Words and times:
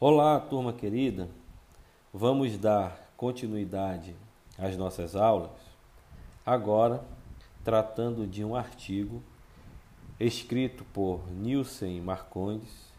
Olá, 0.00 0.40
turma 0.40 0.72
querida. 0.72 1.28
Vamos 2.12 2.58
dar 2.58 3.12
continuidade 3.16 4.12
às 4.58 4.76
nossas 4.76 5.14
aulas. 5.14 5.52
Agora, 6.44 7.04
tratando 7.62 8.26
de 8.26 8.44
um 8.44 8.56
artigo 8.56 9.22
escrito 10.18 10.84
por 10.92 11.30
Nilson 11.30 12.00
Marcondes 12.02 12.92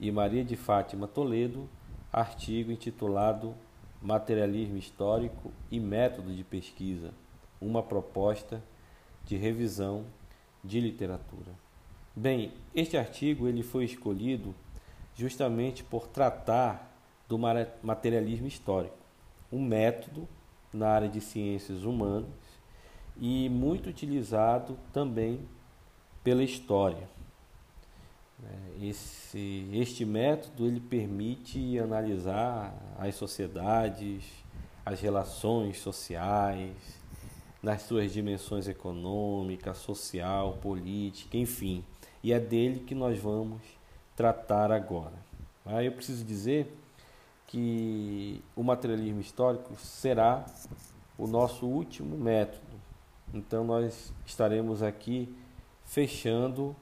e 0.00 0.10
Maria 0.10 0.44
de 0.44 0.56
Fátima 0.56 1.06
Toledo, 1.06 1.68
artigo 2.12 2.72
intitulado 2.72 3.54
Materialismo 4.02 4.76
Histórico 4.76 5.52
e 5.70 5.78
Método 5.78 6.34
de 6.34 6.42
Pesquisa, 6.42 7.14
uma 7.60 7.80
proposta 7.80 8.60
de 9.24 9.36
revisão 9.36 10.04
de 10.64 10.80
literatura. 10.80 11.52
Bem, 12.14 12.52
este 12.74 12.96
artigo 12.96 13.46
ele 13.46 13.62
foi 13.62 13.84
escolhido 13.84 14.52
justamente 15.20 15.84
por 15.84 16.08
tratar 16.08 16.90
do 17.28 17.38
materialismo 17.82 18.46
histórico, 18.46 18.96
um 19.52 19.62
método 19.62 20.26
na 20.72 20.88
área 20.88 21.08
de 21.08 21.20
ciências 21.20 21.84
humanas 21.84 22.30
e 23.18 23.48
muito 23.50 23.90
utilizado 23.90 24.78
também 24.94 25.40
pela 26.24 26.42
história. 26.42 27.06
É, 28.42 28.86
esse, 28.86 29.68
este 29.74 30.06
método 30.06 30.66
ele 30.66 30.80
permite 30.80 31.78
analisar 31.78 32.74
as 32.98 33.14
sociedades, 33.14 34.24
as 34.86 35.02
relações 35.02 35.78
sociais, 35.78 36.72
nas 37.62 37.82
suas 37.82 38.10
dimensões 38.10 38.66
econômica, 38.66 39.74
social, 39.74 40.54
política, 40.62 41.36
enfim. 41.36 41.84
E 42.22 42.32
é 42.32 42.40
dele 42.40 42.80
que 42.80 42.94
nós 42.94 43.18
vamos 43.18 43.60
tratar 44.16 44.70
agora. 44.70 45.14
Aí 45.64 45.86
eu 45.86 45.92
preciso 45.92 46.24
dizer 46.24 46.76
que 47.46 48.42
o 48.54 48.62
materialismo 48.62 49.20
histórico 49.20 49.74
será 49.76 50.44
o 51.18 51.26
nosso 51.26 51.66
último 51.66 52.16
método. 52.16 52.80
Então 53.32 53.64
nós 53.64 54.12
estaremos 54.24 54.82
aqui 54.82 55.34
fechando 55.84 56.74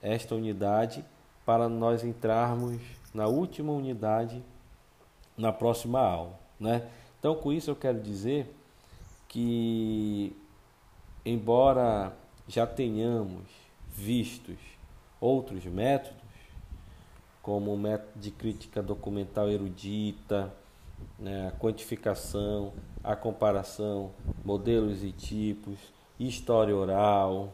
esta 0.00 0.34
unidade 0.34 1.04
para 1.44 1.68
nós 1.68 2.04
entrarmos 2.04 2.80
na 3.14 3.26
última 3.26 3.72
unidade 3.72 4.42
na 5.36 5.52
próxima 5.52 6.00
aula, 6.00 6.38
né? 6.58 6.88
Então 7.18 7.34
com 7.34 7.52
isso 7.52 7.70
eu 7.70 7.76
quero 7.76 8.00
dizer 8.00 8.54
que 9.28 10.36
embora 11.24 12.12
já 12.46 12.66
tenhamos 12.66 13.44
vistos 13.88 14.58
outros 15.20 15.64
métodos 15.66 16.21
como 17.42 17.74
o 17.74 17.78
método 17.78 18.20
de 18.20 18.30
crítica 18.30 18.80
documental 18.80 19.50
erudita, 19.50 20.54
né, 21.18 21.48
a 21.48 21.50
quantificação, 21.50 22.72
a 23.02 23.16
comparação, 23.16 24.12
modelos 24.44 25.02
e 25.02 25.10
tipos, 25.10 25.76
história 26.18 26.74
oral, 26.74 27.52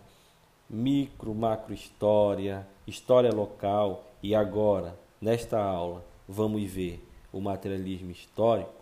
micro, 0.69 1.35
macro 1.35 1.73
história, 1.73 2.67
história 2.87 3.33
local 3.33 4.05
e 4.23 4.35
agora, 4.35 4.95
nesta 5.21 5.59
aula, 5.59 6.05
vamos 6.29 6.63
ver 6.71 7.03
o 7.33 7.41
materialismo 7.41 8.11
histórico. 8.11 8.73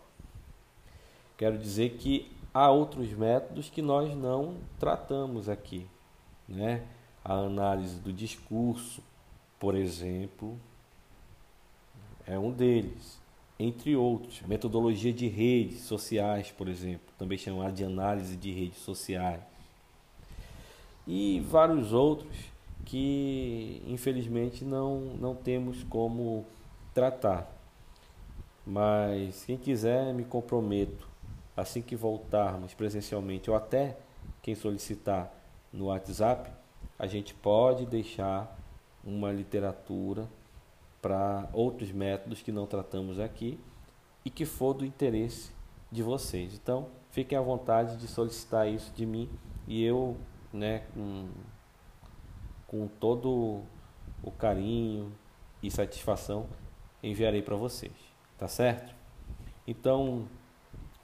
Quero 1.36 1.56
dizer 1.56 1.90
que 1.98 2.32
há 2.52 2.70
outros 2.70 3.12
métodos 3.12 3.70
que 3.70 3.82
nós 3.82 4.16
não 4.16 4.56
tratamos 4.80 5.48
aqui, 5.48 5.86
né? 6.48 6.82
A 7.24 7.34
análise 7.34 8.00
do 8.00 8.12
discurso, 8.12 9.02
por 9.58 9.74
exemplo, 9.74 10.58
é 12.26 12.38
um 12.38 12.50
deles, 12.50 13.20
entre 13.58 13.94
outros. 13.94 14.42
Metodologia 14.42 15.12
de 15.12 15.28
redes 15.28 15.80
sociais, 15.82 16.50
por 16.50 16.68
exemplo, 16.68 17.06
também 17.16 17.38
chamada 17.38 17.72
de 17.72 17.84
análise 17.84 18.36
de 18.36 18.50
redes 18.52 18.78
sociais. 18.78 19.40
E 21.06 21.40
vários 21.48 21.92
outros 21.92 22.36
que 22.84 23.82
infelizmente 23.86 24.64
não, 24.64 25.00
não 25.20 25.34
temos 25.34 25.84
como 25.84 26.44
tratar. 26.92 27.50
Mas 28.66 29.44
quem 29.44 29.56
quiser, 29.56 30.12
me 30.12 30.24
comprometo, 30.24 31.08
assim 31.56 31.80
que 31.80 31.94
voltarmos 31.94 32.74
presencialmente, 32.74 33.48
ou 33.48 33.56
até 33.56 33.96
quem 34.42 34.54
solicitar 34.54 35.32
no 35.72 35.86
WhatsApp, 35.86 36.50
a 36.98 37.06
gente 37.06 37.34
pode 37.34 37.86
deixar 37.86 38.58
uma 39.04 39.30
literatura 39.30 40.28
para 41.06 41.48
outros 41.52 41.92
métodos 41.92 42.42
que 42.42 42.50
não 42.50 42.66
tratamos 42.66 43.20
aqui 43.20 43.60
e 44.24 44.30
que 44.30 44.44
for 44.44 44.74
do 44.74 44.84
interesse 44.84 45.52
de 45.88 46.02
vocês. 46.02 46.52
Então, 46.52 46.88
fiquem 47.12 47.38
à 47.38 47.40
vontade 47.40 47.96
de 47.96 48.08
solicitar 48.08 48.68
isso 48.68 48.92
de 48.92 49.06
mim 49.06 49.30
e 49.68 49.84
eu, 49.84 50.16
né, 50.52 50.80
com, 50.92 51.28
com 52.66 52.88
todo 52.88 53.62
o 54.20 54.32
carinho 54.32 55.12
e 55.62 55.70
satisfação, 55.70 56.48
enviarei 57.00 57.40
para 57.40 57.54
vocês. 57.54 57.94
Tá 58.36 58.48
certo? 58.48 58.92
Então, 59.64 60.26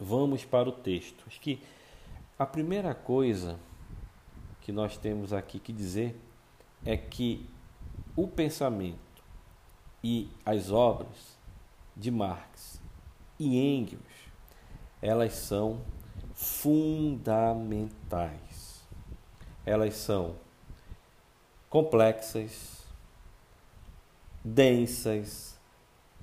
vamos 0.00 0.44
para 0.44 0.69
o 0.69 0.72
texto. 0.72 1.22
Acho 1.28 1.40
que 1.40 1.62
a 2.36 2.44
primeira 2.44 2.92
coisa 2.92 3.56
que 4.62 4.72
nós 4.72 4.96
temos 4.96 5.32
aqui 5.32 5.60
que 5.60 5.72
dizer 5.72 6.20
é 6.84 6.96
que 6.96 7.48
o 8.16 8.26
pensamento 8.26 9.12
e 10.02 10.28
as 10.44 10.70
obras 10.70 11.38
de 11.96 12.10
Marx 12.10 12.80
e 13.38 13.56
Engels, 13.58 14.00
elas 15.00 15.34
são 15.34 15.80
fundamentais. 16.34 17.92
Elas 19.64 19.94
são 19.94 20.34
complexas, 21.70 22.84
densas, 24.44 25.56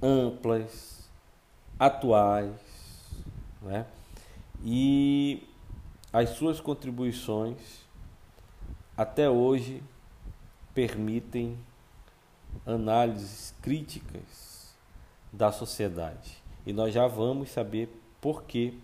amplas, 0.01 1.09
atuais, 1.79 2.59
né? 3.61 3.85
e 4.61 5.47
as 6.11 6.31
suas 6.31 6.59
contribuições 6.59 7.87
até 8.97 9.29
hoje 9.29 9.81
permitem 10.73 11.57
análises 12.65 13.53
críticas 13.61 14.73
da 15.31 15.51
sociedade. 15.51 16.37
E 16.65 16.73
nós 16.73 16.93
já 16.93 17.07
vamos 17.07 17.51
saber 17.51 17.89
por 18.19 18.43
que 18.43 18.79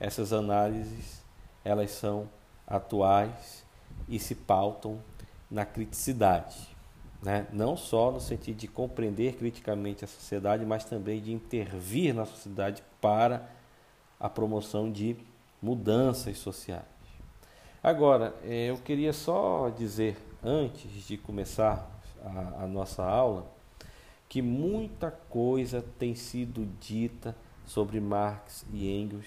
essas 0.00 0.32
análises 0.32 1.22
elas 1.64 1.90
são 1.90 2.28
atuais 2.66 3.64
e 4.08 4.18
se 4.18 4.34
pautam 4.34 5.00
na 5.50 5.64
criticidade. 5.64 6.56
Né? 7.22 7.46
Não 7.52 7.76
só 7.76 8.12
no 8.12 8.20
sentido 8.20 8.56
de 8.56 8.68
compreender 8.68 9.34
criticamente 9.36 10.04
a 10.04 10.08
sociedade, 10.08 10.64
mas 10.64 10.84
também 10.84 11.20
de 11.20 11.32
intervir 11.32 12.14
na 12.14 12.24
sociedade 12.24 12.82
para 13.00 13.48
a 14.20 14.28
promoção 14.28 14.90
de 14.90 15.16
mudanças 15.60 16.38
sociais. 16.38 16.84
Agora, 17.82 18.34
eh, 18.44 18.70
eu 18.70 18.76
queria 18.78 19.12
só 19.12 19.68
dizer, 19.70 20.16
antes 20.42 20.90
de 21.06 21.16
começar 21.16 21.97
a, 22.24 22.64
a 22.64 22.66
nossa 22.66 23.04
aula, 23.04 23.50
que 24.28 24.42
muita 24.42 25.10
coisa 25.10 25.84
tem 25.98 26.14
sido 26.14 26.68
dita 26.80 27.34
sobre 27.64 28.00
Marx 28.00 28.64
e 28.72 28.88
Engels, 28.88 29.26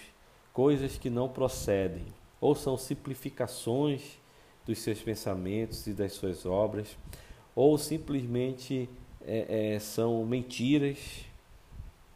coisas 0.54 0.98
que 0.98 1.10
não 1.10 1.30
procedem, 1.30 2.06
ou 2.40 2.56
são 2.56 2.78
simplificações 2.78 4.20
dos 4.66 4.80
seus 4.80 5.02
pensamentos 5.02 5.88
e 5.88 5.94
das 5.94 6.14
suas 6.14 6.46
obras, 6.46 6.98
ou 7.56 7.78
simplesmente 7.78 8.90
é, 9.22 9.74
é, 9.74 9.80
são 9.80 10.26
mentiras 10.26 11.26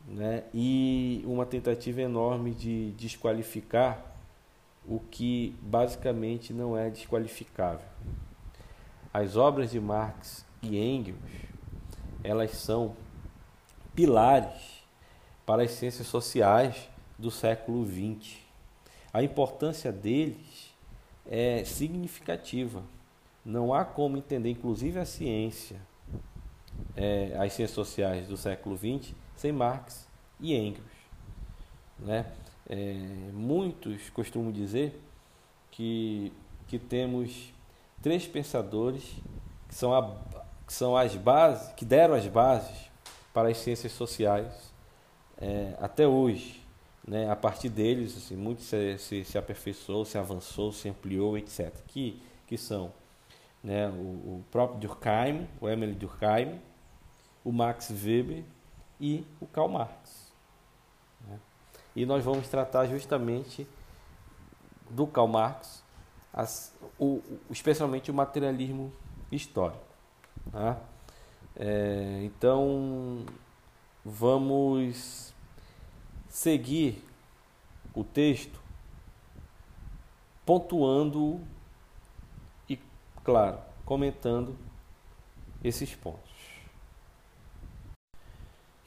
né, 0.07 0.43
e 0.53 1.23
uma 1.25 1.45
tentativa 1.45 2.01
enorme 2.01 2.51
de 2.51 2.91
desqualificar 2.91 4.15
o 4.87 4.99
que 4.99 5.55
basicamente 5.61 6.53
não 6.53 6.77
é 6.77 6.89
desqualificável. 6.89 7.85
As 9.11 9.35
obras 9.35 9.71
de 9.71 9.79
Marx 9.79 10.45
e 10.61 10.77
Engels, 10.77 11.17
elas 12.23 12.51
são 12.51 12.95
pilares 13.95 14.83
para 15.45 15.63
as 15.63 15.71
ciências 15.71 16.07
sociais 16.07 16.89
do 17.17 17.31
século 17.31 17.85
XX. 17.85 18.37
A 19.13 19.23
importância 19.23 19.91
deles 19.91 20.73
é 21.25 21.63
significativa. 21.63 22.83
Não 23.43 23.73
há 23.73 23.85
como 23.85 24.17
entender, 24.17 24.49
inclusive 24.49 24.99
a 24.99 25.05
ciência, 25.05 25.79
é, 26.95 27.35
as 27.37 27.53
ciências 27.53 27.71
sociais 27.71 28.27
do 28.27 28.35
século 28.35 28.75
XX, 28.75 29.13
sem 29.35 29.51
Marx 29.51 30.07
e 30.39 30.55
Engels. 30.55 30.83
Né? 31.99 32.25
É, 32.67 32.93
muitos 33.33 34.09
costumam 34.09 34.51
dizer 34.51 34.99
que, 35.71 36.33
que 36.67 36.79
temos 36.79 37.53
três 38.01 38.27
pensadores 38.27 39.03
que 39.67 39.75
são 39.75 39.93
a, 39.93 40.44
que 40.65 40.73
são 40.73 40.97
as 40.97 41.15
bases, 41.15 41.71
que 41.73 41.85
deram 41.85 42.15
as 42.15 42.27
bases 42.27 42.89
para 43.33 43.49
as 43.49 43.57
ciências 43.57 43.91
sociais 43.91 44.73
é, 45.37 45.75
até 45.79 46.07
hoje. 46.07 46.63
Né? 47.07 47.29
A 47.29 47.35
partir 47.35 47.69
deles, 47.69 48.17
assim, 48.17 48.35
muito 48.35 48.61
se, 48.61 48.97
se, 48.97 49.23
se, 49.23 49.37
aperfeiçoou, 49.37 50.05
se 50.05 50.17
avançou, 50.17 50.71
se 50.71 50.89
ampliou, 50.89 51.37
etc. 51.37 51.71
Que, 51.87 52.21
que 52.47 52.57
são 52.57 52.91
né? 53.63 53.87
o, 53.89 53.91
o 53.91 54.45
próprio 54.51 54.79
Durkheim, 54.79 55.47
o 55.61 55.69
Emily 55.69 55.93
Durkheim, 55.93 56.59
o 57.43 57.51
Max 57.51 57.91
Weber 57.91 58.43
e 58.99 59.23
o 59.39 59.45
Karl 59.45 59.69
Marx. 59.69 60.33
Né? 61.27 61.39
E 61.95 62.05
nós 62.05 62.23
vamos 62.23 62.47
tratar 62.47 62.87
justamente 62.87 63.67
do 64.89 65.05
Karl 65.05 65.27
Marx, 65.27 65.83
as, 66.33 66.73
o, 66.99 67.21
especialmente 67.51 68.09
o 68.09 68.13
materialismo 68.13 68.91
histórico. 69.31 69.84
Tá? 70.51 70.79
É, 71.55 72.21
então, 72.23 73.25
vamos 74.03 75.33
seguir 76.29 77.03
o 77.93 78.03
texto 78.03 78.59
pontuando 80.45 81.39
e, 82.69 82.77
claro, 83.23 83.57
comentando 83.85 84.55
esses 85.63 85.95
pontos. 85.95 86.35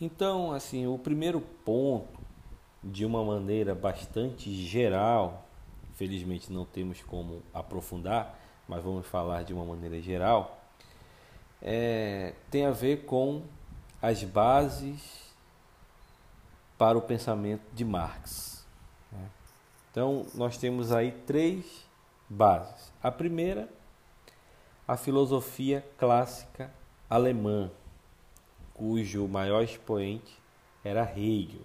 Então, 0.01 0.53
assim, 0.53 0.87
o 0.87 0.97
primeiro 0.97 1.41
ponto, 1.41 2.21
de 2.85 3.05
uma 3.05 3.25
maneira 3.25 3.75
bastante 3.75 4.55
geral, 4.55 5.45
felizmente 5.95 6.53
não 6.53 6.65
temos 6.65 7.03
como 7.03 7.43
aprofundar, 7.53 8.39
mas 8.69 8.85
vamos 8.85 9.07
falar 9.07 9.43
de 9.43 9.53
uma 9.53 9.65
maneira 9.65 10.01
geral, 10.01 10.58
é, 11.63 12.35
tem 12.51 12.65
a 12.65 12.71
ver 12.71 13.05
com 13.05 13.43
as 14.01 14.23
bases 14.23 15.29
para 16.77 16.97
o 16.97 17.03
pensamento 17.03 17.63
de 17.75 17.85
Marx. 17.85 18.65
Né? 19.11 19.29
Então, 19.91 20.27
nós 20.35 20.57
temos 20.57 20.93
aí 20.93 21.13
três 21.27 21.85
bases. 22.29 22.93
A 23.03 23.11
primeira, 23.11 23.69
a 24.87 24.97
filosofia 24.97 25.85
clássica 25.99 26.73
alemã, 27.11 27.71
cujo 28.73 29.27
maior 29.27 29.63
expoente 29.63 30.39
era 30.85 31.03
Hegel. 31.03 31.63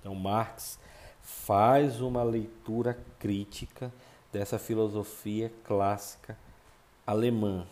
Então, 0.00 0.14
Marx 0.14 0.78
faz 1.22 2.00
uma 2.00 2.22
leitura 2.22 2.98
crítica 3.18 3.92
dessa 4.32 4.58
filosofia 4.58 5.52
clássica 5.64 6.36
alemã. 7.06 7.66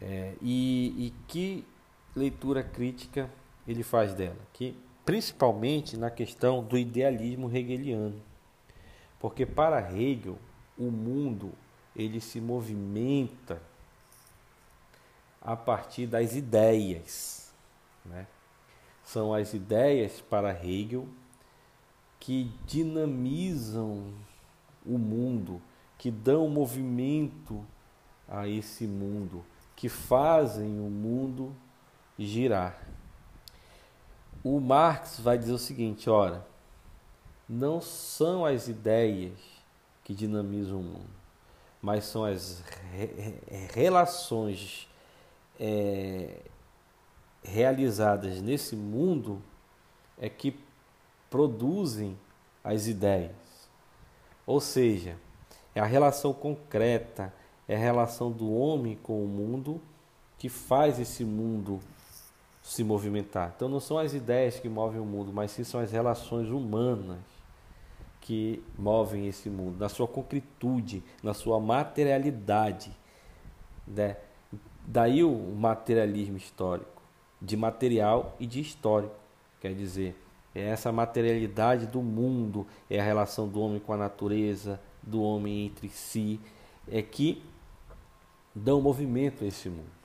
É, 0.00 0.34
e, 0.40 1.06
e 1.06 1.14
que 1.26 1.64
leitura 2.14 2.62
crítica 2.62 3.30
ele 3.66 3.82
faz 3.82 4.14
dela? 4.14 4.38
Que 4.52 4.76
principalmente 5.04 5.96
na 5.96 6.10
questão 6.10 6.62
do 6.62 6.76
idealismo 6.76 7.50
hegeliano. 7.50 8.20
Porque 9.18 9.46
para 9.46 9.80
Hegel, 9.80 10.38
o 10.76 10.90
mundo 10.90 11.52
ele 11.96 12.20
se 12.20 12.40
movimenta 12.40 13.60
a 15.40 15.56
partir 15.56 16.06
das 16.06 16.36
ideias. 16.36 17.52
Né? 18.04 18.26
São 19.02 19.32
as 19.32 19.54
ideias 19.54 20.20
para 20.20 20.52
Hegel 20.52 21.08
que 22.20 22.52
dinamizam 22.66 24.12
o 24.84 24.98
mundo, 24.98 25.62
que 25.96 26.10
dão 26.10 26.48
movimento 26.48 27.64
a 28.28 28.46
esse 28.46 28.86
mundo, 28.86 29.42
que 29.78 29.88
fazem 29.88 30.80
o 30.80 30.90
mundo 30.90 31.54
girar. 32.18 32.82
O 34.42 34.58
Marx 34.58 35.20
vai 35.20 35.38
dizer 35.38 35.52
o 35.52 35.58
seguinte: 35.58 36.10
ora, 36.10 36.44
não 37.48 37.80
são 37.80 38.44
as 38.44 38.66
ideias 38.66 39.38
que 40.02 40.12
dinamizam 40.12 40.80
o 40.80 40.82
mundo, 40.82 41.10
mas 41.80 42.06
são 42.06 42.24
as 42.24 42.60
re 42.90 43.38
relações 43.72 44.88
é, 45.60 46.40
realizadas 47.44 48.42
nesse 48.42 48.74
mundo 48.74 49.40
é 50.18 50.28
que 50.28 50.58
produzem 51.30 52.18
as 52.64 52.88
ideias. 52.88 53.30
Ou 54.44 54.60
seja, 54.60 55.16
é 55.72 55.78
a 55.78 55.86
relação 55.86 56.32
concreta 56.32 57.32
é 57.68 57.76
a 57.76 57.78
relação 57.78 58.32
do 58.32 58.50
homem 58.50 58.98
com 59.02 59.22
o 59.22 59.28
mundo 59.28 59.80
que 60.38 60.48
faz 60.48 60.98
esse 60.98 61.24
mundo 61.24 61.80
se 62.62 62.82
movimentar. 62.82 63.52
Então 63.54 63.68
não 63.68 63.80
são 63.80 63.98
as 63.98 64.14
ideias 64.14 64.58
que 64.58 64.68
movem 64.68 65.00
o 65.00 65.04
mundo, 65.04 65.32
mas 65.32 65.50
sim 65.50 65.64
são 65.64 65.80
as 65.80 65.92
relações 65.92 66.48
humanas 66.48 67.18
que 68.20 68.62
movem 68.78 69.26
esse 69.26 69.48
mundo, 69.48 69.78
na 69.78 69.88
sua 69.88 70.06
concretude, 70.06 71.02
na 71.22 71.32
sua 71.32 71.58
materialidade. 71.58 72.90
Né? 73.86 74.16
Daí 74.86 75.24
o 75.24 75.34
materialismo 75.34 76.36
histórico, 76.36 77.02
de 77.40 77.56
material 77.56 78.36
e 78.38 78.46
de 78.46 78.60
histórico. 78.60 79.14
Quer 79.60 79.74
dizer, 79.74 80.14
é 80.54 80.62
essa 80.62 80.92
materialidade 80.92 81.86
do 81.86 82.02
mundo, 82.02 82.66
é 82.90 83.00
a 83.00 83.04
relação 83.04 83.48
do 83.48 83.60
homem 83.60 83.80
com 83.80 83.92
a 83.92 83.96
natureza, 83.96 84.80
do 85.02 85.22
homem 85.22 85.66
entre 85.66 85.88
si, 85.88 86.40
é 86.86 87.00
que 87.00 87.42
dão 88.58 88.80
movimento 88.80 89.44
a 89.44 89.46
esse 89.46 89.68
mundo 89.68 89.98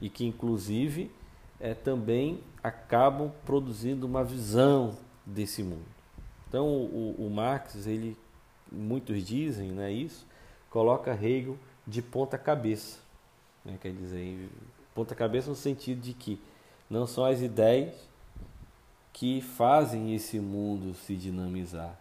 e 0.00 0.08
que 0.08 0.24
inclusive 0.24 1.10
é, 1.58 1.74
também 1.74 2.42
acabam 2.62 3.32
produzindo 3.44 4.06
uma 4.06 4.22
visão 4.22 4.96
desse 5.24 5.62
mundo. 5.62 5.86
Então 6.48 6.66
o, 6.66 7.14
o 7.18 7.30
Marx, 7.30 7.86
ele, 7.86 8.16
muitos 8.70 9.24
dizem 9.24 9.70
né, 9.70 9.90
isso, 9.90 10.26
coloca 10.70 11.12
Hegel 11.12 11.58
de 11.86 12.02
ponta 12.02 12.36
cabeça. 12.36 12.98
Né, 13.64 13.78
quer 13.80 13.92
dizer, 13.92 14.48
ponta 14.94 15.14
cabeça 15.14 15.48
no 15.48 15.56
sentido 15.56 16.00
de 16.00 16.12
que 16.12 16.40
não 16.88 17.06
são 17.06 17.24
as 17.24 17.40
ideias 17.40 17.94
que 19.12 19.40
fazem 19.40 20.14
esse 20.14 20.38
mundo 20.38 20.94
se 20.94 21.16
dinamizar, 21.16 21.98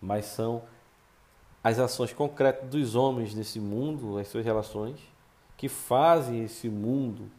mas 0.00 0.26
são 0.26 0.62
as 1.62 1.78
ações 1.78 2.12
concretas 2.12 2.68
dos 2.68 2.94
homens 2.94 3.34
nesse 3.34 3.60
mundo, 3.60 4.18
as 4.18 4.28
suas 4.28 4.44
relações, 4.44 4.98
que 5.56 5.68
fazem 5.68 6.44
esse 6.44 6.68
mundo 6.68 7.30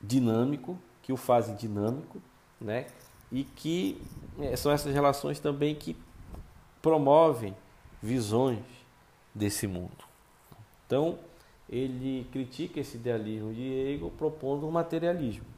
dinâmico, 0.00 0.78
que 1.02 1.12
o 1.12 1.16
fazem 1.16 1.54
dinâmico, 1.56 2.20
né? 2.60 2.86
E 3.30 3.44
que 3.44 4.00
é, 4.38 4.56
são 4.56 4.70
essas 4.70 4.92
relações 4.92 5.40
também 5.40 5.74
que 5.74 5.96
promovem 6.80 7.56
visões 8.02 8.64
desse 9.34 9.66
mundo. 9.66 10.04
Então, 10.86 11.18
ele 11.68 12.26
critica 12.30 12.80
esse 12.80 12.96
idealismo 12.96 13.54
de 13.54 13.62
Hegel 13.62 14.10
propondo 14.10 14.66
um 14.66 14.70
materialismo. 14.70 15.51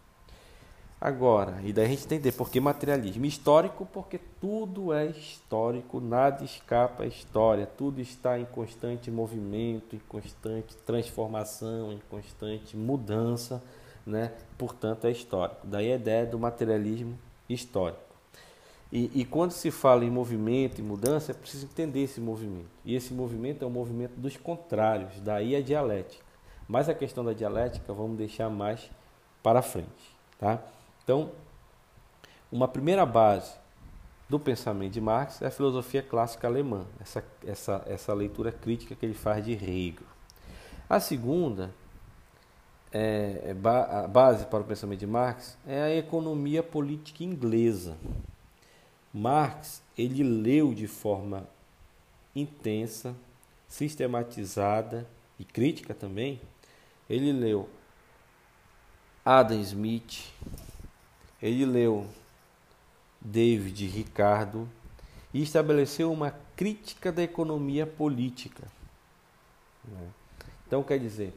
Agora, 1.05 1.61
e 1.63 1.71
daí 1.71 1.85
a 1.85 1.89
gente 1.89 2.07
entender 2.07 2.33
por 2.33 2.49
que 2.49 2.59
materialismo 2.59 3.27
histórico, 3.27 3.85
porque 3.85 4.19
tudo 4.41 4.91
é 4.91 5.05
histórico, 5.05 6.01
nada 6.01 6.43
escapa 6.43 7.03
à 7.03 7.07
história, 7.07 7.67
tudo 7.67 8.01
está 8.01 8.39
em 8.39 8.47
constante 8.47 9.11
movimento, 9.11 9.95
em 9.95 9.99
constante 10.09 10.75
transformação, 10.87 11.93
em 11.93 12.01
constante 12.09 12.75
mudança, 12.75 13.63
né? 14.07 14.33
Portanto, 14.57 15.07
é 15.07 15.11
histórico. 15.11 15.67
Daí 15.67 15.93
a 15.93 15.97
ideia 15.97 16.25
do 16.25 16.39
materialismo 16.39 17.19
histórico. 17.51 18.01
E, 18.91 19.11
e 19.15 19.27
quando 19.27 19.51
se 19.51 19.71
fala 19.71 20.07
em 20.07 20.11
movimento 20.11 20.79
e 20.79 20.83
mudança, 20.83 21.33
é 21.33 21.35
preciso 21.35 21.67
entender 21.67 22.05
esse 22.05 22.19
movimento. 22.19 22.71
E 22.83 22.95
esse 22.97 23.13
movimento 23.13 23.63
é 23.63 23.67
o 23.67 23.71
movimento 23.71 24.15
dos 24.19 24.39
contrários, 24.39 25.21
daí 25.21 25.55
a 25.55 25.61
dialética. 25.61 26.25
Mas 26.67 26.89
a 26.89 26.95
questão 26.95 27.23
da 27.23 27.35
dialética 27.35 27.93
vamos 27.93 28.17
deixar 28.17 28.49
mais 28.49 28.91
para 29.43 29.61
frente, 29.61 30.17
tá? 30.39 30.63
Então, 31.05 31.31
uma 32.51 32.67
primeira 32.67 33.05
base 33.05 33.55
do 34.29 34.41
pensamento 34.41 34.93
de 34.93 35.01
Marx 35.01 35.43
é 35.43 35.47
a 35.47 35.51
filosofia 35.51 36.03
clássica 36.03 36.49
alemã, 36.49 36.87
essa, 36.99 37.23
essa, 37.47 37.85
essa 37.87 38.15
leitura 38.15 38.51
crítica 38.51 38.95
que 38.95 39.05
ele 39.05 39.15
faz 39.15 39.45
de 39.45 39.53
Hegel. 39.53 40.07
A 40.89 40.99
segunda, 40.99 41.75
é, 42.91 43.41
é 43.45 43.69
a 43.69 44.09
base 44.09 44.47
para 44.47 44.61
o 44.61 44.65
pensamento 44.65 45.01
de 45.01 45.07
Marx, 45.07 45.59
é 45.67 45.83
a 45.83 45.95
economia 45.95 46.63
política 46.63 47.23
inglesa. 47.23 47.97
Marx 49.13 49.83
ele 49.97 50.23
leu 50.23 50.75
de 50.75 50.87
forma 50.87 51.47
intensa, 52.35 53.15
sistematizada 53.69 55.07
e 55.39 55.45
crítica 55.45 55.95
também. 55.95 56.41
Ele 57.09 57.33
leu 57.33 57.69
Adam 59.25 59.61
Smith, 59.61 60.33
ele 61.45 61.67
leu 61.67 62.07
David 63.21 63.87
Ricardo 63.87 64.67
e 65.33 65.43
estabeleceu 65.43 66.11
uma 66.11 66.31
crítica 66.57 67.13
da 67.13 67.23
economia 67.23 67.87
política. 67.87 68.67
Né? 69.87 70.09
Então, 70.67 70.83
quer 70.83 70.99
dizer, 70.99 71.35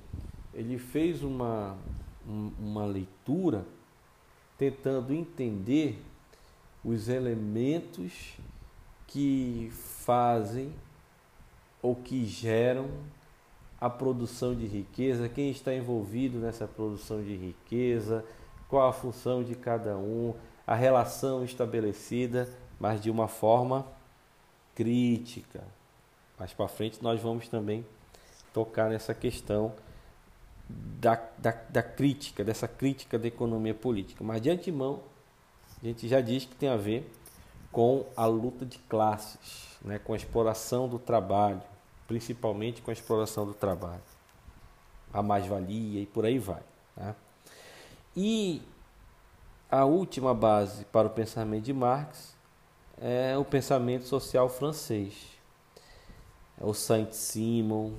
ele 0.54 0.80
fez 0.80 1.24
uma, 1.24 1.78
uma 2.26 2.86
leitura 2.86 3.66
tentando 4.58 5.14
entender 5.14 6.02
os 6.86 7.10
elementos 7.10 8.38
que 9.08 9.70
fazem 10.06 10.74
ou 11.82 11.94
que 11.94 12.26
geram 12.26 12.90
a 13.80 13.90
produção 13.90 14.56
de 14.56 14.68
riqueza, 14.68 15.28
quem 15.28 15.52
está 15.52 15.76
envolvido 15.76 16.40
nessa 16.40 16.66
produção 16.66 17.22
de 17.22 17.36
riqueza, 17.36 18.24
qual 18.68 18.90
a 18.90 18.94
função 18.94 19.44
de 19.44 19.56
cada 19.56 19.98
um, 19.98 20.34
a 20.66 20.76
relação 20.76 21.44
estabelecida, 21.44 22.50
mas 22.80 23.02
de 23.02 23.10
uma 23.10 23.28
forma 23.28 23.86
crítica. 24.76 25.64
Mais 26.38 26.54
para 26.54 26.68
frente 26.68 27.02
nós 27.02 27.22
vamos 27.22 27.48
também 27.48 27.86
tocar 28.54 28.90
nessa 28.90 29.14
questão 29.14 29.74
da, 30.70 31.16
da, 31.38 31.52
da, 31.70 31.84
crítica, 31.84 32.44
dessa 32.44 32.68
crítica 32.68 33.18
da 33.18 33.28
economia 33.28 33.74
política. 33.74 34.24
Mas 34.24 34.42
de 34.42 34.50
antemão, 34.50 35.02
a 35.82 35.86
gente 35.86 36.08
já 36.08 36.22
diz 36.22 36.46
que 36.46 36.56
tem 36.56 36.70
a 36.70 36.76
ver 36.76 37.10
com 37.72 38.06
a 38.16 38.26
luta 38.26 38.66
de 38.66 38.78
classes, 38.80 39.78
né, 39.82 40.00
com 40.00 40.14
a 40.14 40.18
exploração 40.18 40.90
do 40.90 41.00
trabalho, 41.00 41.62
principalmente 42.08 42.82
com 42.82 42.90
a 42.90 42.94
exploração 42.94 43.46
do 43.46 43.54
trabalho, 43.54 44.02
a 45.14 45.22
mais-valia 45.22 46.02
e 46.02 46.06
por 46.06 46.26
aí 46.26 46.40
vai. 46.40 46.62
Né? 46.96 47.16
E 48.20 48.64
a 49.70 49.86
última 49.86 50.34
base 50.34 50.86
para 50.86 51.06
o 51.06 51.12
pensamento 51.12 51.66
de 51.66 51.72
Marx 51.72 52.36
é 53.00 53.38
o 53.38 53.46
pensamento 53.46 54.06
social 54.06 54.50
francês. 54.50 55.14
É 56.60 56.66
o 56.66 56.74
Saint-Simon, 56.74 57.94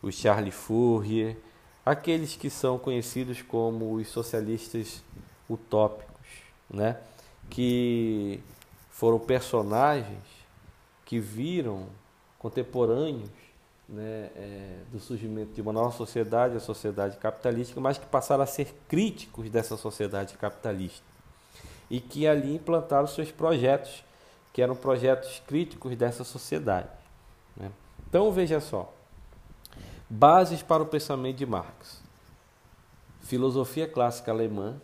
o 0.00 0.10
Charles 0.10 0.54
Fourier, 0.54 1.36
aqueles 1.84 2.34
que 2.34 2.48
são 2.48 2.78
conhecidos 2.78 3.42
como 3.42 3.92
os 3.92 4.08
socialistas 4.08 5.04
utópicos, 5.50 6.26
né? 6.70 6.98
que 7.50 8.40
foram 8.88 9.18
personagens 9.18 10.24
que 11.04 11.20
viram 11.20 11.88
contemporâneos 12.38 13.28
né, 13.88 14.30
é, 14.34 14.78
do 14.90 14.98
surgimento 14.98 15.52
de 15.52 15.60
uma 15.60 15.72
nova 15.72 15.90
sociedade, 15.92 16.56
a 16.56 16.60
sociedade 16.60 17.16
capitalística, 17.18 17.80
mas 17.80 17.98
que 17.98 18.06
passaram 18.06 18.42
a 18.42 18.46
ser 18.46 18.74
críticos 18.88 19.50
dessa 19.50 19.76
sociedade 19.76 20.34
capitalista 20.36 21.04
e 21.90 22.00
que 22.00 22.26
ali 22.26 22.54
implantaram 22.54 23.06
seus 23.06 23.30
projetos, 23.30 24.04
que 24.52 24.62
eram 24.62 24.74
projetos 24.74 25.42
críticos 25.46 25.96
dessa 25.96 26.24
sociedade. 26.24 26.88
Né? 27.56 27.70
Então 28.08 28.32
veja 28.32 28.60
só, 28.60 28.92
bases 30.08 30.62
para 30.62 30.82
o 30.82 30.86
pensamento 30.86 31.36
de 31.36 31.46
Marx: 31.46 32.00
filosofia 33.22 33.86
clássica 33.86 34.30
alemã, 34.30 34.80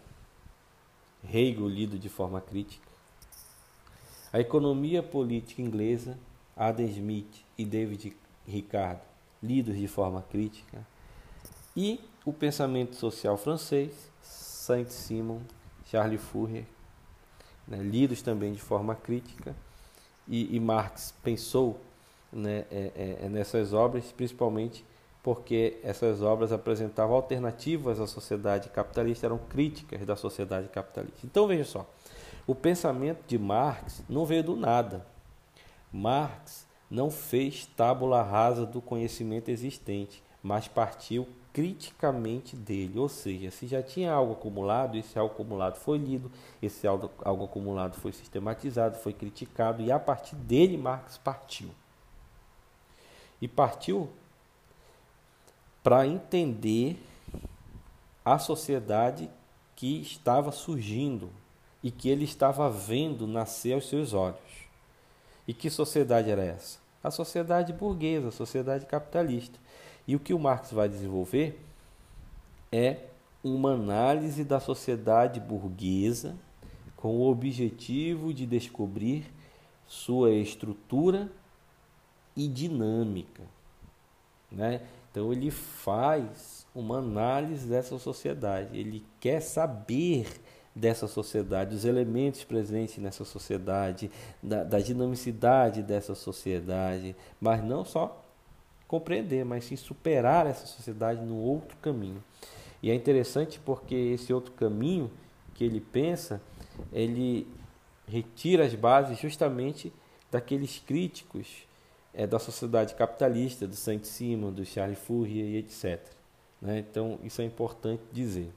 Hegel 1.25 1.69
lido 1.69 1.99
de 1.99 2.09
forma 2.09 2.40
crítica, 2.40 2.87
a 4.33 4.38
economia 4.38 5.02
política 5.02 5.62
inglesa, 5.62 6.19
Adam 6.57 6.87
Smith 6.87 7.45
e 7.57 7.64
David 7.64 8.16
Ricardo, 8.50 9.00
lidos 9.42 9.76
de 9.76 9.88
forma 9.88 10.23
crítica, 10.23 10.87
e 11.76 12.00
o 12.25 12.33
pensamento 12.33 12.97
social 12.97 13.37
francês, 13.37 14.11
Saint-Simon, 14.23 15.40
Charles 15.87 16.21
Fourier, 16.21 16.64
né, 17.66 17.78
lidos 17.78 18.23
também 18.23 18.52
de 18.52 18.61
forma 18.61 18.95
crítica, 18.95 19.54
e, 20.28 20.54
e 20.54 20.61
Marx 20.61 21.14
pensou 21.23 21.80
né, 22.33 22.64
é, 22.71 22.92
é, 22.95 23.19
é, 23.23 23.28
nessas 23.28 23.73
obras, 23.73 24.12
principalmente 24.12 24.85
porque 25.23 25.78
essas 25.83 26.23
obras 26.23 26.52
apresentavam 26.52 27.14
alternativas 27.14 28.00
à 28.00 28.07
sociedade 28.07 28.69
capitalista, 28.71 29.26
eram 29.26 29.38
críticas 29.38 30.04
da 30.07 30.16
sociedade 30.16 30.69
capitalista. 30.69 31.19
Então 31.25 31.47
veja 31.47 31.64
só, 31.64 31.90
o 32.47 32.54
pensamento 32.54 33.26
de 33.26 33.38
Marx 33.38 34.02
não 34.09 34.25
veio 34.25 34.42
do 34.42 34.57
nada. 34.57 35.04
Marx 35.92 36.66
não 36.90 37.11
fez 37.11 37.66
tábula 37.76 38.23
rasa 38.23 38.66
do 38.66 38.80
conhecimento 38.80 39.49
existente, 39.49 40.23
mas 40.42 40.66
partiu 40.66 41.28
criticamente 41.52 42.56
dele, 42.56 42.99
ou 42.99 43.09
seja, 43.09 43.50
se 43.50 43.66
já 43.66 43.82
tinha 43.82 44.12
algo 44.12 44.32
acumulado, 44.32 44.97
esse 44.97 45.18
algo 45.18 45.35
acumulado 45.35 45.76
foi 45.76 45.99
lido, 45.99 46.30
esse 46.62 46.87
algo, 46.87 47.11
algo 47.25 47.44
acumulado 47.44 47.97
foi 47.97 48.12
sistematizado, 48.12 48.99
foi 48.99 49.12
criticado 49.12 49.82
e 49.82 49.90
a 49.90 49.99
partir 49.99 50.37
dele 50.37 50.76
Marx 50.76 51.18
partiu. 51.18 51.70
E 53.40 53.49
partiu 53.49 54.09
para 55.82 56.06
entender 56.06 57.02
a 58.25 58.38
sociedade 58.38 59.30
que 59.75 60.00
estava 60.02 60.52
surgindo 60.52 61.30
e 61.82 61.90
que 61.90 62.09
ele 62.09 62.25
estava 62.25 62.70
vendo 62.70 63.26
nascer 63.26 63.73
aos 63.73 63.88
seus 63.88 64.12
olhos. 64.12 64.50
E 65.47 65.54
que 65.54 65.70
sociedade 65.70 66.30
era 66.30 66.44
essa? 66.44 66.78
A 67.02 67.11
sociedade 67.11 67.73
burguesa, 67.73 68.28
a 68.28 68.32
sociedade 68.32 68.87
capitalista. 68.87 69.59
E 70.06 70.14
o 70.14 70.20
que 70.20 70.35
o 70.35 70.38
Marx 70.38 70.73
vai 70.73 70.88
desenvolver 70.88 71.61
é 72.70 72.99
uma 73.42 73.73
análise 73.73 74.44
da 74.44 74.61
sociedade 74.61 75.40
burguesa 75.40 76.37
com 76.97 77.16
o 77.16 77.30
objetivo 77.30 78.35
de 78.35 78.44
descobrir 78.44 79.25
sua 79.87 80.30
estrutura 80.32 81.30
e 82.37 82.47
dinâmica. 82.47 83.42
Né? 84.50 84.82
Então 85.11 85.32
ele 85.32 85.50
faz 85.50 86.66
uma 86.75 86.99
análise 86.99 87.66
dessa 87.66 87.99
sociedade, 87.99 88.76
ele 88.78 89.04
quer 89.18 89.40
saber 89.40 90.26
dessa 90.81 91.07
sociedade, 91.07 91.77
os 91.77 91.85
elementos 91.85 92.43
presentes 92.43 92.97
nessa 92.99 93.25
sociedade, 93.25 94.11
da, 94.43 94.65
da 94.65 94.81
dinamicidade 94.81 95.83
dessa 95.83 96.15
sociedade, 96.15 97.15
mas 97.39 97.63
não 97.63 97.85
só 97.85 98.25
compreender, 98.89 99.45
mas 99.45 99.65
sim 99.65 99.77
superar 99.77 100.47
essa 100.47 100.67
sociedade 100.67 101.21
no 101.21 101.37
outro 101.37 101.77
caminho. 101.77 102.25
E 102.83 102.91
é 102.91 102.95
interessante 102.95 103.61
porque 103.61 103.95
esse 103.95 104.33
outro 104.33 104.53
caminho 104.53 105.11
que 105.55 105.63
ele 105.63 105.81
pensa, 105.81 106.41
ele 106.93 107.47
retira 108.09 108.65
as 108.65 108.75
bases 108.75 109.19
justamente 109.19 109.93
daqueles 110.31 110.79
críticos 110.79 111.47
é, 112.15 112.27
da 112.27 112.39
sociedade 112.39 112.95
capitalista, 112.95 113.67
do 113.67 113.77
Saint-Simon, 113.77 114.51
do 114.51 114.65
Charles 114.65 114.99
Fourier 114.99 115.45
e 115.45 115.57
etc. 115.59 116.01
Né? 116.61 116.79
Então, 116.79 117.19
isso 117.23 117.43
é 117.43 117.45
importante 117.45 118.03
dizer. 118.11 118.51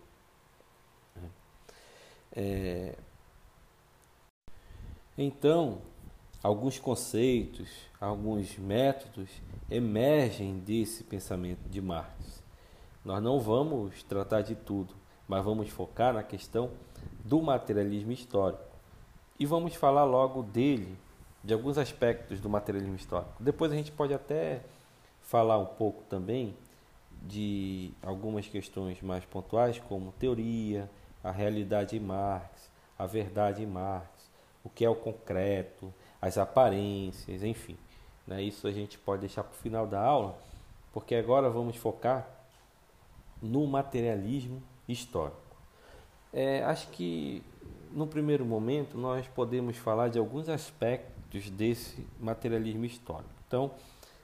É... 2.35 2.95
Então, 5.17 5.81
alguns 6.41 6.79
conceitos, 6.79 7.69
alguns 8.01 8.57
métodos 8.57 9.29
emergem 9.69 10.59
desse 10.59 11.03
pensamento 11.03 11.69
de 11.69 11.81
Marx. 11.81 12.43
Nós 13.05 13.21
não 13.21 13.39
vamos 13.39 14.01
tratar 14.03 14.41
de 14.41 14.55
tudo, 14.55 14.93
mas 15.27 15.43
vamos 15.43 15.69
focar 15.69 16.13
na 16.13 16.23
questão 16.23 16.71
do 17.23 17.41
materialismo 17.41 18.11
histórico. 18.11 18.63
E 19.39 19.45
vamos 19.45 19.75
falar 19.75 20.03
logo 20.03 20.41
dele 20.41 20.97
de 21.43 21.53
alguns 21.53 21.77
aspectos 21.77 22.39
do 22.39 22.49
materialismo 22.49 22.95
histórico. 22.95 23.43
Depois 23.43 23.71
a 23.71 23.75
gente 23.75 23.91
pode 23.91 24.13
até 24.13 24.61
falar 25.21 25.57
um 25.57 25.65
pouco 25.65 26.03
também 26.03 26.55
de 27.21 27.91
algumas 28.01 28.47
questões 28.47 29.01
mais 29.01 29.25
pontuais, 29.25 29.79
como 29.79 30.11
teoria, 30.13 30.89
a 31.23 31.31
realidade 31.31 31.95
em 31.95 31.99
Marx, 31.99 32.69
a 32.97 33.05
verdade 33.05 33.63
em 33.63 33.65
Marx, 33.65 34.09
o 34.63 34.69
que 34.69 34.83
é 34.83 34.89
o 34.89 34.95
concreto, 34.95 35.93
as 36.21 36.37
aparências, 36.37 37.43
enfim. 37.43 37.77
Né? 38.27 38.41
Isso 38.43 38.67
a 38.67 38.71
gente 38.71 38.97
pode 38.97 39.21
deixar 39.21 39.43
para 39.43 39.53
o 39.53 39.57
final 39.57 39.87
da 39.87 40.01
aula, 40.01 40.37
porque 40.91 41.15
agora 41.15 41.49
vamos 41.49 41.75
focar 41.77 42.27
no 43.41 43.65
materialismo 43.67 44.61
histórico. 44.87 45.37
É, 46.31 46.63
acho 46.63 46.87
que 46.89 47.43
no 47.91 48.07
primeiro 48.07 48.45
momento 48.45 48.97
nós 48.97 49.27
podemos 49.27 49.77
falar 49.77 50.09
de 50.09 50.17
alguns 50.17 50.49
aspectos 50.49 51.13
aspectos 51.33 51.49
desse 51.49 52.07
materialismo 52.19 52.85
histórico. 52.85 53.29
Então, 53.47 53.71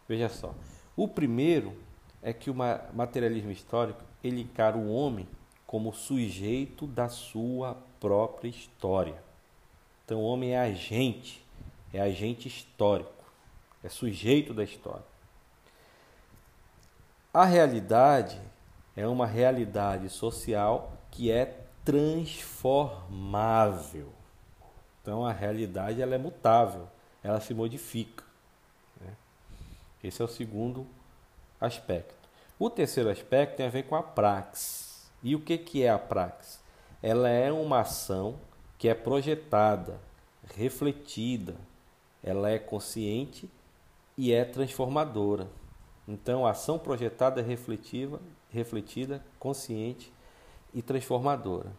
veja 0.07 0.29
só. 0.29 0.53
O 0.95 1.07
primeiro 1.07 1.73
é 2.21 2.33
que 2.33 2.49
o 2.49 2.55
materialismo 2.93 3.51
histórico 3.51 4.03
ele 4.23 4.41
encara 4.41 4.77
o 4.77 4.91
homem 4.91 5.27
como 5.69 5.93
sujeito 5.93 6.85
da 6.87 7.07
sua 7.09 7.77
própria 7.99 8.49
história. 8.49 9.21
Então, 10.03 10.19
o 10.19 10.23
homem 10.23 10.55
é 10.55 10.59
agente, 10.59 11.45
é 11.93 12.01
agente 12.01 12.47
histórico, 12.47 13.23
é 13.83 13.89
sujeito 13.89 14.51
da 14.51 14.63
história. 14.63 15.05
A 17.31 17.45
realidade 17.45 18.41
é 18.97 19.07
uma 19.07 19.27
realidade 19.27 20.09
social 20.09 20.91
que 21.11 21.29
é 21.29 21.61
transformável. 21.85 24.11
Então, 25.03 25.23
a 25.23 25.31
realidade 25.31 26.01
ela 26.01 26.15
é 26.15 26.17
mutável 26.17 26.87
ela 27.23 27.39
se 27.39 27.53
modifica. 27.53 28.23
Né? 28.99 29.13
Esse 30.03 30.19
é 30.19 30.25
o 30.25 30.27
segundo 30.27 30.87
aspecto. 31.61 32.27
O 32.57 32.71
terceiro 32.71 33.11
aspecto 33.11 33.57
tem 33.57 33.67
a 33.67 33.69
ver 33.69 33.83
com 33.83 33.95
a 33.95 34.01
praxis. 34.01 34.88
E 35.23 35.35
o 35.35 35.39
que, 35.39 35.57
que 35.57 35.83
é 35.83 35.89
a 35.89 35.99
praxis? 35.99 36.59
Ela 37.01 37.29
é 37.29 37.51
uma 37.51 37.81
ação 37.81 38.35
que 38.77 38.87
é 38.87 38.93
projetada, 38.93 39.99
refletida, 40.55 41.55
ela 42.23 42.49
é 42.49 42.57
consciente 42.57 43.49
e 44.17 44.31
é 44.31 44.43
transformadora. 44.43 45.47
Então, 46.07 46.45
ação 46.45 46.79
projetada, 46.79 47.41
refletiva, 47.41 48.19
refletida, 48.49 49.23
consciente 49.37 50.11
e 50.73 50.81
transformadora. 50.81 51.71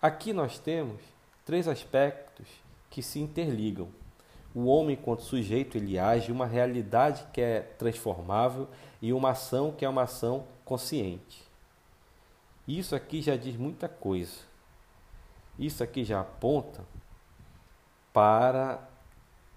Aqui 0.00 0.32
nós 0.32 0.58
temos 0.58 1.00
três 1.44 1.66
aspectos 1.66 2.46
que 2.88 3.02
se 3.02 3.20
interligam. 3.20 3.88
O 4.54 4.66
homem, 4.66 4.96
enquanto 5.00 5.22
sujeito, 5.22 5.76
ele 5.76 5.98
age 5.98 6.32
uma 6.32 6.46
realidade 6.46 7.24
que 7.32 7.40
é 7.40 7.60
transformável 7.60 8.68
e 9.00 9.12
uma 9.12 9.30
ação 9.30 9.70
que 9.70 9.84
é 9.84 9.88
uma 9.88 10.02
ação 10.02 10.44
consciente. 10.64 11.49
Isso 12.78 12.94
aqui 12.94 13.20
já 13.20 13.34
diz 13.34 13.56
muita 13.56 13.88
coisa. 13.88 14.38
Isso 15.58 15.82
aqui 15.82 16.04
já 16.04 16.20
aponta 16.20 16.84
para 18.12 18.88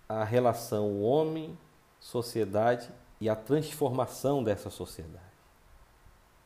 a 0.09 0.23
relação 0.23 0.99
homem, 0.99 1.55
sociedade 1.99 2.89
e 3.21 3.29
a 3.29 3.35
transformação 3.35 4.43
dessa 4.43 4.71
sociedade. 4.71 5.23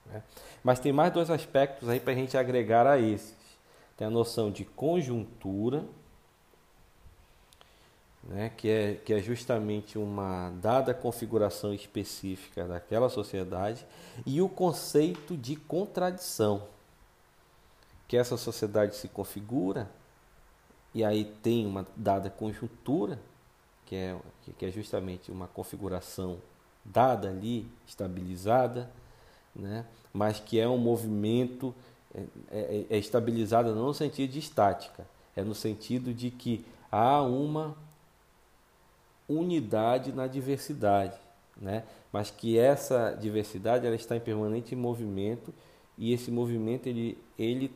Né? 0.08 0.22
Mas 0.62 0.80
tem 0.80 0.92
mais 0.92 1.14
dois 1.14 1.30
aspectos 1.30 1.88
aí 1.88 2.02
para 2.02 2.12
a 2.12 2.16
gente 2.16 2.38
agregar 2.38 2.86
a 2.86 3.00
esses. 3.00 3.38
Tem 3.96 4.06
a 4.06 4.12
noção 4.12 4.52
de 4.52 4.66
conjuntura 4.66 5.86
né, 8.28 8.52
que, 8.56 8.70
é, 8.70 8.94
que 8.96 9.14
é 9.14 9.20
justamente 9.20 9.98
uma 9.98 10.52
dada 10.62 10.94
configuração 10.94 11.74
específica 11.74 12.66
daquela 12.66 13.10
sociedade, 13.10 13.86
e 14.26 14.42
o 14.42 14.50
conceito 14.50 15.38
de 15.38 15.56
contradição, 15.56 16.64
que 18.08 18.18
essa 18.18 18.38
sociedade 18.38 18.96
se 18.96 19.08
configura, 19.08 19.90
e 20.94 21.04
aí 21.04 21.26
tem 21.42 21.66
uma 21.66 21.86
dada 21.96 22.30
conjuntura, 22.30 23.20
que 23.86 23.96
é, 23.96 24.18
que 24.58 24.66
é 24.66 24.72
justamente 24.72 25.32
uma 25.32 25.48
configuração 25.48 26.40
dada 26.84 27.30
ali, 27.30 27.70
estabilizada, 27.88 28.90
né, 29.56 29.86
mas 30.14 30.40
que 30.40 30.60
é 30.60 30.68
um 30.68 30.78
movimento 30.78 31.74
é, 32.14 32.22
é, 32.52 32.86
é 32.90 32.98
estabilizada 32.98 33.74
não 33.74 33.88
no 33.88 33.94
sentido 33.94 34.32
de 34.32 34.40
estática, 34.40 35.08
é 35.36 35.44
no 35.44 35.56
sentido 35.56 36.14
de 36.14 36.30
que 36.30 36.66
há 36.92 37.22
uma 37.22 37.76
unidade 39.28 40.12
na 40.12 40.28
diversidade, 40.28 41.18
né? 41.56 41.84
mas 42.12 42.32
que 42.32 42.58
essa 42.58 43.12
diversidade 43.12 43.86
ela 43.86 43.96
está 43.96 44.16
em 44.16 44.20
permanente 44.20 44.76
movimento 44.76 45.54
e 45.98 46.14
esse 46.14 46.32
movimento 46.32 46.88
ele, 46.88 47.18
ele 47.38 47.72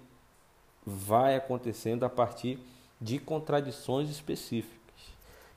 vai 0.85 1.35
acontecendo 1.35 2.03
a 2.03 2.09
partir 2.09 2.59
de 2.99 3.19
contradições 3.19 4.09
específicas, 4.09 4.79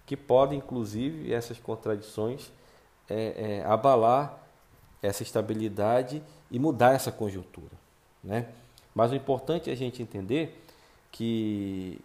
que 0.06 0.16
podem, 0.16 0.58
inclusive, 0.58 1.32
essas 1.32 1.58
contradições 1.58 2.50
é, 3.08 3.60
é, 3.60 3.64
abalar 3.64 4.38
essa 5.02 5.22
estabilidade 5.22 6.22
e 6.50 6.58
mudar 6.58 6.94
essa 6.94 7.12
conjuntura. 7.12 7.72
Né? 8.22 8.48
Mas 8.94 9.12
o 9.12 9.14
importante 9.14 9.68
é 9.68 9.72
a 9.72 9.76
gente 9.76 10.02
entender 10.02 10.64
que 11.12 12.00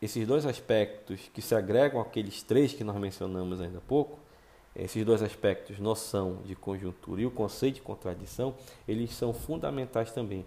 esses 0.00 0.26
dois 0.26 0.46
aspectos 0.46 1.30
que 1.32 1.42
se 1.42 1.54
agregam 1.54 2.00
àqueles 2.00 2.42
três 2.42 2.72
que 2.72 2.82
nós 2.82 2.96
mencionamos 2.96 3.60
ainda 3.60 3.78
há 3.78 3.82
pouco, 3.82 4.18
esses 4.74 5.04
dois 5.04 5.22
aspectos, 5.22 5.78
noção 5.78 6.38
de 6.44 6.54
conjuntura 6.54 7.20
e 7.20 7.26
o 7.26 7.30
conceito 7.30 7.76
de 7.76 7.82
contradição, 7.82 8.54
eles 8.86 9.12
são 9.12 9.32
fundamentais 9.32 10.12
também. 10.12 10.44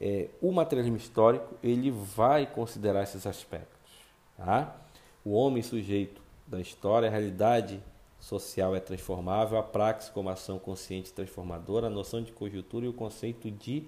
É, 0.00 0.28
o 0.40 0.50
materialismo 0.52 0.96
histórico 0.96 1.54
ele 1.62 1.90
vai 1.90 2.46
considerar 2.46 3.02
esses 3.02 3.26
aspectos. 3.26 3.90
Tá? 4.36 4.76
O 5.24 5.32
homem 5.32 5.62
sujeito 5.62 6.22
da 6.46 6.60
história, 6.60 7.08
a 7.08 7.10
realidade 7.10 7.82
social 8.18 8.74
é 8.74 8.80
transformável, 8.80 9.58
a 9.58 9.62
praxis 9.62 10.10
como 10.10 10.28
ação 10.28 10.58
consciente 10.58 11.12
transformadora, 11.12 11.86
a 11.86 11.90
noção 11.90 12.22
de 12.22 12.32
conjuntura 12.32 12.86
e 12.86 12.88
o 12.88 12.92
conceito 12.92 13.50
de 13.50 13.86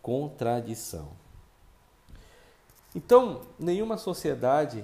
contradição. 0.00 1.10
Então, 2.96 3.42
nenhuma 3.58 3.98
sociedade 3.98 4.82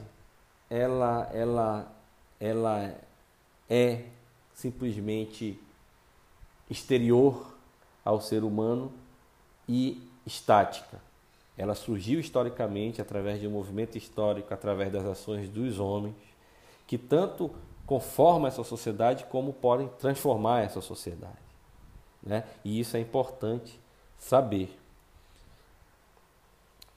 ela, 0.69 1.31
ela, 1.33 1.97
ela 2.39 2.95
é 3.71 4.05
simplesmente 4.53 5.59
exterior 6.69 7.55
ao 8.05 8.21
ser 8.21 8.45
humano 8.45 8.93
e 9.67 10.07
estática. 10.27 11.01
Ela 11.57 11.75
surgiu 11.75 12.21
historicamente 12.21 13.01
através 13.01 13.41
de 13.41 13.49
um 13.49 13.51
movimento 13.51 13.97
histórico, 13.97 14.53
através 14.53 14.93
das 14.93 15.07
ações 15.07 15.49
dos 15.49 15.79
homens, 15.79 16.15
que 16.87 16.99
tanto 16.99 17.51
conformam 17.87 18.47
essa 18.47 18.63
sociedade 18.63 19.25
como 19.25 19.55
podem 19.55 19.89
transformar 19.99 20.61
essa 20.61 20.83
sociedade. 20.83 21.33
Né? 22.23 22.45
E 22.63 22.79
isso 22.79 22.95
é 22.95 23.01
importante 23.01 23.81
saber. 24.19 24.82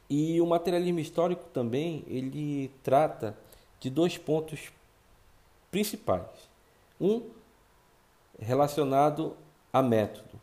E 0.10 0.40
o 0.40 0.46
materialismo 0.46 1.00
histórico 1.00 1.46
também 1.46 2.04
ele 2.08 2.72
trata 2.84 3.36
de 3.80 3.90
dois 3.90 4.18
pontos 4.18 4.72
principais. 5.72 6.30
Um 7.00 7.30
relacionado 8.40 9.36
a 9.72 9.82
método, 9.82 10.40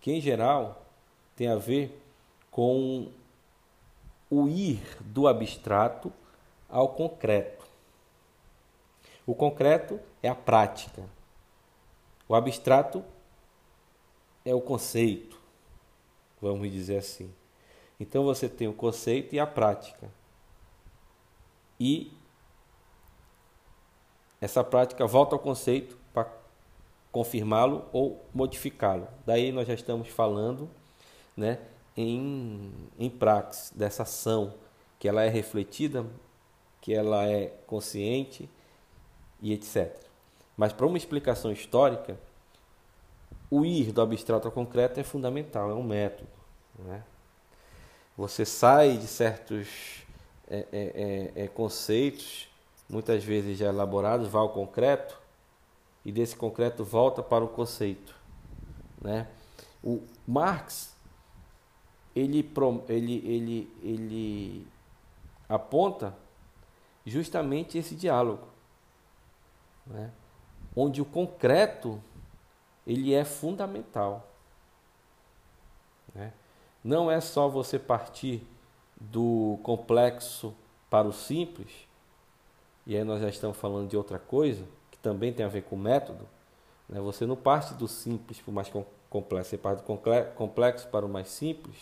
que 0.00 0.12
em 0.12 0.20
geral 0.20 0.86
tem 1.36 1.48
a 1.48 1.56
ver 1.56 2.00
com 2.50 3.10
o 4.30 4.48
ir 4.48 4.80
do 5.00 5.26
abstrato 5.26 6.12
ao 6.68 6.88
concreto. 6.88 7.66
O 9.26 9.34
concreto 9.34 9.98
é 10.22 10.28
a 10.28 10.34
prática. 10.34 11.02
O 12.28 12.34
abstrato 12.34 13.04
é 14.44 14.54
o 14.54 14.60
conceito, 14.60 15.38
vamos 16.40 16.70
dizer 16.70 16.98
assim. 16.98 17.32
Então 18.00 18.24
você 18.24 18.48
tem 18.48 18.66
o 18.66 18.72
conceito 18.72 19.34
e 19.34 19.38
a 19.38 19.46
prática. 19.46 20.10
E 21.78 22.10
essa 24.40 24.64
prática 24.64 25.06
volta 25.06 25.34
ao 25.34 25.38
conceito 25.38 25.98
para 26.14 26.32
confirmá-lo 27.12 27.84
ou 27.92 28.24
modificá-lo. 28.32 29.06
Daí 29.26 29.52
nós 29.52 29.68
já 29.68 29.74
estamos 29.74 30.08
falando 30.08 30.68
né, 31.36 31.58
em, 31.94 32.72
em 32.98 33.10
praxis, 33.10 33.70
dessa 33.72 34.04
ação, 34.04 34.54
que 34.98 35.06
ela 35.06 35.22
é 35.22 35.28
refletida, 35.28 36.06
que 36.80 36.94
ela 36.94 37.26
é 37.26 37.48
consciente 37.66 38.48
e 39.42 39.52
etc. 39.52 39.94
Mas 40.56 40.72
para 40.72 40.86
uma 40.86 40.96
explicação 40.96 41.52
histórica, 41.52 42.18
o 43.50 43.64
ir 43.64 43.92
do 43.92 44.00
abstrato 44.00 44.48
ao 44.48 44.52
concreto 44.52 45.00
é 45.00 45.02
fundamental, 45.02 45.70
é 45.70 45.74
um 45.74 45.82
método. 45.82 46.28
Né? 46.78 47.02
Você 48.20 48.44
sai 48.44 48.98
de 48.98 49.06
certos 49.06 50.04
é, 50.46 50.66
é, 50.70 51.32
é, 51.34 51.44
é, 51.44 51.48
conceitos, 51.48 52.50
muitas 52.86 53.24
vezes 53.24 53.56
já 53.56 53.68
elaborados, 53.68 54.28
vai 54.28 54.42
ao 54.42 54.50
concreto, 54.50 55.18
e 56.04 56.12
desse 56.12 56.36
concreto 56.36 56.84
volta 56.84 57.22
para 57.22 57.42
o 57.42 57.48
conceito. 57.48 58.14
Né? 59.00 59.26
O 59.82 60.02
Marx 60.28 60.94
ele, 62.14 62.46
ele, 62.90 63.26
ele, 63.26 63.72
ele 63.82 64.68
aponta 65.48 66.14
justamente 67.06 67.78
esse 67.78 67.94
diálogo, 67.94 68.46
né? 69.86 70.12
onde 70.76 71.00
o 71.00 71.06
concreto 71.06 71.98
ele 72.86 73.14
é 73.14 73.24
fundamental. 73.24 74.28
Né? 76.14 76.34
Não 76.82 77.10
é 77.10 77.20
só 77.20 77.48
você 77.48 77.78
partir 77.78 78.42
do 78.98 79.58
complexo 79.62 80.54
para 80.88 81.06
o 81.06 81.12
simples, 81.12 81.70
e 82.86 82.96
aí 82.96 83.04
nós 83.04 83.20
já 83.20 83.28
estamos 83.28 83.56
falando 83.56 83.88
de 83.88 83.96
outra 83.96 84.18
coisa, 84.18 84.64
que 84.90 84.98
também 84.98 85.32
tem 85.32 85.44
a 85.44 85.48
ver 85.48 85.62
com 85.62 85.76
método. 85.76 86.26
Né? 86.88 87.00
Você 87.00 87.26
não 87.26 87.36
parte 87.36 87.74
do 87.74 87.86
simples 87.86 88.40
para 88.40 88.50
o 88.50 88.54
mais 88.54 88.70
complexo, 89.08 89.50
você 89.50 89.58
parte 89.58 89.82
do 89.82 89.98
complexo 90.34 90.88
para 90.88 91.04
o 91.04 91.08
mais 91.08 91.28
simples, 91.28 91.76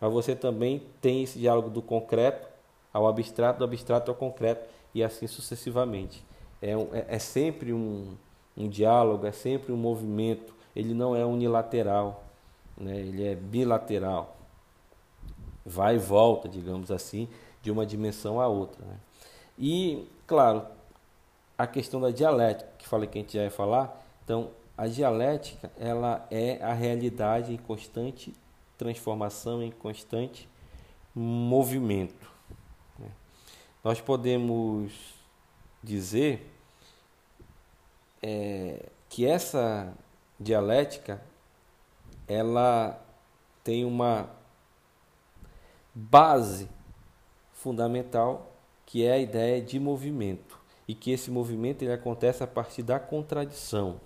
mas 0.00 0.12
você 0.12 0.34
também 0.34 0.82
tem 1.00 1.24
esse 1.24 1.38
diálogo 1.38 1.68
do 1.68 1.82
concreto 1.82 2.48
ao 2.92 3.06
abstrato, 3.06 3.58
do 3.58 3.64
abstrato 3.64 4.10
ao 4.10 4.16
concreto, 4.16 4.68
e 4.94 5.02
assim 5.02 5.26
sucessivamente. 5.26 6.24
É, 6.62 6.76
um, 6.76 6.88
é, 6.92 7.04
é 7.08 7.18
sempre 7.18 7.72
um, 7.72 8.16
um 8.56 8.68
diálogo, 8.68 9.26
é 9.26 9.32
sempre 9.32 9.72
um 9.72 9.76
movimento, 9.76 10.54
ele 10.74 10.94
não 10.94 11.14
é 11.14 11.24
unilateral 11.24 12.27
né? 12.78 12.96
ele 12.96 13.26
é 13.26 13.34
bilateral, 13.34 14.36
vai 15.64 15.96
e 15.96 15.98
volta, 15.98 16.48
digamos 16.48 16.90
assim, 16.90 17.28
de 17.62 17.70
uma 17.70 17.84
dimensão 17.84 18.40
a 18.40 18.46
outra. 18.46 18.84
Né? 18.84 18.96
E, 19.58 20.06
claro, 20.26 20.64
a 21.56 21.66
questão 21.66 22.00
da 22.00 22.10
dialética, 22.10 22.70
que 22.78 22.88
falei 22.88 23.08
que 23.08 23.18
a 23.18 23.20
gente 23.20 23.34
já 23.34 23.42
ia 23.42 23.50
falar, 23.50 24.04
então 24.24 24.50
a 24.76 24.86
dialética 24.86 25.70
ela 25.76 26.26
é 26.30 26.62
a 26.62 26.72
realidade 26.72 27.52
em 27.52 27.56
constante 27.56 28.32
transformação, 28.76 29.60
em 29.60 29.72
constante 29.72 30.48
movimento. 31.12 32.30
Né? 32.96 33.08
Nós 33.82 34.00
podemos 34.00 34.92
dizer 35.82 36.48
é, 38.22 38.86
que 39.08 39.26
essa 39.26 39.92
dialética 40.38 41.20
ela 42.28 43.02
tem 43.64 43.84
uma 43.84 44.30
base 45.94 46.68
fundamental 47.52 48.52
que 48.86 49.04
é 49.04 49.12
a 49.12 49.18
ideia 49.18 49.60
de 49.60 49.80
movimento 49.80 50.58
e 50.86 50.94
que 50.94 51.10
esse 51.10 51.30
movimento 51.30 51.82
ele 51.82 51.92
acontece 51.92 52.42
a 52.42 52.46
partir 52.46 52.82
da 52.82 53.00
contradição. 53.00 54.00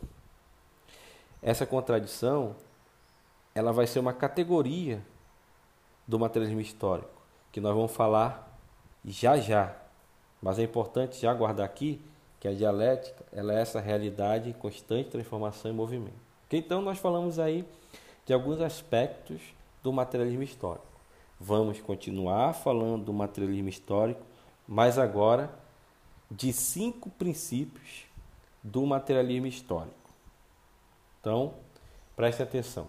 Essa 1.42 1.66
contradição 1.66 2.56
ela 3.54 3.72
vai 3.72 3.86
ser 3.86 3.98
uma 3.98 4.12
categoria 4.12 5.02
do 6.06 6.18
materialismo 6.18 6.60
histórico 6.60 7.22
que 7.52 7.60
nós 7.60 7.74
vamos 7.74 7.92
falar 7.92 8.58
já 9.04 9.36
já. 9.36 9.76
Mas 10.40 10.58
é 10.58 10.62
importante 10.62 11.20
já 11.20 11.32
guardar 11.34 11.66
aqui 11.66 12.00
que 12.40 12.48
a 12.48 12.54
dialética 12.54 13.24
ela 13.32 13.52
é 13.52 13.60
essa 13.60 13.78
realidade 13.78 14.50
em 14.50 14.52
constante 14.52 15.10
transformação 15.10 15.70
e 15.70 15.74
movimento. 15.74 16.20
Então 16.50 16.82
nós 16.82 16.98
falamos 16.98 17.38
aí 17.38 17.64
de 18.24 18.32
alguns 18.32 18.60
aspectos 18.60 19.40
do 19.82 19.92
materialismo 19.92 20.42
histórico. 20.42 20.86
Vamos 21.38 21.80
continuar 21.80 22.52
falando 22.52 23.06
do 23.06 23.12
materialismo 23.12 23.68
histórico, 23.68 24.22
mas 24.66 24.98
agora 24.98 25.52
de 26.30 26.52
cinco 26.52 27.10
princípios 27.10 28.04
do 28.62 28.86
materialismo 28.86 29.46
histórico. 29.46 30.10
Então, 31.20 31.54
preste 32.14 32.42
atenção. 32.42 32.86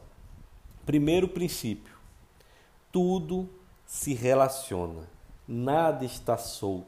Primeiro 0.86 1.28
princípio: 1.28 1.94
tudo 2.92 3.50
se 3.86 4.14
relaciona, 4.14 5.08
nada 5.48 6.06
está 6.06 6.38
solto. 6.38 6.88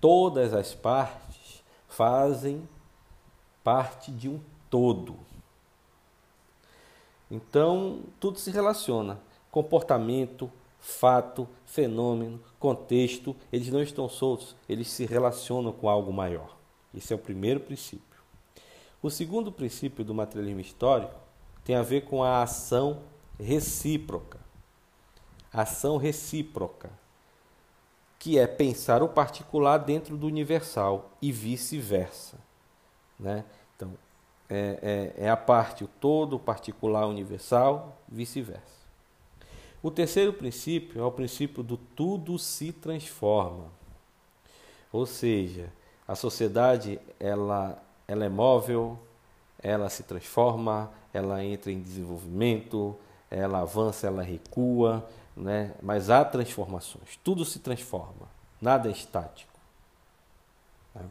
Todas 0.00 0.54
as 0.54 0.74
partes 0.74 1.62
fazem 1.88 2.68
parte 3.62 4.10
de 4.10 4.28
um 4.28 4.40
todo. 4.70 5.16
Então, 7.30 8.02
tudo 8.20 8.38
se 8.38 8.50
relaciona. 8.50 9.20
Comportamento, 9.50 10.50
fato, 10.78 11.48
fenômeno, 11.64 12.40
contexto, 12.58 13.34
eles 13.52 13.68
não 13.70 13.82
estão 13.82 14.08
soltos, 14.08 14.54
eles 14.68 14.88
se 14.88 15.04
relacionam 15.04 15.72
com 15.72 15.88
algo 15.88 16.12
maior. 16.12 16.56
Esse 16.94 17.12
é 17.12 17.16
o 17.16 17.18
primeiro 17.18 17.60
princípio. 17.60 18.16
O 19.02 19.10
segundo 19.10 19.52
princípio 19.52 20.04
do 20.04 20.14
materialismo 20.14 20.60
histórico 20.60 21.14
tem 21.64 21.76
a 21.76 21.82
ver 21.82 22.02
com 22.02 22.22
a 22.22 22.42
ação 22.42 23.02
recíproca. 23.38 24.38
Ação 25.52 25.96
recíproca, 25.96 26.90
que 28.18 28.38
é 28.38 28.46
pensar 28.46 29.02
o 29.02 29.08
particular 29.08 29.78
dentro 29.78 30.16
do 30.16 30.26
universal 30.26 31.10
e 31.20 31.32
vice-versa. 31.32 32.38
Né? 33.18 33.44
É, 34.48 35.12
é, 35.18 35.24
é 35.24 35.30
a 35.30 35.36
parte, 35.36 35.84
o 35.84 35.88
todo, 35.88 36.36
o 36.36 36.38
particular, 36.38 37.06
universal, 37.06 38.00
vice-versa. 38.08 38.76
O 39.82 39.90
terceiro 39.90 40.32
princípio 40.32 41.00
é 41.00 41.04
o 41.04 41.12
princípio 41.12 41.62
do 41.62 41.76
tudo 41.76 42.38
se 42.38 42.72
transforma. 42.72 43.66
Ou 44.92 45.06
seja, 45.06 45.72
a 46.06 46.14
sociedade 46.14 47.00
ela, 47.18 47.82
ela 48.06 48.24
é 48.24 48.28
móvel, 48.28 48.98
ela 49.62 49.88
se 49.88 50.02
transforma, 50.02 50.90
ela 51.12 51.44
entra 51.44 51.72
em 51.72 51.80
desenvolvimento, 51.80 52.96
ela 53.30 53.60
avança, 53.60 54.06
ela 54.06 54.22
recua, 54.22 55.08
né? 55.36 55.74
mas 55.82 56.08
há 56.08 56.24
transformações, 56.24 57.18
tudo 57.22 57.44
se 57.44 57.58
transforma, 57.58 58.28
nada 58.60 58.88
é 58.88 58.92
estático. 58.92 59.52
Né? 60.94 61.02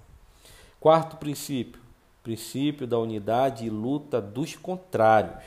Quarto 0.80 1.18
princípio, 1.18 1.82
princípio 2.26 2.88
da 2.88 2.98
unidade 2.98 3.68
e 3.68 3.70
luta 3.70 4.20
dos 4.20 4.56
contrários. 4.56 5.44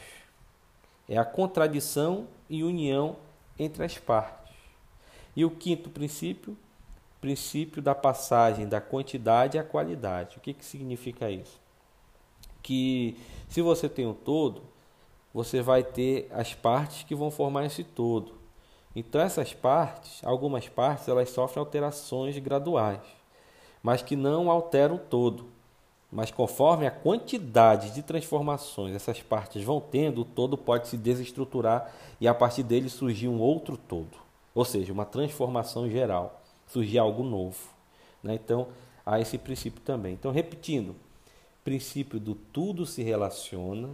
É 1.09 1.19
a 1.19 1.25
contradição 1.25 2.29
e 2.49 2.63
união 2.63 3.17
entre 3.59 3.85
as 3.85 3.99
partes. 3.99 4.55
E 5.35 5.45
o 5.45 5.51
quinto 5.51 5.91
princípio, 5.91 6.57
princípio 7.21 7.83
da 7.83 7.97
passagem 7.97 8.69
da 8.69 8.81
quantidade 8.81 9.59
à 9.59 9.65
qualidade. 9.65 10.37
O 10.37 10.41
que, 10.41 10.55
que 10.55 10.65
significa 10.65 11.29
isso? 11.29 11.61
Que 12.63 13.19
se 13.49 13.61
você 13.61 13.89
tem 13.89 14.07
um 14.07 14.15
todo, 14.15 14.63
você 15.35 15.61
vai 15.61 15.83
ter 15.83 16.31
as 16.33 16.55
partes 16.55 17.03
que 17.03 17.15
vão 17.15 17.29
formar 17.29 17.67
esse 17.67 17.83
todo. 17.83 18.39
Então 18.95 19.21
essas 19.21 19.53
partes, 19.53 20.25
algumas 20.25 20.69
partes, 20.69 21.09
elas 21.09 21.31
sofrem 21.31 21.59
alterações 21.59 22.39
graduais, 22.39 23.03
mas 23.83 24.01
que 24.01 24.15
não 24.15 24.49
alteram 24.49 24.95
o 24.95 25.01
todo. 25.01 25.58
Mas 26.11 26.31
conforme 26.31 26.87
a 26.87 26.91
quantidade 26.91 27.91
de 27.91 28.03
transformações 28.03 28.95
essas 28.95 29.23
partes 29.23 29.63
vão 29.63 29.81
tendo, 29.81 30.23
o 30.23 30.25
todo 30.25 30.57
pode 30.57 30.89
se 30.89 30.97
desestruturar 30.97 31.93
e 32.21 32.27
a 32.27 32.35
partir 32.35 32.63
dele 32.63 32.89
surgir 32.89 33.29
um 33.29 33.39
outro 33.39 33.77
todo. 33.77 34.17
Ou 34.55 34.65
seja, 34.65 34.93
uma 34.93 35.05
transformação 35.05 35.89
geral, 35.89 36.41
surgir 36.67 36.99
algo 36.99 37.23
novo. 37.23 37.59
Né? 38.23 38.35
Então, 38.35 38.69
há 39.05 39.21
esse 39.21 39.37
princípio 39.37 39.81
também. 39.83 40.15
Então, 40.15 40.33
repetindo, 40.33 40.97
princípio 41.63 42.19
do 42.19 42.35
tudo 42.35 42.87
se 42.87 43.03
relaciona, 43.03 43.91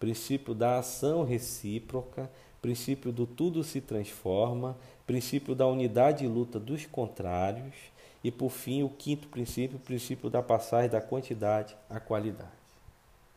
princípio 0.00 0.54
da 0.54 0.78
ação 0.78 1.22
recíproca, 1.22 2.30
princípio 2.62 3.12
do 3.12 3.26
tudo 3.26 3.62
se 3.62 3.80
transforma, 3.80 4.76
princípio 5.06 5.54
da 5.54 5.66
unidade 5.66 6.24
e 6.24 6.28
luta 6.28 6.58
dos 6.58 6.86
contrários, 6.86 7.74
e 8.22 8.30
por 8.30 8.50
fim, 8.50 8.82
o 8.82 8.88
quinto 8.88 9.28
princípio, 9.28 9.76
o 9.76 9.80
princípio 9.80 10.28
da 10.28 10.42
passagem 10.42 10.90
da 10.90 11.00
quantidade 11.00 11.76
à 11.88 12.00
qualidade. 12.00 12.50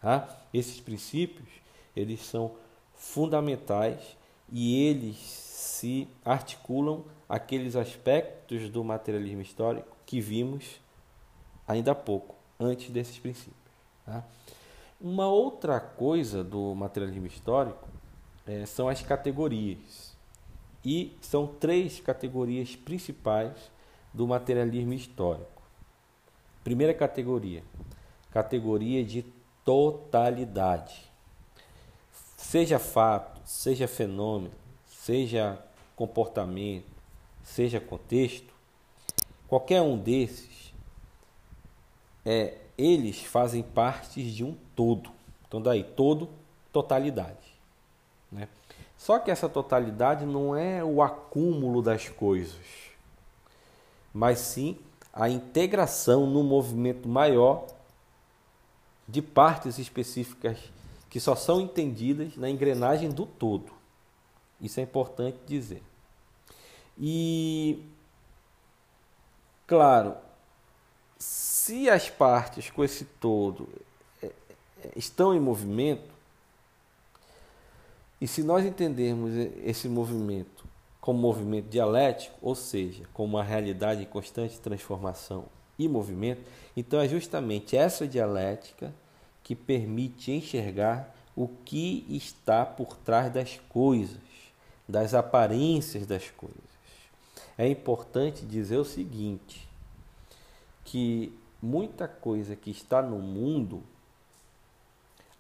Tá? 0.02 0.28
Esses 0.54 0.80
princípios, 0.80 1.48
eles 1.96 2.26
são 2.26 2.52
fundamentais 2.96 4.18
e 4.52 4.88
eles 4.88 5.18
se 5.18 6.08
articulam 6.26 7.04
aqueles 7.30 7.76
aspectos 7.76 8.70
do 8.70 8.84
materialismo 8.84 9.42
histórico 9.42 9.96
que 10.06 10.20
vimos 10.20 10.80
ainda 11.68 11.92
há 11.92 11.96
pouco, 11.96 12.36
antes 12.60 12.90
desses 12.90 13.18
princípios. 13.18 13.56
Tá? 14.06 14.24
Uma 15.00 15.28
outra 15.28 15.80
coisa 15.80 16.44
do 16.44 16.76
materialismo 16.76 17.28
histórico 17.28 17.88
é, 18.46 18.66
são 18.66 18.90
as 18.90 19.02
categorias. 19.02 20.12
E 20.84 21.16
são 21.22 21.48
três 21.48 22.00
categorias 22.00 22.76
principais 22.76 23.54
do 24.14 24.28
materialismo 24.28 24.94
histórico. 24.94 25.62
Primeira 26.64 26.94
categoria, 26.94 27.64
categoria 28.32 29.04
de 29.04 29.26
totalidade. 29.64 31.10
Seja 32.38 32.78
fato, 32.78 33.42
seja 33.46 33.88
fenômeno, 33.88 34.54
seja 34.86 35.60
comportamento, 35.96 36.92
seja 37.44 37.80
contexto, 37.80 38.54
qualquer 39.48 39.82
um 39.82 39.98
desses, 39.98 40.74
é, 42.26 42.58
eles 42.78 43.24
fazem 43.24 43.64
parte 43.64 44.24
de 44.24 44.44
um 44.44 44.56
todo. 44.76 45.12
Então, 45.48 45.62
daí, 45.62 45.84
todo, 45.84 46.30
totalidade. 46.72 47.60
Né? 48.32 48.48
Só 48.98 49.20
que 49.20 49.32
essa 49.32 49.50
totalidade 49.50 50.26
não 50.26 50.56
é 50.56 50.84
o 50.84 51.02
acúmulo 51.02 51.82
das 51.82 52.08
coisas 52.08 52.91
mas 54.14 54.40
sim 54.40 54.78
a 55.14 55.30
integração 55.30 56.26
no 56.26 56.44
movimento 56.44 57.08
maior 57.08 57.68
de 59.08 59.22
partes 59.22 59.78
específicas 59.78 60.58
que 61.10 61.20
só 61.20 61.36
são 61.36 61.60
entendidas 61.60 62.38
na 62.38 62.50
engrenagem 62.50 63.10
do 63.10 63.26
todo. 63.26 63.72
Isso 64.62 64.80
é 64.80 64.84
importante 64.84 65.38
dizer. 65.46 65.84
E, 66.98 67.84
claro, 69.68 70.16
se 71.20 71.90
as 71.90 72.10
partes 72.10 72.70
com 72.70 72.84
esse 72.84 73.06
todo 73.06 73.68
é, 74.22 74.28
é, 74.28 74.92
estão 74.96 75.36
em 75.36 75.40
movimento, 75.40 76.10
e 78.22 78.28
se 78.28 78.44
nós 78.44 78.66
entendermos 78.66 79.32
esse 79.64 79.90
movimento 79.90 80.61
como 81.02 81.20
movimento 81.20 81.68
dialético, 81.68 82.38
ou 82.42 82.54
seja, 82.54 83.04
como 83.12 83.36
uma 83.38 83.44
realidade 83.44 84.04
em 84.04 84.06
constante 84.06 84.60
transformação 84.60 85.46
e 85.78 85.88
movimento, 85.88 86.44
então 86.78 87.00
é 87.00 87.08
justamente 87.08 87.76
essa 87.76 88.08
dialética 88.08 88.94
que 89.44 89.56
permite 89.56 90.32
enxergar 90.32 91.14
o 91.36 91.48
que 91.48 92.06
está 92.08 92.64
por 92.64 92.96
trás 92.98 93.34
das 93.34 93.60
coisas, 93.68 94.22
das 94.88 95.16
aparências 95.16 96.06
das 96.06 96.30
coisas. 96.30 96.60
É 97.58 97.68
importante 97.68 98.46
dizer 98.46 98.78
o 98.78 98.86
seguinte, 98.86 99.68
que 100.86 101.34
muita 101.62 102.08
coisa 102.08 102.56
que 102.56 102.70
está 102.70 103.02
no 103.02 103.18
mundo 103.18 103.82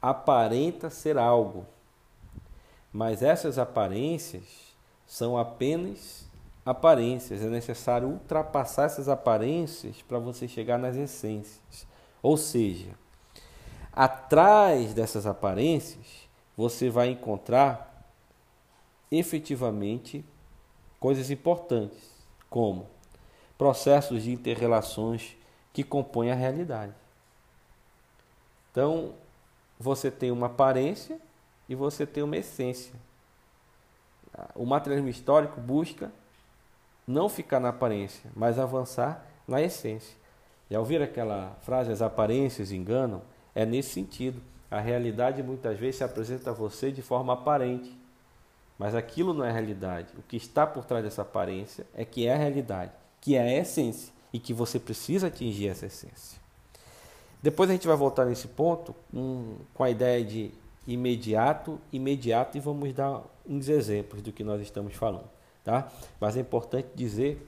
aparenta 0.02 0.90
ser 0.90 1.18
algo, 1.18 1.66
Mas 2.94 3.22
essas 3.22 3.58
aparências 3.58 4.71
são 5.12 5.38
apenas 5.38 6.26
aparências. 6.66 7.42
É 7.42 7.50
necessário 7.50 8.08
ultrapassar 8.08 8.86
essas 8.86 9.10
aparências 9.10 10.02
para 10.02 10.18
você 10.18 10.48
chegar 10.48 10.78
nas 10.78 10.96
essências. 10.96 11.86
Ou 12.24 12.38
seja, 12.38 12.92
atrás 13.92 14.94
dessas 14.94 15.26
aparências, 15.26 16.30
você 16.56 16.90
vai 16.90 17.10
encontrar 17.10 18.10
efetivamente 19.12 20.24
coisas 20.98 21.30
importantes, 21.30 22.10
como 22.50 22.88
processos 23.58 24.24
de 24.24 24.32
interrelações 24.32 25.36
que 25.74 25.84
compõem 25.84 26.32
a 26.32 26.36
realidade. 26.36 26.96
Então, 28.72 29.14
você 29.78 30.10
tem 30.10 30.32
uma 30.32 30.46
aparência 30.46 31.20
e 31.68 31.76
você 31.76 32.06
tem 32.06 32.24
uma 32.24 32.38
essência. 32.38 32.96
O 34.56 34.66
materialismo 34.66 35.10
histórico 35.10 35.60
busca 35.60 36.12
não 37.08 37.28
ficar 37.28 37.60
na 37.60 37.70
aparência, 37.70 38.30
mas 38.36 38.60
avançar 38.60 39.26
na 39.48 39.62
essência. 39.62 40.16
Já 40.70 40.80
ouviram 40.80 41.04
aquela 41.04 41.58
frase, 41.62 41.92
as 41.92 42.02
aparências 42.02 42.72
enganam? 42.72 43.22
É 43.54 43.66
nesse 43.66 43.90
sentido. 43.90 44.42
A 44.70 44.80
realidade 44.80 45.44
muitas 45.44 45.78
vezes 45.78 45.98
se 45.98 46.04
apresenta 46.04 46.52
a 46.52 46.54
você 46.54 46.92
de 46.92 47.02
forma 47.02 47.34
aparente, 47.34 47.98
mas 48.80 48.96
aquilo 48.96 49.34
não 49.34 49.44
é 49.44 49.52
realidade. 49.52 50.14
O 50.18 50.22
que 50.22 50.38
está 50.38 50.66
por 50.66 50.86
trás 50.86 51.04
dessa 51.04 51.24
aparência 51.24 51.86
é 51.94 52.06
que 52.06 52.26
é 52.26 52.34
a 52.34 52.38
realidade, 52.38 52.92
que 53.20 53.36
é 53.36 53.42
a 53.42 53.60
essência 53.60 54.14
e 54.32 54.40
que 54.40 54.54
você 54.54 54.80
precisa 54.80 55.28
atingir 55.28 55.68
essa 55.68 55.88
essência. 55.88 56.40
Depois 57.44 57.70
a 57.70 57.74
gente 57.74 57.88
vai 57.88 57.98
voltar 57.98 58.26
nesse 58.26 58.48
ponto 58.48 58.96
um, 59.14 59.58
com 59.74 59.84
a 59.84 59.90
ideia 59.90 60.24
de 60.24 60.52
imediato, 60.94 61.80
imediato 61.92 62.58
e 62.58 62.62
vamos 62.62 62.94
dar 62.94 63.24
uns 63.48 63.68
exemplos 63.68 64.22
do 64.22 64.32
que 64.32 64.44
nós 64.44 64.62
estamos 64.62 64.94
falando, 64.94 65.30
tá? 65.64 65.92
Mas 66.20 66.38
é 66.38 66.42
importante 66.42 66.88
dizer 66.96 67.48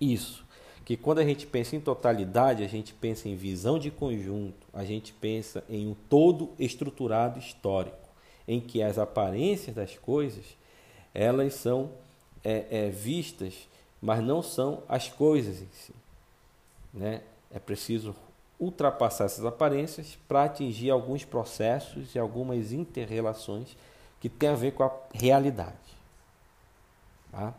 isso, 0.00 0.44
que 0.84 0.96
quando 0.96 1.18
a 1.18 1.24
gente 1.24 1.46
pensa 1.46 1.76
em 1.76 1.80
totalidade, 1.80 2.64
a 2.64 2.68
gente 2.68 2.92
pensa 2.92 3.28
em 3.28 3.36
visão 3.36 3.78
de 3.78 3.90
conjunto, 3.90 4.66
a 4.72 4.84
gente 4.84 5.12
pensa 5.12 5.62
em 5.68 5.86
um 5.86 5.94
todo 6.08 6.50
estruturado 6.58 7.38
histórico, 7.38 7.96
em 8.48 8.60
que 8.60 8.82
as 8.82 8.98
aparências 8.98 9.76
das 9.76 9.96
coisas 9.96 10.44
elas 11.14 11.54
são 11.54 11.90
é, 12.42 12.66
é, 12.70 12.90
vistas, 12.90 13.68
mas 14.00 14.22
não 14.22 14.42
são 14.42 14.82
as 14.88 15.08
coisas 15.08 15.60
em 15.60 15.68
si. 15.72 15.94
Né? 16.92 17.22
É 17.52 17.58
preciso 17.58 18.14
ultrapassar 18.60 19.24
essas 19.24 19.44
aparências 19.44 20.18
para 20.28 20.44
atingir 20.44 20.90
alguns 20.90 21.24
processos 21.24 22.14
e 22.14 22.18
algumas 22.18 22.72
interrelações 22.72 23.74
que 24.20 24.28
têm 24.28 24.50
a 24.50 24.54
ver 24.54 24.72
com 24.72 24.84
a 24.84 24.92
realidade. 25.14 25.74
Tá? 27.32 27.54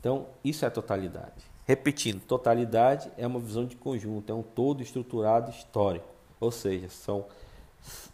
Então, 0.00 0.26
isso 0.42 0.66
é 0.66 0.70
totalidade. 0.70 1.54
Repetindo, 1.64 2.20
totalidade 2.20 3.10
é 3.16 3.26
uma 3.26 3.38
visão 3.38 3.64
de 3.64 3.76
conjunto, 3.76 4.30
é 4.30 4.34
um 4.34 4.42
todo 4.42 4.82
estruturado 4.82 5.50
histórico. 5.50 6.06
Ou 6.40 6.50
seja, 6.50 6.88
são, 6.88 7.24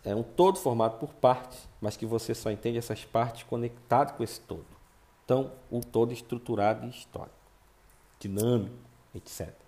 é 0.04 0.14
um 0.14 0.22
todo 0.22 0.58
formado 0.58 0.98
por 0.98 1.14
partes, 1.14 1.66
mas 1.80 1.96
que 1.96 2.06
você 2.06 2.34
só 2.34 2.50
entende 2.50 2.78
essas 2.78 3.04
partes 3.04 3.42
conectado 3.44 4.16
com 4.16 4.22
esse 4.22 4.40
todo. 4.40 4.66
Então, 5.24 5.50
um 5.72 5.80
todo 5.80 6.12
estruturado 6.12 6.86
e 6.86 6.90
histórico, 6.90 7.34
dinâmico, 8.20 8.76
etc. 9.14 9.59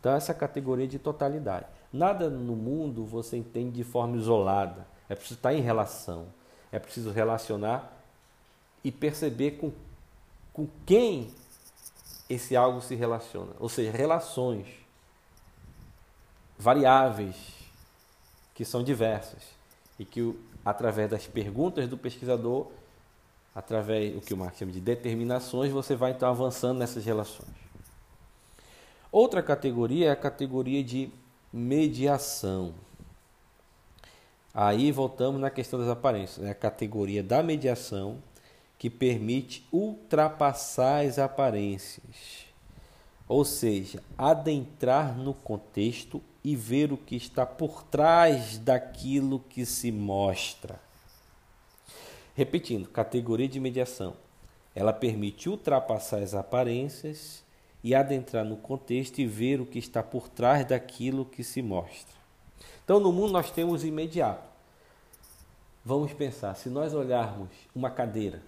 Então, 0.00 0.14
essa 0.14 0.32
categoria 0.32 0.88
de 0.88 0.98
totalidade. 0.98 1.66
Nada 1.92 2.30
no 2.30 2.56
mundo 2.56 3.04
você 3.04 3.36
entende 3.36 3.76
de 3.76 3.84
forma 3.84 4.16
isolada. 4.16 4.86
É 5.08 5.14
preciso 5.14 5.34
estar 5.34 5.52
em 5.52 5.60
relação. 5.60 6.26
É 6.72 6.78
preciso 6.78 7.10
relacionar 7.10 7.92
e 8.82 8.90
perceber 8.90 9.52
com, 9.52 9.70
com 10.52 10.66
quem 10.86 11.30
esse 12.28 12.56
algo 12.56 12.80
se 12.80 12.94
relaciona. 12.94 13.52
Ou 13.58 13.68
seja, 13.68 13.90
relações 13.90 14.66
variáveis 16.58 17.36
que 18.54 18.64
são 18.64 18.82
diversas 18.82 19.42
e 19.98 20.04
que 20.04 20.34
através 20.64 21.10
das 21.10 21.26
perguntas 21.26 21.88
do 21.88 21.98
pesquisador, 21.98 22.68
através 23.54 24.14
do 24.14 24.20
que 24.20 24.32
o 24.32 24.36
Marx 24.36 24.58
chama 24.58 24.72
de 24.72 24.80
determinações, 24.80 25.72
você 25.72 25.96
vai 25.96 26.12
então 26.12 26.30
avançando 26.30 26.78
nessas 26.78 27.04
relações. 27.04 27.59
Outra 29.12 29.42
categoria 29.42 30.08
é 30.08 30.10
a 30.10 30.16
categoria 30.16 30.84
de 30.84 31.10
mediação. 31.52 32.74
Aí 34.54 34.92
voltamos 34.92 35.40
na 35.40 35.50
questão 35.50 35.78
das 35.78 35.88
aparências, 35.88 36.46
é 36.46 36.50
a 36.50 36.54
categoria 36.54 37.22
da 37.22 37.42
mediação 37.42 38.18
que 38.78 38.88
permite 38.88 39.66
ultrapassar 39.72 41.04
as 41.04 41.18
aparências, 41.18 42.46
ou 43.28 43.44
seja, 43.44 44.02
adentrar 44.16 45.16
no 45.16 45.34
contexto 45.34 46.22
e 46.42 46.56
ver 46.56 46.92
o 46.92 46.96
que 46.96 47.16
está 47.16 47.44
por 47.44 47.82
trás 47.82 48.58
daquilo 48.58 49.40
que 49.40 49.66
se 49.66 49.92
mostra. 49.92 50.80
Repetindo, 52.34 52.88
categoria 52.88 53.48
de 53.48 53.60
mediação. 53.60 54.14
Ela 54.74 54.92
permite 54.92 55.48
ultrapassar 55.48 56.22
as 56.22 56.32
aparências 56.32 57.44
e 57.82 57.94
adentrar 57.94 58.44
no 58.44 58.56
contexto 58.56 59.18
e 59.18 59.26
ver 59.26 59.60
o 59.60 59.66
que 59.66 59.78
está 59.78 60.02
por 60.02 60.28
trás 60.28 60.64
daquilo 60.66 61.24
que 61.24 61.42
se 61.42 61.62
mostra. 61.62 62.14
Então, 62.84 63.00
no 63.00 63.12
mundo 63.12 63.32
nós 63.32 63.50
temos 63.50 63.84
imediato. 63.84 64.48
Vamos 65.84 66.12
pensar, 66.12 66.54
se 66.56 66.68
nós 66.68 66.92
olharmos 66.92 67.48
uma 67.74 67.90
cadeira, 67.90 68.42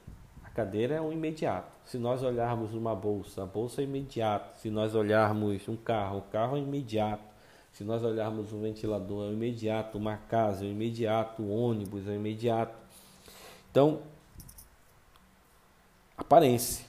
a 0.44 0.50
cadeira 0.50 0.96
é 0.96 1.00
um 1.00 1.12
imediato. 1.12 1.72
Se 1.86 1.98
nós 1.98 2.22
olharmos 2.22 2.74
uma 2.74 2.94
bolsa, 2.94 3.42
a 3.42 3.46
bolsa 3.46 3.80
é 3.80 3.84
imediato. 3.84 4.60
Se 4.60 4.70
nós 4.70 4.94
olharmos 4.94 5.66
um 5.68 5.76
carro, 5.76 6.18
o 6.18 6.22
carro 6.22 6.56
é 6.56 6.60
imediato. 6.60 7.22
Se 7.72 7.84
nós 7.84 8.02
olharmos 8.02 8.52
um 8.52 8.60
ventilador, 8.60 9.24
é 9.24 9.28
um 9.30 9.32
imediato. 9.32 9.96
Uma 9.96 10.16
casa, 10.16 10.64
é 10.64 10.68
um 10.68 10.72
imediato. 10.72 11.42
Um 11.42 11.50
ônibus, 11.50 12.06
é 12.06 12.10
um 12.10 12.16
imediato. 12.16 12.74
Então, 13.70 14.00
aparência. 16.16 16.84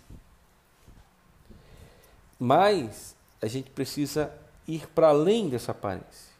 Mas 2.45 3.15
a 3.41 3.47
gente 3.47 3.69
precisa 3.69 4.29
ir 4.67 4.85
para 4.89 5.07
além 5.07 5.47
dessa 5.47 5.71
aparência. 5.71 6.33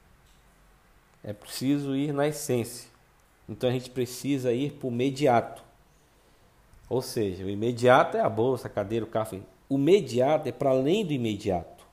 É 1.24 1.32
preciso 1.32 1.96
ir 1.96 2.12
na 2.12 2.28
essência. 2.28 2.90
Então 3.48 3.70
a 3.70 3.72
gente 3.72 3.90
precisa 3.90 4.52
ir 4.52 4.74
para 4.74 4.88
o 4.90 4.92
imediato. 4.92 5.64
Ou 6.90 7.02
seja, 7.02 7.46
o 7.46 7.50
imediato 7.50 8.18
é 8.18 8.20
a 8.20 8.28
bolsa, 8.28 8.68
a 8.68 8.70
cadeira, 8.70 9.06
o 9.06 9.08
carro. 9.08 9.46
O 9.70 9.76
imediato 9.76 10.50
é 10.50 10.52
para 10.52 10.72
além 10.72 11.06
do 11.06 11.14
imediato. 11.14 11.86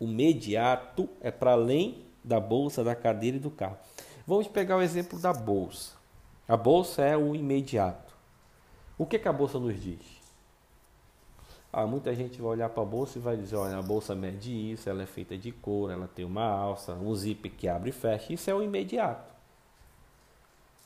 O 0.00 0.04
imediato 0.04 1.06
é 1.20 1.30
para 1.30 1.52
além 1.52 2.06
da 2.24 2.40
bolsa, 2.40 2.82
da 2.82 2.94
cadeira 2.94 3.36
e 3.36 3.40
do 3.40 3.50
carro. 3.50 3.76
Vamos 4.26 4.48
pegar 4.48 4.78
o 4.78 4.82
exemplo 4.82 5.18
da 5.18 5.34
bolsa. 5.34 5.92
A 6.48 6.56
bolsa 6.56 7.02
é 7.02 7.18
o 7.18 7.34
imediato. 7.34 8.14
O 8.96 9.04
que, 9.04 9.18
que 9.18 9.28
a 9.28 9.32
bolsa 9.32 9.58
nos 9.58 9.78
diz? 9.78 10.23
Ah, 11.76 11.88
muita 11.88 12.14
gente 12.14 12.40
vai 12.40 12.52
olhar 12.52 12.68
para 12.68 12.84
a 12.84 12.86
bolsa 12.86 13.18
e 13.18 13.20
vai 13.20 13.36
dizer, 13.36 13.56
olha, 13.56 13.76
a 13.76 13.82
bolsa 13.82 14.14
mede 14.14 14.52
isso, 14.52 14.88
ela 14.88 15.02
é 15.02 15.06
feita 15.06 15.36
de 15.36 15.50
couro, 15.50 15.92
ela 15.92 16.06
tem 16.06 16.24
uma 16.24 16.44
alça, 16.44 16.94
um 16.94 17.12
zíper 17.12 17.50
que 17.50 17.66
abre 17.66 17.90
e 17.90 17.92
fecha. 17.92 18.32
Isso 18.32 18.48
é 18.48 18.54
o 18.54 18.62
imediato. 18.62 19.34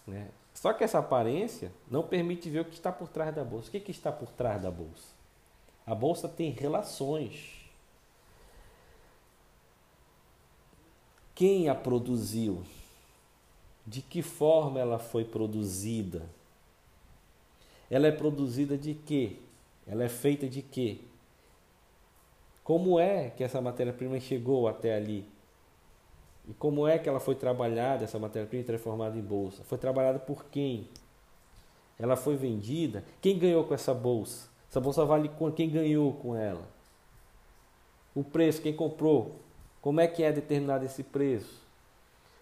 Né? 0.06 0.30
Só 0.54 0.72
que 0.72 0.82
essa 0.82 0.98
aparência 0.98 1.70
não 1.90 2.02
permite 2.02 2.48
ver 2.48 2.60
o 2.60 2.64
que 2.64 2.72
está 2.72 2.90
por 2.90 3.06
trás 3.06 3.34
da 3.34 3.44
bolsa. 3.44 3.68
O 3.68 3.70
que, 3.70 3.80
que 3.80 3.90
está 3.90 4.10
por 4.10 4.30
trás 4.30 4.62
da 4.62 4.70
bolsa? 4.70 5.12
A 5.86 5.94
bolsa 5.94 6.26
tem 6.26 6.52
relações. 6.52 7.70
Quem 11.34 11.68
a 11.68 11.74
produziu? 11.74 12.64
De 13.86 14.00
que 14.00 14.22
forma 14.22 14.80
ela 14.80 14.98
foi 14.98 15.26
produzida? 15.26 16.30
Ela 17.90 18.06
é 18.06 18.10
produzida 18.10 18.78
de 18.78 18.94
quê? 18.94 19.36
Ela 19.88 20.04
é 20.04 20.08
feita 20.08 20.46
de 20.46 20.60
quê? 20.60 20.98
Como 22.62 23.00
é 23.00 23.30
que 23.30 23.42
essa 23.42 23.60
matéria-prima 23.60 24.20
chegou 24.20 24.68
até 24.68 24.94
ali? 24.94 25.26
E 26.46 26.52
como 26.52 26.86
é 26.86 26.98
que 26.98 27.08
ela 27.08 27.18
foi 27.18 27.34
trabalhada, 27.34 28.04
essa 28.04 28.18
matéria-prima 28.18 28.64
transformada 28.64 29.16
em 29.16 29.22
bolsa? 29.22 29.64
Foi 29.64 29.78
trabalhada 29.78 30.18
por 30.18 30.44
quem? 30.46 30.88
Ela 31.98 32.14
foi 32.14 32.36
vendida? 32.36 33.02
Quem 33.22 33.38
ganhou 33.38 33.64
com 33.64 33.72
essa 33.72 33.94
bolsa? 33.94 34.48
Essa 34.70 34.80
bolsa 34.80 35.04
vale 35.04 35.30
quanto? 35.30 35.56
Quem 35.56 35.70
ganhou 35.70 36.12
com 36.12 36.36
ela? 36.36 36.68
O 38.14 38.22
preço, 38.22 38.60
quem 38.60 38.74
comprou? 38.74 39.36
Como 39.80 40.00
é 40.00 40.06
que 40.06 40.22
é 40.22 40.30
determinado 40.30 40.84
esse 40.84 41.02
preço? 41.02 41.62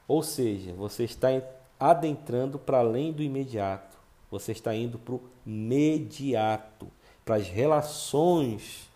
Ou 0.09 0.23
seja, 0.23 0.73
você 0.73 1.05
está 1.05 1.29
adentrando 1.79 2.59
para 2.59 2.79
além 2.79 3.13
do 3.13 3.23
imediato. 3.23 3.97
Você 4.31 4.53
está 4.53 4.75
indo 4.75 4.99
para 4.99 5.15
o 5.15 5.23
mediato 5.45 6.89
para 7.27 7.37
as 7.37 7.49
relações 7.49 8.89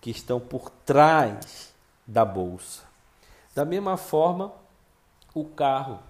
que 0.00 0.10
estão 0.10 0.40
por 0.40 0.70
trás 0.70 1.74
da 2.06 2.24
bolsa. 2.24 2.82
Da 3.54 3.62
mesma 3.62 3.98
forma, 3.98 4.50
o 5.34 5.44
carro. 5.44 6.00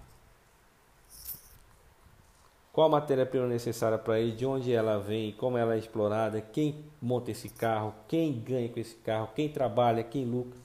qual 2.72 2.86
a 2.86 2.90
matéria-prima 2.90 3.48
necessária 3.48 3.98
para 3.98 4.20
ele, 4.20 4.30
de 4.30 4.46
onde 4.46 4.72
ela 4.72 5.00
vem, 5.00 5.32
como 5.32 5.58
ela 5.58 5.74
é 5.74 5.78
explorada, 5.78 6.40
quem 6.40 6.84
monta 7.02 7.32
esse 7.32 7.48
carro, 7.48 7.92
quem 8.06 8.40
ganha 8.40 8.68
com 8.68 8.78
esse 8.78 8.94
carro, 8.94 9.30
quem 9.34 9.48
trabalha, 9.48 10.04
quem 10.04 10.24
lucra. 10.24 10.58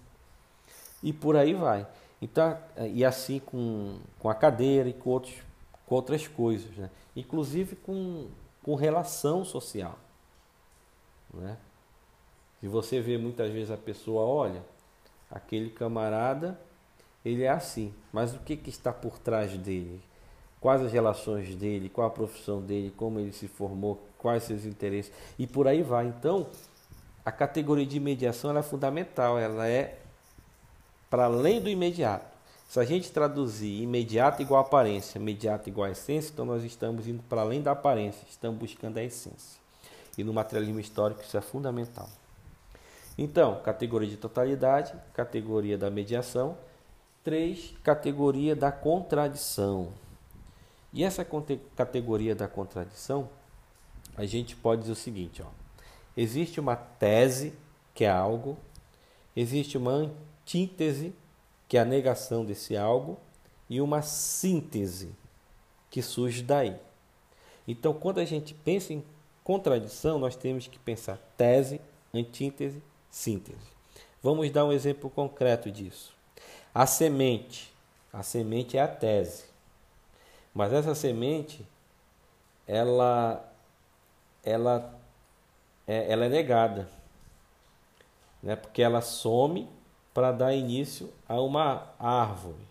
E 1.01 1.11
por 1.11 1.35
aí 1.35 1.55
vai. 1.55 1.87
Então, 2.21 2.55
e 2.93 3.03
assim 3.03 3.39
com, 3.39 3.97
com 4.19 4.29
a 4.29 4.35
cadeira 4.35 4.87
e 4.87 4.93
com, 4.93 5.09
outros, 5.09 5.33
com 5.87 5.95
outras 5.95 6.27
coisas, 6.27 6.69
né? 6.77 6.91
inclusive 7.15 7.75
com, 7.75 8.27
com 8.61 8.75
relação 8.75 9.43
social. 9.43 10.04
Né? 11.35 11.57
Se 12.59 12.67
você 12.67 13.01
vê 13.01 13.17
muitas 13.17 13.51
vezes 13.51 13.71
a 13.71 13.77
pessoa, 13.77 14.23
olha, 14.23 14.63
aquele 15.29 15.69
camarada, 15.69 16.59
ele 17.23 17.43
é 17.43 17.49
assim, 17.49 17.93
mas 18.11 18.33
o 18.33 18.39
que, 18.39 18.55
que 18.55 18.69
está 18.69 18.91
por 18.91 19.19
trás 19.19 19.57
dele? 19.57 20.01
quais 20.65 20.81
as 20.81 20.91
relações 20.91 21.53
dele, 21.53 21.89
qual 21.89 22.07
a 22.07 22.09
profissão 22.09 22.59
dele, 22.59 22.91
como 22.97 23.19
ele 23.19 23.31
se 23.31 23.47
formou, 23.47 24.01
quais 24.17 24.41
seus 24.41 24.65
interesses 24.65 25.13
e 25.37 25.45
por 25.45 25.67
aí 25.67 25.83
vai. 25.83 26.07
Então, 26.07 26.47
a 27.23 27.31
categoria 27.31 27.85
de 27.85 27.99
mediação 27.99 28.57
é 28.57 28.63
fundamental, 28.63 29.37
ela 29.37 29.67
é 29.67 29.99
para 31.07 31.25
além 31.25 31.61
do 31.61 31.69
imediato. 31.69 32.25
Se 32.67 32.79
a 32.79 32.83
gente 32.83 33.11
traduzir 33.11 33.83
imediato 33.83 34.41
igual 34.41 34.59
aparência, 34.59 35.19
imediato 35.19 35.69
igual 35.69 35.87
essência, 35.87 36.31
então 36.33 36.45
nós 36.45 36.63
estamos 36.63 37.07
indo 37.07 37.21
para 37.29 37.41
além 37.41 37.61
da 37.61 37.73
aparência, 37.73 38.25
estamos 38.27 38.57
buscando 38.57 38.97
a 38.97 39.03
essência. 39.03 39.64
E 40.17 40.23
no 40.23 40.33
materialismo 40.33 40.79
histórico 40.79 41.21
isso 41.21 41.37
é 41.37 41.41
fundamental. 41.41 42.09
Então, 43.17 43.61
categoria 43.61 44.09
de 44.09 44.17
totalidade, 44.17 44.93
categoria 45.13 45.77
da 45.77 45.89
mediação, 45.89 46.57
três, 47.23 47.73
categoria 47.83 48.55
da 48.55 48.71
contradição. 48.71 49.93
E 50.93 51.03
essa 51.03 51.25
categoria 51.75 52.35
da 52.35 52.47
contradição, 52.47 53.29
a 54.15 54.25
gente 54.25 54.55
pode 54.55 54.81
dizer 54.81 54.93
o 54.93 54.95
seguinte: 54.95 55.41
ó, 55.41 55.47
existe 56.15 56.59
uma 56.59 56.75
tese, 56.75 57.53
que 57.93 58.03
é 58.03 58.09
algo, 58.09 58.57
existe 59.35 59.77
uma 59.77 59.91
antítese, 59.91 61.13
que 61.67 61.77
é 61.77 61.81
a 61.81 61.85
negação 61.85 62.45
desse 62.45 62.77
algo, 62.77 63.17
e 63.69 63.81
uma 63.81 64.01
síntese, 64.01 65.13
que 65.89 66.01
surge 66.01 66.43
daí. 66.43 66.75
Então, 67.67 67.93
quando 67.93 68.19
a 68.19 68.25
gente 68.25 68.53
pensa 68.53 68.93
em 68.93 69.03
contradição, 69.45 70.17
nós 70.17 70.35
temos 70.35 70.65
que 70.65 70.79
pensar 70.79 71.19
tese, 71.37 71.79
antítese, 72.11 72.81
síntese. 73.11 73.75
Vamos 74.21 74.49
dar 74.49 74.65
um 74.65 74.73
exemplo 74.73 75.07
concreto 75.07 75.71
disso. 75.71 76.13
A 76.73 76.87
semente. 76.87 77.71
A 78.11 78.23
semente 78.23 78.75
é 78.75 78.81
a 78.81 78.87
tese. 78.87 79.45
Mas 80.51 80.73
essa 80.73 80.95
semente, 80.95 81.63
ela, 82.67 83.47
ela, 84.43 84.99
é, 85.85 86.11
ela 86.11 86.25
é 86.25 86.29
negada, 86.29 86.89
né? 88.41 88.55
porque 88.55 88.81
ela 88.81 89.01
some 89.01 89.69
para 90.11 90.31
dar 90.31 90.55
início 90.55 91.13
a 91.29 91.39
uma 91.39 91.93
árvore. 91.99 92.65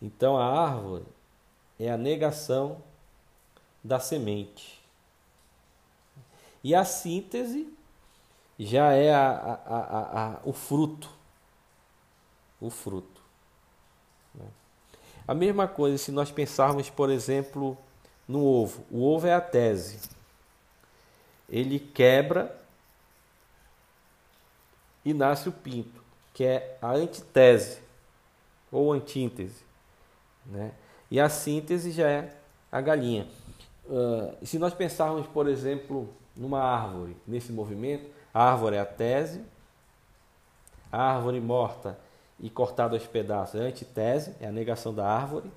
Então 0.00 0.36
a 0.36 0.46
árvore 0.46 1.04
é 1.78 1.88
a 1.90 1.96
negação 1.96 2.78
da 3.82 3.98
semente. 3.98 4.80
E 6.62 6.74
a 6.74 6.84
síntese 6.84 7.72
já 8.58 8.92
é 8.92 9.12
a, 9.12 9.30
a, 9.66 10.26
a, 10.26 10.40
o 10.44 10.52
fruto. 10.52 11.10
O 12.60 12.70
fruto. 12.70 13.22
A 15.26 15.34
mesma 15.34 15.68
coisa 15.68 15.98
se 15.98 16.10
nós 16.10 16.30
pensarmos, 16.30 16.90
por 16.90 17.10
exemplo, 17.10 17.78
no 18.26 18.44
ovo. 18.44 18.84
O 18.90 19.04
ovo 19.04 19.26
é 19.26 19.34
a 19.34 19.40
tese. 19.40 19.98
Ele 21.48 21.78
quebra 21.78 22.58
e 25.04 25.12
nasce 25.12 25.48
o 25.48 25.52
pinto, 25.52 26.02
que 26.32 26.44
é 26.44 26.78
a 26.80 26.92
antitese 26.92 27.80
ou 28.70 28.92
antíntese. 28.92 29.62
Né? 30.46 30.72
E 31.10 31.20
a 31.20 31.28
síntese 31.28 31.90
já 31.92 32.08
é 32.08 32.36
a 32.70 32.80
galinha. 32.80 33.28
Uh, 33.84 34.46
se 34.46 34.58
nós 34.58 34.72
pensarmos, 34.74 35.26
por 35.26 35.48
exemplo, 35.48 36.08
numa 36.36 36.60
árvore, 36.60 37.16
nesse 37.26 37.52
movimento, 37.52 38.08
a 38.32 38.50
árvore 38.50 38.76
é 38.76 38.80
a 38.80 38.86
tese, 38.86 39.42
a 40.90 41.02
árvore 41.14 41.40
morta 41.40 41.98
e 42.38 42.50
cortado 42.50 42.94
aos 42.94 43.06
pedaços 43.06 43.60
é 43.60 43.64
a 43.64 43.68
antitese, 43.68 44.34
é 44.40 44.46
a 44.46 44.52
negação 44.52 44.94
da 44.94 45.06
árvore, 45.06 45.50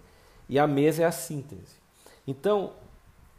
e 0.47 0.59
a 0.59 0.67
mesa 0.67 1.03
é 1.03 1.05
a 1.05 1.11
síntese. 1.11 1.75
Então, 2.27 2.71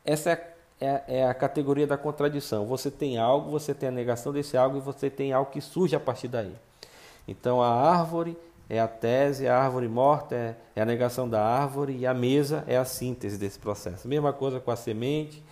essa 0.05 0.31
é, 0.31 0.55
é, 0.81 1.03
é, 1.09 1.27
a 1.27 1.35
categoria 1.35 1.87
da 1.87 1.97
contradição. 1.97 2.67
Você 2.67 2.91
tem 2.91 3.19
algo, 3.19 3.51
você 3.51 3.75
tem 3.75 3.89
a 3.89 3.93
negação 3.93 4.33
desse 4.33 4.57
algo 4.57 4.79
e 4.79 4.81
você 4.81 5.09
tem 5.11 5.33
algo 5.33 5.51
que 5.51 5.61
surge 5.61 5.97
a 5.97 6.01
partir 6.01 6.29
daí. 6.29 6.55
Então, 7.27 7.63
a 7.63 7.69
árvore 7.69 8.37
é 8.69 8.81
a 8.81 8.89
tese, 8.89 9.47
a 9.47 9.59
árvore 9.59 9.89
morta 9.89 10.35
é, 10.35 10.57
é 10.75 10.83
a 10.83 10.85
negação 10.85 11.29
da 11.29 11.43
árvore 11.43 11.97
e 11.97 12.07
a 12.07 12.13
mesa 12.13 12.65
é 12.67 12.77
a 12.77 12.85
síntese 12.85 13.39
desse 13.39 13.59
processo. 13.59 14.09
Mesma 14.09 14.33
coisa 14.33 14.61
com 14.61 14.71
a 14.71 14.77
semente, 14.77 15.43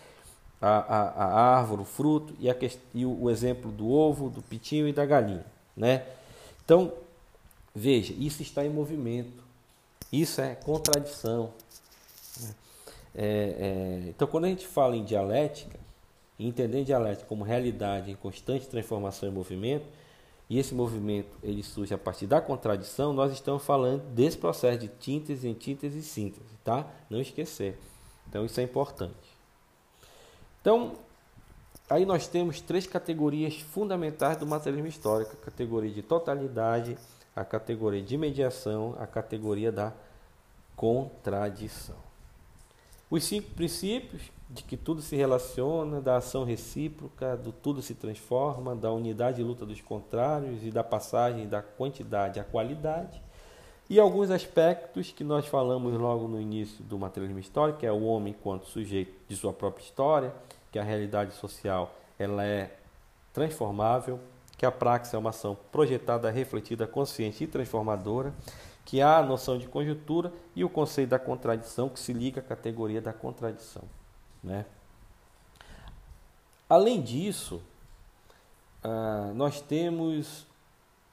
a, 0.60 0.78
a, 0.78 1.24
a 1.24 1.58
árvore, 1.58 1.82
o 1.82 1.84
fruto 1.84 2.34
e, 2.38 2.50
a, 2.50 2.56
e 2.92 3.06
o, 3.06 3.22
o 3.22 3.30
exemplo 3.30 3.70
do 3.70 3.88
ovo, 3.88 4.28
do 4.28 4.42
pitinho 4.42 4.88
e 4.88 4.92
da 4.92 5.06
galinha. 5.06 5.44
Né? 5.76 6.04
Então, 6.64 6.92
Veja, 7.74 8.14
isso 8.16 8.40
está 8.40 8.64
em 8.64 8.70
movimento. 8.70 9.42
Isso 10.12 10.40
é 10.40 10.54
contradição. 10.54 11.52
É, 13.16 14.06
é, 14.06 14.08
então, 14.08 14.28
quando 14.28 14.44
a 14.44 14.48
gente 14.48 14.66
fala 14.66 14.96
em 14.96 15.04
dialética, 15.04 15.78
e 16.38 16.46
entender 16.46 16.84
dialética 16.84 17.26
como 17.26 17.42
realidade 17.42 18.10
em 18.10 18.14
constante 18.14 18.68
transformação 18.68 19.28
e 19.28 19.32
movimento, 19.32 19.86
e 20.48 20.58
esse 20.58 20.74
movimento 20.74 21.36
ele 21.42 21.62
surge 21.62 21.94
a 21.94 21.98
partir 21.98 22.26
da 22.26 22.40
contradição, 22.40 23.12
nós 23.12 23.32
estamos 23.32 23.64
falando 23.64 24.02
desse 24.12 24.36
processo 24.36 24.78
de 24.78 24.88
tíntese, 24.88 25.48
antítese 25.48 25.98
e 25.98 26.02
síntese, 26.02 26.54
tá? 26.62 26.86
Não 27.08 27.20
esquecer. 27.20 27.78
Então, 28.28 28.44
isso 28.44 28.60
é 28.60 28.62
importante. 28.62 29.14
Então, 30.60 30.94
aí 31.88 32.04
nós 32.04 32.26
temos 32.26 32.60
três 32.60 32.86
categorias 32.86 33.58
fundamentais 33.58 34.36
do 34.36 34.46
materialismo 34.46 34.88
histórico: 34.88 35.32
a 35.32 35.44
categoria 35.44 35.90
de 35.90 36.02
totalidade, 36.02 36.98
a 37.34 37.44
categoria 37.44 38.02
de 38.02 38.16
mediação, 38.16 38.94
a 38.98 39.06
categoria 39.06 39.72
da 39.72 39.92
contradição. 40.76 41.96
Os 43.10 43.24
cinco 43.24 43.50
princípios 43.50 44.22
de 44.54 44.62
que 44.62 44.76
tudo 44.76 45.02
se 45.02 45.16
relaciona, 45.16 46.00
da 46.00 46.16
ação 46.16 46.44
recíproca, 46.44 47.36
do 47.36 47.50
tudo 47.50 47.82
se 47.82 47.92
transforma, 47.92 48.76
da 48.76 48.92
unidade 48.92 49.40
e 49.40 49.44
luta 49.44 49.66
dos 49.66 49.80
contrários 49.80 50.64
e 50.64 50.70
da 50.70 50.84
passagem 50.84 51.48
da 51.48 51.60
quantidade 51.60 52.38
à 52.38 52.44
qualidade. 52.44 53.20
E 53.90 53.98
alguns 53.98 54.30
aspectos 54.30 55.10
que 55.10 55.24
nós 55.24 55.46
falamos 55.46 55.92
logo 55.94 56.28
no 56.28 56.40
início 56.40 56.84
do 56.84 56.96
materialismo 56.96 57.40
histórico, 57.40 57.80
que 57.80 57.86
é 57.86 57.92
o 57.92 58.04
homem 58.04 58.32
enquanto 58.32 58.66
sujeito 58.66 59.12
de 59.28 59.34
sua 59.34 59.52
própria 59.52 59.82
história, 59.82 60.32
que 60.70 60.78
a 60.78 60.84
realidade 60.84 61.34
social 61.34 61.92
ela 62.16 62.44
é 62.44 62.76
transformável, 63.32 64.20
que 64.56 64.64
a 64.64 64.70
praxe 64.70 65.16
é 65.16 65.18
uma 65.18 65.30
ação 65.30 65.58
projetada, 65.72 66.30
refletida, 66.30 66.86
consciente 66.86 67.42
e 67.42 67.46
transformadora, 67.48 68.32
que 68.84 69.02
há 69.02 69.18
a 69.18 69.22
noção 69.22 69.58
de 69.58 69.66
conjuntura 69.66 70.32
e 70.54 70.62
o 70.64 70.68
conceito 70.68 71.10
da 71.10 71.18
contradição, 71.18 71.88
que 71.88 71.98
se 71.98 72.12
liga 72.12 72.40
à 72.40 72.44
categoria 72.44 73.02
da 73.02 73.12
contradição. 73.12 73.82
Né? 74.44 74.66
Além 76.68 77.00
disso, 77.00 77.62
ah, 78.82 79.32
nós 79.34 79.62
temos 79.62 80.46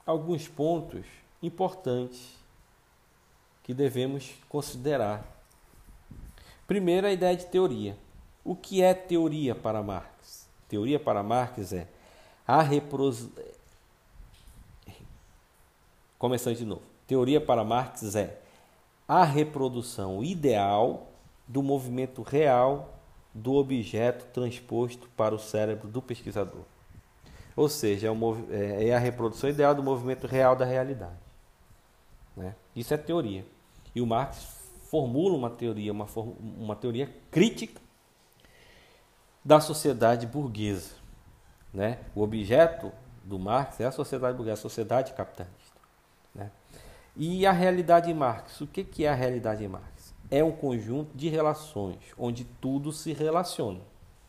alguns 0.05 0.47
pontos 0.47 1.05
importantes 1.41 2.35
que 3.63 3.73
devemos 3.73 4.33
considerar. 4.49 5.25
Primeiro, 6.67 7.07
a 7.07 7.11
ideia 7.11 7.35
de 7.35 7.45
teoria. 7.45 7.97
O 8.43 8.55
que 8.55 8.81
é 8.81 8.93
teoria 8.93 9.55
para 9.55 9.81
Marx? 9.81 10.49
Teoria 10.67 10.99
para 10.99 11.23
Marx 11.23 11.71
é 11.71 11.87
a 12.45 12.61
reprodução. 12.61 13.31
Começando 16.17 16.55
de 16.55 16.65
novo. 16.65 16.83
Teoria 17.07 17.39
para 17.39 17.63
Marx 17.63 18.15
é 18.15 18.39
a 19.07 19.23
reprodução 19.23 20.23
ideal 20.23 21.07
do 21.47 21.61
movimento 21.61 22.21
real 22.21 23.00
do 23.33 23.53
objeto 23.53 24.25
transposto 24.33 25.07
para 25.15 25.33
o 25.33 25.39
cérebro 25.39 25.87
do 25.87 26.01
pesquisador. 26.01 26.63
Ou 27.55 27.69
seja, 27.69 28.07
é, 28.49 28.89
é 28.89 28.95
a 28.95 28.99
reprodução 28.99 29.49
ideal 29.49 29.75
do 29.75 29.83
movimento 29.83 30.27
real 30.27 30.55
da 30.55 30.65
realidade. 30.65 31.19
Né? 32.35 32.55
Isso 32.75 32.93
é 32.93 32.97
teoria. 32.97 33.45
E 33.93 34.01
o 34.01 34.07
Marx 34.07 34.61
formula 34.89 35.35
uma 35.35 35.49
teoria, 35.49 35.91
uma, 35.91 36.07
uma 36.57 36.75
teoria 36.75 37.13
crítica 37.29 37.81
da 39.43 39.59
sociedade 39.59 40.27
burguesa. 40.27 40.95
Né? 41.73 41.99
O 42.15 42.21
objeto 42.21 42.91
do 43.23 43.37
Marx 43.37 43.79
é 43.79 43.85
a 43.85 43.91
sociedade 43.91 44.35
burguesa, 44.35 44.59
a 44.59 44.61
sociedade 44.61 45.13
capitalista. 45.13 45.79
Né? 46.33 46.51
E 47.15 47.45
a 47.45 47.51
realidade 47.51 48.09
em 48.09 48.13
Marx, 48.13 48.61
o 48.61 48.67
que, 48.67 48.83
que 48.83 49.05
é 49.05 49.09
a 49.09 49.15
realidade 49.15 49.63
em 49.63 49.67
Marx? 49.67 49.90
É 50.31 50.41
um 50.41 50.51
conjunto 50.51 51.15
de 51.15 51.27
relações 51.27 51.97
onde 52.17 52.45
tudo 52.45 52.93
se 52.93 53.11
relaciona. 53.11 53.81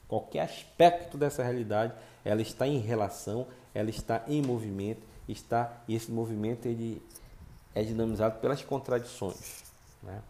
Qualquer 0.09 0.41
aspecto 0.41 1.17
dessa 1.17 1.43
realidade, 1.43 1.95
ela 2.25 2.43
está 2.43 2.67
em 2.67 2.79
relação, 2.79 3.47
ela 3.73 3.89
está 3.89 4.25
em 4.27 4.43
movimento, 4.43 5.01
está 5.29 5.73
e 5.87 5.95
esse 5.95 6.11
movimento 6.11 6.67
ele 6.67 7.01
é 7.75 7.83
dinamizado 7.83 8.41
pelas 8.41 8.63
contradições. 8.63 9.63
Né? 10.03 10.21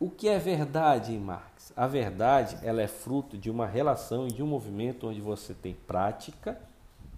O 0.00 0.10
que 0.10 0.28
é 0.28 0.38
verdade 0.38 1.12
em 1.12 1.18
Marx? 1.18 1.72
A 1.76 1.86
verdade 1.86 2.58
ela 2.62 2.82
é 2.82 2.88
fruto 2.88 3.38
de 3.38 3.50
uma 3.50 3.66
relação 3.66 4.26
e 4.26 4.32
de 4.32 4.42
um 4.42 4.46
movimento 4.46 5.06
onde 5.06 5.20
você 5.20 5.54
tem 5.54 5.74
prática, 5.74 6.58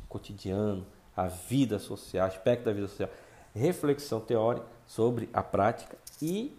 cotidiano, 0.09 0.85
a 1.17 1.29
vida 1.29 1.79
social, 1.79 2.27
aspecto 2.27 2.65
da 2.65 2.73
vida 2.73 2.89
social, 2.89 3.09
reflexão 3.55 4.21
teórica 4.21 4.67
sobre 4.87 5.31
a 5.33 5.43
prática 5.43 5.97
e 6.21 6.55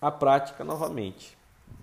a 0.00 0.10
prática 0.10 0.64
novamente, 0.64 1.36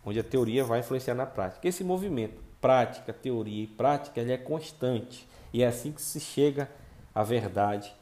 onde 0.06 0.20
a 0.20 0.24
teoria 0.24 0.64
vai 0.64 0.80
influenciar 0.80 1.14
na 1.14 1.26
prática. 1.26 1.68
Esse 1.68 1.84
movimento, 1.84 2.42
prática, 2.60 3.14
teoria 3.14 3.64
e 3.64 3.68
prática, 3.68 4.20
ele 4.20 4.34
é 4.34 4.38
constante 4.38 5.28
e 5.54 5.62
é 5.62 5.68
assim 5.68 5.92
que 5.92 6.02
se 6.02 6.20
chega 6.20 6.70
à 7.14 7.24
verdade, 7.24 7.94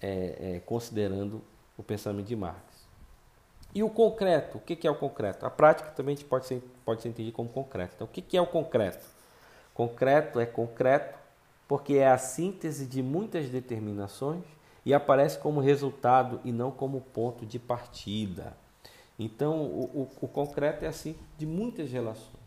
é, 0.00 0.54
é, 0.56 0.60
considerando 0.60 1.42
o 1.76 1.82
pensamento 1.82 2.26
de 2.26 2.36
Marx. 2.36 2.60
E 3.74 3.82
o 3.82 3.88
concreto, 3.88 4.58
o 4.58 4.60
que 4.60 4.86
é 4.86 4.90
o 4.90 4.94
concreto? 4.94 5.46
A 5.46 5.50
prática 5.50 5.90
também 5.90 6.14
pode 6.16 6.46
ser, 6.46 6.62
pode 6.84 7.00
ser 7.00 7.08
entendida 7.08 7.34
como 7.34 7.48
concreto. 7.48 7.94
Então, 7.94 8.06
o 8.06 8.10
que 8.10 8.36
é 8.36 8.40
o 8.40 8.46
concreto? 8.46 9.06
Concreto 9.72 10.38
é 10.38 10.44
concreto 10.44 11.18
porque 11.66 11.94
é 11.94 12.08
a 12.08 12.18
síntese 12.18 12.84
de 12.84 13.02
muitas 13.02 13.48
determinações 13.48 14.44
e 14.84 14.92
aparece 14.92 15.38
como 15.38 15.60
resultado 15.60 16.40
e 16.44 16.52
não 16.52 16.70
como 16.70 17.00
ponto 17.00 17.46
de 17.46 17.58
partida. 17.58 18.54
Então, 19.24 19.62
o, 19.62 20.08
o, 20.20 20.24
o 20.24 20.28
concreto 20.28 20.84
é 20.84 20.88
assim 20.88 21.16
de 21.38 21.46
muitas 21.46 21.90
relações. 21.90 22.42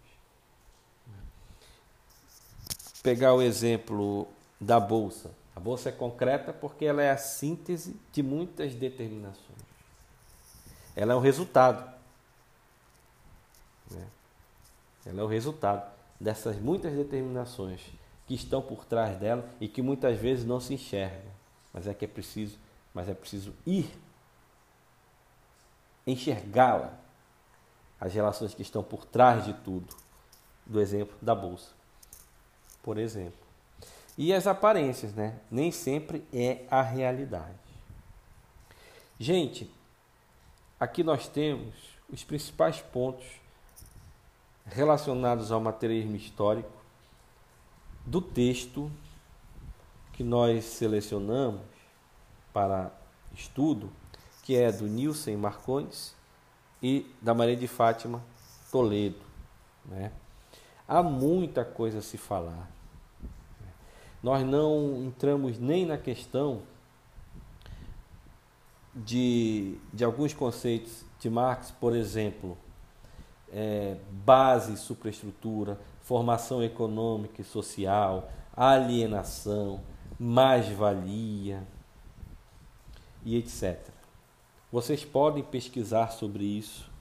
Pegar 3.01 3.34
o 3.34 3.41
exemplo 3.41 4.28
da 4.59 4.80
bolsa. 4.80 5.32
A 5.55 5.59
bolsa 5.59 5.89
é 5.89 5.91
concreta 5.91 6.51
porque 6.51 6.84
ela 6.86 7.01
é 7.01 7.11
a 7.11 7.17
síntese 7.17 7.95
de 8.11 8.21
muitas 8.21 8.76
determinações. 8.76 9.59
Ela 10.95 11.13
é 11.13 11.15
o 11.15 11.19
resultado. 11.19 11.89
Né? 13.89 14.05
Ela 15.05 15.21
é 15.21 15.23
o 15.23 15.28
resultado 15.28 15.89
dessas 16.19 16.59
muitas 16.59 16.93
determinações 16.93 17.82
que 18.28 18.34
estão 18.34 18.61
por 18.61 18.84
trás 18.86 19.17
dela 19.17 19.49
e 19.61 19.67
que 19.67 19.82
muitas 19.82 20.17
vezes 20.17 20.43
não 20.43 20.59
se 20.59 20.73
enxergam. 20.73 21.32
Mas 21.71 21.88
é 21.88 21.93
que 21.93 22.03
é 22.03 22.07
preciso, 22.07 22.57
mas 22.93 23.07
é 23.07 23.13
preciso 23.13 23.53
ir 23.65 23.89
enxergá-la, 26.06 26.97
as 27.99 28.14
relações 28.14 28.53
que 28.53 28.62
estão 28.62 28.84
por 28.84 29.06
trás 29.06 29.45
de 29.45 29.53
tudo, 29.53 29.95
do 30.66 30.80
exemplo 30.80 31.16
da 31.22 31.34
bolsa, 31.34 31.72
por 32.84 32.97
exemplo. 32.97 33.39
E 34.18 34.34
as 34.34 34.47
aparências, 34.47 35.14
né? 35.14 35.39
Nem 35.51 35.72
sempre 35.72 36.26
é 36.34 36.66
a 36.70 36.82
realidade. 36.82 37.60
Gente, 39.20 39.70
aqui 40.80 41.03
nós 41.03 41.28
temos 41.28 41.74
os 42.10 42.24
principais 42.24 42.82
pontos 42.82 43.26
relacionados 44.66 45.51
ao 45.51 45.60
materialismo 45.60 46.16
histórico 46.16 46.72
do 48.06 48.22
texto 48.22 48.91
que 50.14 50.24
nós 50.24 50.64
selecionamos 50.66 51.62
para 52.53 52.91
estudo 53.34 53.91
que 54.46 54.56
é 54.56 54.72
do 54.72 54.88
Nilson 54.88 55.36
Marcondes 55.38 56.16
e 56.82 57.12
da 57.20 57.34
Maria 57.34 57.58
de 57.58 57.68
Fátima 57.68 58.22
Toledo. 58.72 59.20
Né? 59.84 60.12
Há 60.88 61.02
muita 61.02 61.66
coisa 61.66 61.98
a 61.98 62.02
se 62.02 62.16
falar. 62.16 62.70
Nós 64.22 64.46
não 64.46 65.04
entramos 65.04 65.58
nem 65.58 65.84
na 65.84 65.98
questão 65.98 66.62
de, 68.96 69.78
de 69.91 70.04
alguns 70.06 70.34
conceitos 70.34 71.04
de 71.20 71.28
Marx, 71.28 71.72
por 71.72 71.96
exemplo, 71.96 72.56
é, 73.52 73.98
base, 74.12 74.78
superestrutura, 74.78 75.80
formação 76.02 76.64
econômica 76.64 77.41
e 77.41 77.43
social, 77.43 78.32
alienação, 78.56 79.82
mais-valia 80.20 81.64
e 83.24 83.36
etc. 83.38 83.95
Vocês 84.76 85.05
podem 85.05 85.41
pesquisar 85.41 86.11
sobre 86.11 86.43
isso 86.43 86.91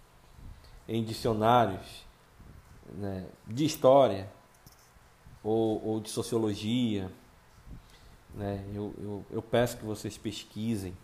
em 0.87 1.03
dicionários 1.03 2.05
né, 2.89 3.27
de 3.49 3.65
história 3.65 4.31
ou, 5.43 5.85
ou 5.85 6.01
de 6.01 6.09
sociologia. 6.09 7.11
Né? 8.33 8.65
Eu, 8.73 8.95
eu, 8.97 9.27
eu, 9.29 9.43
peço 9.43 9.77
que 9.77 9.85
vocês 9.85 10.17
pesquisem. 10.17 10.97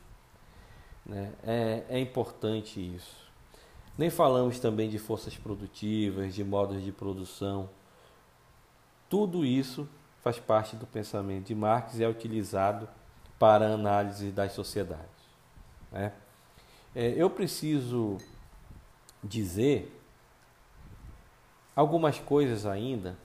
Né? 1.04 1.32
É, 1.42 1.84
é 1.88 1.98
importante 1.98 2.78
isso. 2.78 3.16
Nem 3.98 4.08
falamos 4.08 4.60
também 4.60 4.88
de 4.88 5.00
forças 5.00 5.36
produtivas, 5.36 6.36
de 6.36 6.44
modos 6.44 6.84
de 6.84 6.92
produção. 6.92 7.68
Tudo 9.08 9.44
isso 9.44 9.88
faz 10.22 10.38
parte 10.38 10.76
do 10.76 10.86
pensamento 10.86 11.46
de 11.46 11.54
Marx 11.56 11.98
e 11.98 12.04
é 12.04 12.08
utilizado 12.08 12.88
para 13.40 13.74
análise 13.74 14.30
das 14.30 14.52
sociedades. 14.52 15.10
Né? 15.90 16.12
É, 16.94 17.14
eu 17.16 17.30
preciso 17.30 18.18
dizer 19.22 19.96
algumas 21.76 22.18
coisas 22.18 22.66
ainda 22.66 23.16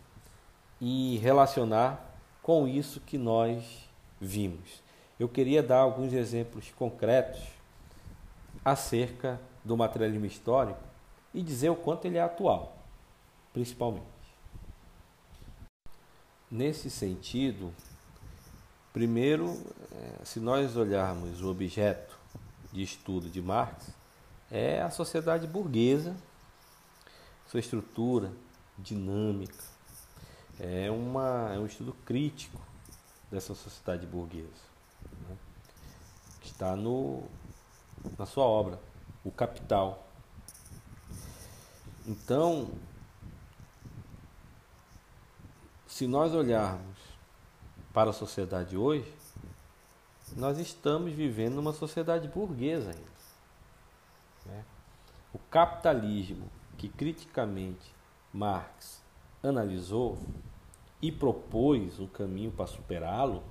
e 0.79 1.17
relacionar 1.17 2.15
com 2.43 2.67
isso 2.67 2.99
que 2.99 3.17
nós 3.17 3.89
vimos. 4.21 4.83
Eu 5.19 5.27
queria 5.27 5.63
dar 5.63 5.79
alguns 5.79 6.13
exemplos 6.13 6.71
concretos 6.71 7.41
acerca 8.63 9.39
do 9.63 9.75
materialismo 9.75 10.25
histórico 10.25 10.79
e 11.33 11.41
dizer 11.41 11.69
o 11.69 11.75
quanto 11.75 12.05
ele 12.05 12.17
é 12.17 12.21
atual, 12.21 12.77
principalmente. 13.51 14.05
Nesse 16.51 16.91
sentido, 16.91 17.73
primeiro, 18.93 19.59
é, 19.91 20.23
se 20.23 20.39
nós 20.39 20.77
olharmos 20.77 21.41
o 21.41 21.49
objeto 21.49 22.14
de 22.75 22.83
estudo 22.83 23.29
de 23.29 23.41
Marx 23.41 23.87
é 24.51 24.81
a 24.81 24.89
sociedade 24.89 25.47
burguesa, 25.47 26.13
sua 27.47 27.61
estrutura 27.61 28.33
dinâmica. 28.77 29.63
É, 30.59 30.91
uma, 30.91 31.53
é 31.53 31.57
um 31.57 31.65
estudo 31.65 31.93
crítico 32.05 32.61
dessa 33.31 33.55
sociedade 33.55 34.05
burguesa, 34.05 34.49
né? 35.27 35.37
que 36.41 36.49
está 36.49 36.75
no, 36.75 37.23
na 38.17 38.25
sua 38.25 38.43
obra, 38.43 38.77
O 39.23 39.31
Capital. 39.31 40.05
Então, 42.05 42.69
se 45.87 46.07
nós 46.07 46.33
olharmos 46.33 46.97
para 47.93 48.09
a 48.09 48.13
sociedade 48.13 48.75
hoje, 48.75 49.11
nós 50.35 50.59
estamos 50.59 51.13
vivendo 51.13 51.55
numa 51.55 51.71
sociedade 51.71 52.27
burguesa 52.27 52.89
ainda. 52.89 53.15
Né? 54.45 54.65
O 55.33 55.39
capitalismo 55.39 56.49
que 56.77 56.89
criticamente 56.89 57.95
Marx 58.33 59.01
analisou 59.41 60.17
e 61.01 61.11
propôs 61.11 61.99
um 61.99 62.07
caminho 62.07 62.51
para 62.51 62.67
superá-lo, 62.67 63.43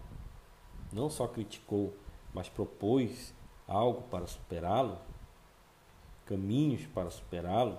não 0.93 1.09
só 1.09 1.26
criticou, 1.26 1.97
mas 2.35 2.49
propôs 2.49 3.32
algo 3.66 4.03
para 4.03 4.26
superá-lo, 4.26 4.99
caminhos 6.26 6.87
para 6.87 7.11
superá-lo. 7.11 7.78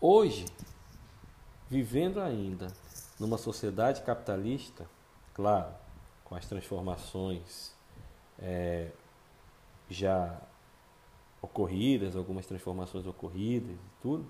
Hoje, 0.00 0.46
vivendo 1.68 2.20
ainda 2.20 2.68
numa 3.18 3.36
sociedade 3.36 4.02
capitalista, 4.02 4.88
claro, 5.34 5.74
com 6.34 6.38
as 6.38 6.46
transformações 6.46 7.72
é, 8.40 8.88
já 9.88 10.36
ocorridas, 11.40 12.16
algumas 12.16 12.44
transformações 12.44 13.06
ocorridas 13.06 13.70
e 13.70 14.02
tudo, 14.02 14.26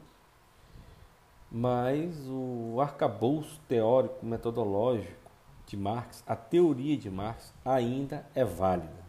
mas 1.51 2.15
o 2.29 2.79
arcabouço 2.79 3.59
teórico 3.67 4.27
metodológico 4.27 5.31
de 5.67 5.79
Marx, 5.79 6.23
a 6.27 6.37
teoria 6.37 6.95
de 6.95 7.09
Marx 7.09 7.55
ainda 7.65 8.27
é 8.35 8.45
válida, 8.45 9.03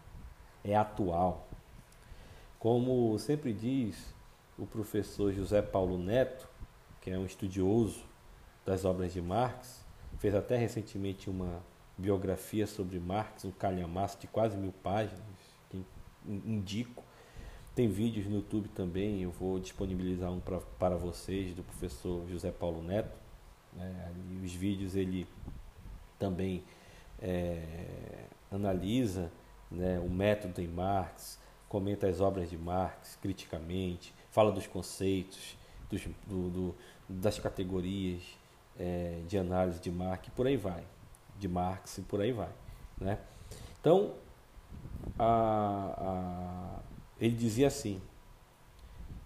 é 0.64 0.74
atual. 0.74 1.46
Como 2.58 3.20
sempre 3.20 3.52
diz 3.52 4.16
o 4.58 4.66
professor 4.66 5.34
José 5.34 5.62
Paulo 5.62 5.98
Neto, 5.98 6.48
que 7.02 7.12
é 7.12 7.18
um 7.18 7.26
estudioso 7.26 8.06
das 8.66 8.86
obras 8.86 9.12
de 9.12 9.22
Marx, 9.22 9.84
fez 10.18 10.34
até 10.34 10.56
recentemente 10.56 11.30
uma 11.30 11.62
biografia 11.98 12.68
sobre 12.68 13.00
Marx, 13.00 13.46
um 13.46 13.52
calhamaço 13.52 14.20
de 14.20 14.28
quase 14.28 14.58
mil 14.58 14.74
páginas, 14.84 15.22
que 15.70 15.84
indico. 16.26 17.04
Tem 17.74 17.90
vídeos 17.90 18.26
no 18.28 18.36
YouTube 18.36 18.70
também, 18.70 19.22
eu 19.22 19.32
vou 19.32 19.60
disponibilizar 19.60 20.32
um 20.32 20.40
pra, 20.40 20.60
para 20.80 20.96
vocês 20.96 21.54
do 21.54 21.64
professor 21.64 22.26
José 22.30 22.52
Paulo 22.52 22.82
Neto. 22.82 23.26
Né? 23.74 24.14
os 24.42 24.54
vídeos 24.54 24.96
ele 24.96 25.28
também 26.18 26.64
é, 27.22 28.26
analisa 28.50 29.30
né, 29.70 30.00
o 30.00 30.10
método 30.10 30.62
de 30.62 30.68
Marx, 30.68 31.40
comenta 31.68 32.08
as 32.08 32.22
obras 32.22 32.50
de 32.50 32.58
Marx 32.58 33.18
criticamente, 33.22 34.14
fala 34.32 34.52
dos 34.52 34.68
conceitos, 34.68 35.58
dos, 35.90 36.02
do, 36.26 36.50
do, 36.50 36.76
das 37.10 37.40
categorias 37.40 38.22
é, 38.80 39.22
de 39.28 39.38
análise 39.38 39.80
de 39.80 39.92
Marx 39.92 40.28
e 40.28 40.32
por 40.32 40.48
aí 40.48 40.58
vai, 40.58 40.84
de 41.40 41.48
Marx 41.48 41.98
e 41.98 42.02
por 42.02 42.22
aí 42.22 42.32
vai. 42.32 42.50
Né? 43.00 43.20
Então, 43.80 44.14
a, 45.18 45.94
a, 45.98 46.80
ele 47.20 47.36
dizia 47.36 47.68
assim, 47.68 48.02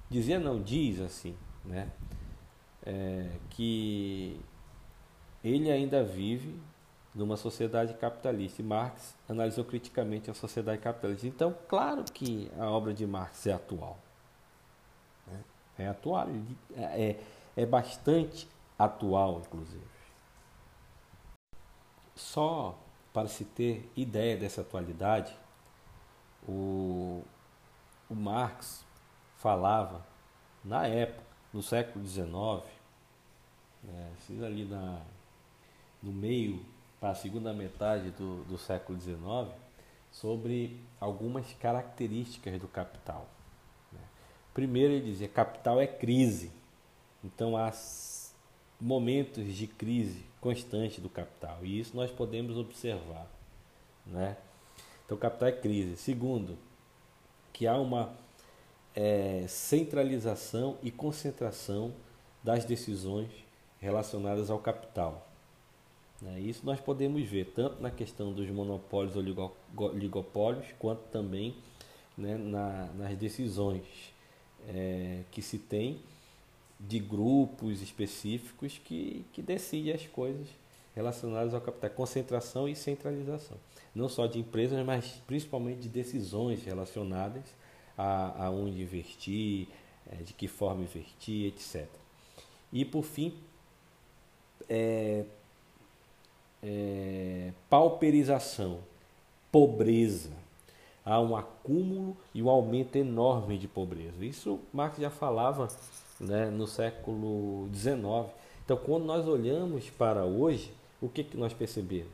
dizia 0.10 0.40
não, 0.40 0.62
diz 0.62 1.00
assim, 1.00 1.36
né? 1.64 1.90
É, 2.86 3.30
que 3.50 4.40
ele 5.44 5.72
ainda 5.72 6.04
vive 6.04 6.60
numa 7.14 7.38
sociedade 7.38 7.94
capitalista. 7.96 8.62
E 8.62 8.66
Marx 8.66 9.16
analisou 9.28 9.66
criticamente 9.66 10.30
a 10.30 10.34
sociedade 10.34 10.82
capitalista. 10.82 11.28
Então, 11.28 11.56
claro 11.68 12.04
que 12.04 12.50
a 12.58 12.70
obra 12.70 12.94
de 12.94 13.06
Marx 13.06 13.46
é 13.48 13.54
atual. 13.54 14.00
Né? 15.28 15.44
É 15.78 15.88
atual, 15.88 16.28
é, 16.76 16.82
é, 16.82 17.20
é 17.56 17.66
bastante 17.66 18.48
atual, 18.78 19.42
inclusive. 19.46 19.84
Só 22.20 22.78
para 23.14 23.30
se 23.30 23.46
ter 23.46 23.90
ideia 23.96 24.36
dessa 24.36 24.60
atualidade, 24.60 25.34
o, 26.46 27.24
o 28.10 28.14
Marx 28.14 28.86
falava, 29.38 30.06
na 30.64 30.86
época, 30.86 31.24
no 31.54 31.64
século 31.64 32.06
XIX, 32.06 32.30
né, 33.82 34.12
ali 34.46 34.66
na, 34.66 35.02
no 36.04 36.12
meio 36.12 36.64
para 37.00 37.12
a 37.12 37.16
segunda 37.16 37.54
metade 37.54 38.12
do, 38.12 38.44
do 38.44 38.58
século 38.58 39.00
XIX, 39.00 39.58
sobre 40.12 40.78
algumas 41.00 41.54
características 41.54 42.60
do 42.60 42.68
capital. 42.68 43.28
Né. 43.94 44.02
Primeiro, 44.54 44.92
ele 44.92 45.06
dizia: 45.06 45.30
capital 45.30 45.80
é 45.80 45.88
crise. 45.88 46.52
Então, 47.24 47.56
há 47.56 47.72
momentos 48.80 49.54
de 49.54 49.68
crise 49.68 50.24
constante 50.40 51.02
do 51.02 51.10
capital. 51.10 51.60
E 51.64 51.80
isso 51.80 51.96
nós 51.96 52.10
podemos 52.12 52.58
observar. 52.58 53.28
Né? 54.06 54.38
Então, 55.06 55.18
capital 55.18 55.50
é 55.50 55.52
crise. 55.52 55.98
Segundo, 55.98 56.58
que 57.52 57.68
há 57.68 57.78
uma 57.78 58.14
é, 58.96 59.46
centralização 59.48 60.78
e 60.82 60.92
concentração 60.92 61.94
das 62.44 62.64
decisões 62.64 63.30
relacionadas 63.80 64.50
ao 64.50 64.60
capital. 64.60 65.28
Né? 66.22 66.40
Isso 66.40 66.66
nós 66.66 66.80
podemos 66.80 67.24
ver 67.28 67.52
tanto 67.56 67.82
na 67.82 67.92
questão 67.92 68.34
dos 68.34 68.50
monopólios 68.50 69.16
ou 69.16 69.56
oligopólios, 69.78 70.68
quanto 70.78 71.02
também 71.10 71.56
né, 72.18 72.38
na, 72.38 72.86
nas 72.98 73.18
decisões 73.18 73.84
é, 74.68 75.24
que 75.32 75.42
se 75.42 75.58
tem 75.58 76.02
de 76.80 77.00
grupos 77.00 77.82
específicos 77.82 78.80
que, 78.84 79.26
que 79.34 79.42
decidem 79.42 79.94
as 79.94 80.08
coisas 80.08 80.48
relacionadas 80.96 81.54
ao 81.54 81.62
capital, 81.62 81.90
concentração 81.92 82.68
e 82.68 82.76
centralização. 82.76 83.58
Não 83.94 84.08
só 84.08 84.28
de 84.28 84.40
empresas, 84.40 84.84
mas 84.86 85.22
principalmente 85.28 85.82
de 85.82 85.90
decisões 85.90 86.64
relacionadas 86.64 87.44
a, 87.98 88.46
a 88.46 88.50
onde 88.50 88.82
investir, 88.82 89.68
é, 90.10 90.16
de 90.24 90.34
que 90.34 90.48
forma 90.48 90.84
investir, 90.84 91.48
etc. 91.48 91.88
E 92.72 92.86
por 92.86 93.04
fim, 93.04 93.34
é, 94.70 95.26
é, 96.64 97.52
pauperização, 97.70 98.80
pobreza. 99.52 100.32
Há 101.06 101.20
um 101.20 101.36
acúmulo 101.36 102.16
e 102.34 102.44
um 102.44 102.50
aumento 102.50 102.96
enorme 102.96 103.58
de 103.58 103.68
pobreza. 103.68 104.24
Isso 104.24 104.60
Marx 104.72 104.98
já 105.00 105.10
falava 105.10 105.68
né, 106.20 106.50
no 106.50 106.68
século 106.68 107.70
XIX. 107.74 108.34
Então, 108.64 108.78
quando 108.78 109.06
nós 109.06 109.28
olhamos 109.28 109.90
para 109.90 110.26
hoje, 110.26 110.74
o 111.02 111.08
que, 111.08 111.24
que 111.24 111.38
nós 111.38 111.54
percebemos? 111.54 112.12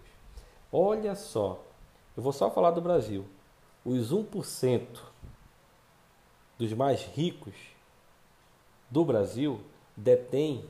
Olha 0.71 1.15
só, 1.15 1.61
eu 2.15 2.23
vou 2.23 2.31
só 2.31 2.51
falar 2.51 2.71
do 2.71 2.81
Brasil. 2.81 3.25
Os 3.83 4.13
1% 4.13 4.85
dos 6.57 6.73
mais 6.73 7.03
ricos 7.03 7.55
do 8.89 9.03
Brasil 9.03 9.59
detêm 9.95 10.63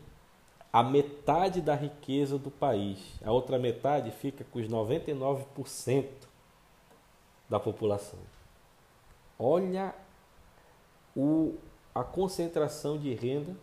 a 0.71 0.83
metade 0.83 1.61
da 1.61 1.75
riqueza 1.75 2.37
do 2.37 2.51
país. 2.51 2.99
A 3.23 3.31
outra 3.31 3.57
metade 3.57 4.11
fica 4.11 4.43
com 4.43 4.59
os 4.59 4.67
99% 4.67 6.05
da 7.49 7.59
população. 7.59 8.19
Olha 9.39 9.93
o, 11.15 11.55
a 11.95 12.03
concentração 12.03 12.97
de 12.97 13.13
renda. 13.13 13.55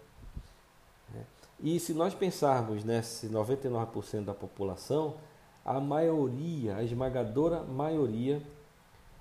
Né? 1.13 1.25
E 1.61 1.79
se 1.79 1.93
nós 1.93 2.15
pensarmos 2.15 2.83
nesse 2.83 3.29
99% 3.29 4.25
da 4.25 4.33
população, 4.33 5.17
a 5.63 5.79
maioria, 5.79 6.77
a 6.77 6.83
esmagadora 6.83 7.63
maioria, 7.63 8.43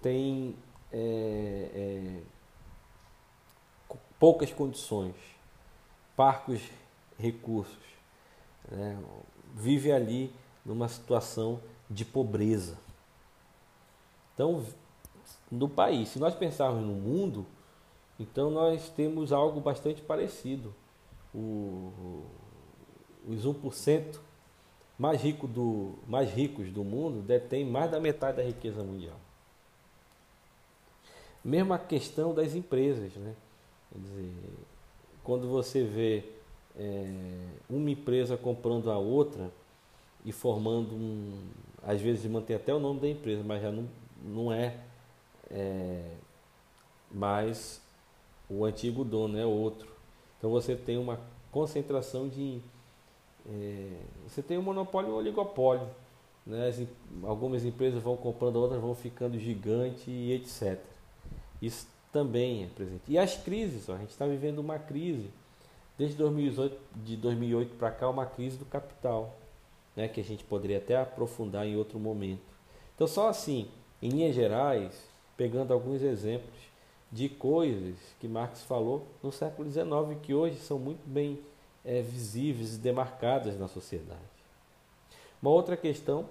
tem 0.02 0.56
é, 0.92 1.70
é, 1.76 2.24
poucas 4.18 4.52
condições, 4.52 5.16
parcos 6.16 6.62
recursos, 7.20 7.78
né? 8.72 8.98
vive 9.54 9.92
ali 9.92 10.34
numa 10.66 10.88
situação 10.88 11.60
de 11.90 12.06
pobreza. 12.06 12.78
Então, 14.34 14.66
no 15.52 15.68
país, 15.68 16.10
se 16.10 16.20
nós 16.20 16.34
pensarmos 16.34 16.82
no 16.82 16.94
mundo, 16.94 17.46
então 18.22 18.52
nós 18.52 18.90
temos 18.90 19.32
algo 19.32 19.60
bastante 19.60 20.02
parecido. 20.02 20.74
O, 21.34 22.24
os 23.28 23.46
1% 23.46 24.20
mais, 24.98 25.22
rico 25.22 25.48
do, 25.48 25.96
mais 26.08 26.32
ricos 26.32 26.72
do 26.72 26.84
mundo 26.84 27.22
detêm 27.22 27.66
mais 27.66 27.90
da 27.90 28.00
metade 28.00 28.38
da 28.38 28.44
riqueza 28.44 28.84
mundial. 28.84 29.20
Mesma 31.44 31.80
questão 31.80 32.34
das 32.34 32.54
empresas. 32.54 33.16
Né? 33.16 33.34
Quer 33.92 34.00
dizer, 34.00 34.34
quando 35.24 35.48
você 35.48 35.84
vê 35.84 36.24
é, 36.78 37.12
uma 37.68 37.90
empresa 37.90 38.38
comprando 38.38 38.92
a 38.92 38.98
outra 39.00 39.52
e 40.24 40.32
formando 40.32 40.94
um. 40.94 41.50
Às 41.82 42.00
vezes 42.00 42.30
mantém 42.30 42.56
até 42.56 42.72
o 42.72 42.80
nome 42.80 43.00
da 43.00 43.08
empresa, 43.08 43.42
mas 43.44 43.60
já 43.60 43.72
não, 43.72 43.90
não 44.24 44.54
é, 44.54 44.78
é 45.50 46.04
mais 47.12 47.82
o 48.52 48.66
antigo 48.66 49.04
dono 49.06 49.38
é 49.38 49.46
outro. 49.46 49.88
Então 50.38 50.50
você 50.50 50.76
tem 50.76 50.98
uma 50.98 51.20
concentração 51.52 52.28
de. 52.28 52.60
É, 53.48 53.98
você 54.28 54.42
tem 54.42 54.58
um 54.58 54.62
monopólio 54.62 55.10
e 55.10 55.14
um 55.14 55.16
oligopólio. 55.16 55.88
Né? 56.46 56.68
As, 56.68 56.82
algumas 57.24 57.64
empresas 57.64 58.02
vão 58.04 58.18
comprando, 58.18 58.58
outras 58.58 58.82
vão 58.82 58.94
ficando 58.94 59.40
gigantes 59.40 60.04
e 60.08 60.34
etc. 60.34 60.80
Isso 61.62 61.88
também 62.12 62.64
é 62.64 62.68
presente. 62.68 63.04
E 63.08 63.18
as 63.18 63.38
crises, 63.38 63.88
ó, 63.88 63.94
a 63.94 63.98
gente 63.98 64.10
está 64.10 64.26
vivendo 64.26 64.60
uma 64.60 64.78
crise. 64.78 65.30
Desde 65.98 66.18
2008, 66.18 66.78
de 66.96 67.16
2008 67.16 67.76
para 67.76 67.92
cá, 67.92 68.10
uma 68.10 68.26
crise 68.26 68.58
do 68.58 68.66
capital, 68.66 69.38
né? 69.96 70.08
que 70.08 70.20
a 70.20 70.24
gente 70.24 70.44
poderia 70.44 70.80
até 70.80 70.98
aprofundar 70.98 71.66
em 71.66 71.78
outro 71.78 72.00
momento. 72.00 72.42
Então, 72.96 73.08
só 73.08 73.30
assim, 73.30 73.68
em 74.02 74.10
linhas 74.10 74.36
gerais, 74.36 75.08
pegando 75.38 75.72
alguns 75.74 76.02
exemplos, 76.02 76.61
de 77.12 77.28
coisas 77.28 77.96
que 78.20 78.28
Marx 78.28 78.64
falou 78.64 79.06
no 79.22 79.32
século 79.32 79.70
XIX 79.70 80.20
que 80.22 80.34
hoje 80.34 80.58
são 80.58 80.80
muito 80.80 81.06
bem 81.06 81.40
é, 81.84 82.02
visíveis 82.02 82.76
e 82.76 82.78
demarcadas 82.78 83.60
na 83.60 83.68
sociedade. 83.68 84.22
Uma 85.42 85.52
outra 85.52 85.76
questão 85.76 86.30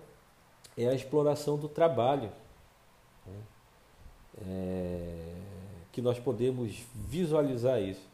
é 0.76 0.88
a 0.88 0.94
exploração 0.94 1.58
do 1.58 1.68
trabalho, 1.68 2.30
né? 3.26 3.40
é, 4.46 5.34
que 5.92 6.00
nós 6.00 6.18
podemos 6.18 6.82
visualizar 6.94 7.82
isso 7.82 8.08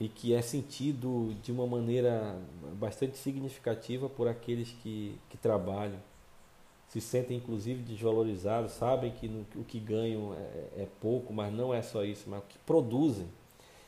e 0.00 0.08
que 0.08 0.34
é 0.34 0.40
sentido 0.40 1.34
de 1.42 1.52
uma 1.52 1.66
maneira 1.66 2.38
bastante 2.74 3.18
significativa 3.18 4.08
por 4.08 4.26
aqueles 4.26 4.70
que, 4.82 5.18
que 5.28 5.36
trabalham 5.36 6.00
se 6.94 7.00
sentem 7.00 7.38
inclusive 7.38 7.82
desvalorizados, 7.82 8.70
sabem 8.70 9.10
que 9.10 9.26
no, 9.26 9.44
o 9.56 9.64
que 9.64 9.80
ganham 9.80 10.32
é, 10.32 10.82
é, 10.82 10.88
pouco, 11.00 11.32
mas 11.32 11.52
não 11.52 11.74
é 11.74 11.82
só 11.82 12.04
isso, 12.04 12.30
mas 12.30 12.38
o 12.38 12.46
que 12.46 12.56
produzem. 12.58 13.26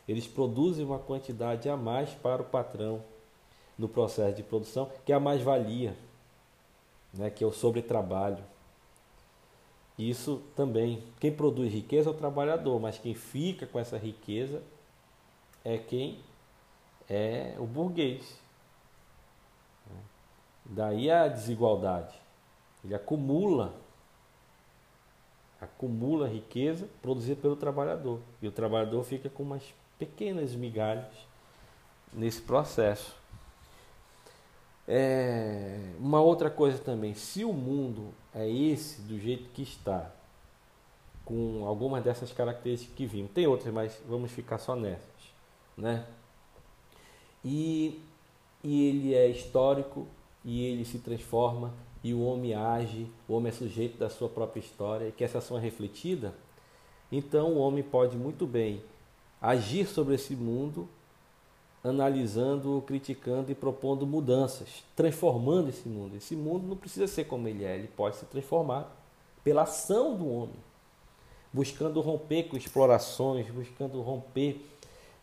Eles 0.09 0.27
produzem 0.27 0.85
uma 0.85 0.99
quantidade 0.99 1.69
a 1.69 1.77
mais 1.77 2.11
para 2.11 2.43
o 2.43 2.45
patrão 2.45 3.01
no 3.79 3.89
processo 3.89 4.35
de 4.35 4.43
produção, 4.43 4.91
que 5.05 5.13
é 5.13 5.15
a 5.15 5.21
mais-valia, 5.21 5.97
né, 7.15 7.31
que 7.31 7.45
é 7.45 7.47
o 7.47 7.53
sobretrabalho. 7.53 8.43
Isso 9.97 10.43
também, 10.57 11.01
quem 11.21 11.31
produz 11.31 11.73
riqueza 11.73 12.11
é 12.11 12.13
o 12.13 12.17
trabalhador, 12.17 12.81
mas 12.81 12.99
quem 12.99 13.15
fica 13.15 13.69
com 13.69 13.79
essa 13.79 13.97
riqueza 13.97 14.65
é 15.65 15.79
quem 15.79 16.19
é 17.09 17.55
o 17.61 17.67
burguês. 17.67 18.37
Daí 20.65 21.09
a 21.09 21.29
desigualdade. 21.29 22.26
Ele 22.87 22.95
acumula 22.95 23.75
acumula 25.61 26.29
riqueza 26.29 26.89
produzida 27.03 27.41
pelo 27.41 27.57
trabalhador. 27.57 28.21
E 28.41 28.47
o 28.47 28.53
trabalhador 28.53 29.03
fica 29.03 29.29
com 29.29 29.43
umas 29.43 29.63
pequenas 29.99 30.55
migalhas 30.55 31.13
nesse 32.13 32.41
processo. 32.41 33.15
É, 34.87 35.95
uma 35.99 36.21
outra 36.21 36.49
coisa 36.49 36.79
também, 36.79 37.15
se 37.15 37.45
o 37.45 37.53
mundo 37.53 38.15
é 38.33 38.49
esse 38.49 39.01
do 39.03 39.19
jeito 39.19 39.49
que 39.53 39.63
está, 39.63 40.13
com 41.25 41.67
algumas 41.67 42.05
dessas 42.05 42.31
características 42.33 42.95
que 42.95 43.05
vimos, 43.05 43.33
tem 43.33 43.49
outras, 43.49 43.75
mas 43.75 44.01
vamos 44.09 44.31
ficar 44.31 44.59
só 44.59 44.77
nessas, 44.77 45.35
né? 45.77 46.07
E, 47.45 48.01
e 48.63 48.89
ele 48.89 49.15
é 49.15 49.27
histórico 49.27 50.07
e 50.45 50.65
ele 50.65 50.85
se 50.85 51.01
transforma 51.01 51.75
e 52.07 52.15
o 52.15 52.21
homem 52.21 52.55
age, 52.55 53.11
o 53.29 53.35
homem 53.35 53.51
é 53.51 53.53
sujeito 53.53 53.99
da 53.99 54.09
sua 54.09 54.29
própria 54.29 54.61
história 54.61 55.09
e 55.09 55.13
que 55.13 55.25
essa 55.25 55.39
ação 55.39 55.59
é 55.59 55.61
refletida, 55.61 56.33
então 57.11 57.55
o 57.55 57.59
homem 57.59 57.83
pode 57.83 58.17
muito 58.17 58.47
bem 58.47 58.81
agir 59.43 59.89
sobre 59.89 60.15
esse 60.15 60.37
mundo 60.37 60.89
analisando, 61.83 62.81
criticando 62.87 63.51
e 63.51 63.57
propondo 63.57 64.07
mudanças, 64.07 64.85
transformando 64.95 65.69
esse 65.69 65.89
mundo. 65.89 66.17
Esse 66.17 66.37
mundo 66.37 66.69
não 66.69 66.77
precisa 66.77 67.09
ser 67.09 67.25
como 67.25 67.49
ele 67.49 67.65
é, 67.65 67.75
ele 67.75 67.89
pode 67.89 68.15
se 68.15 68.25
transformar 68.27 68.89
pela 69.43 69.63
ação 69.63 70.17
do 70.17 70.31
homem, 70.31 70.55
buscando 71.53 72.01
romper 72.01 72.45
com 72.45 72.57
explorações, 72.57 73.51
buscando 73.51 74.01
romper 74.01 74.65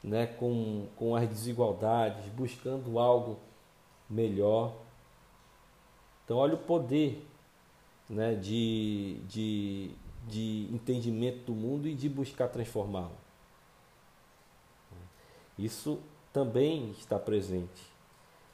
né, 0.04 0.28
com, 0.28 0.88
com 0.98 1.16
as 1.16 1.30
desigualdades, 1.30 2.26
buscando 2.34 3.00
algo 3.00 3.38
melhor. 4.10 4.74
Então, 6.24 6.38
olha 6.38 6.56
o 6.56 6.58
poder 6.58 7.26
né, 8.10 8.36
de, 8.36 9.18
de, 9.28 9.92
de 10.28 10.68
entendimento 10.72 11.46
do 11.46 11.54
mundo 11.54 11.88
e 11.88 11.94
de 11.94 12.08
buscar 12.08 12.48
transformá-lo. 12.48 13.24
Isso 15.58 16.00
também 16.32 16.92
está 16.92 17.20
presente 17.20 17.94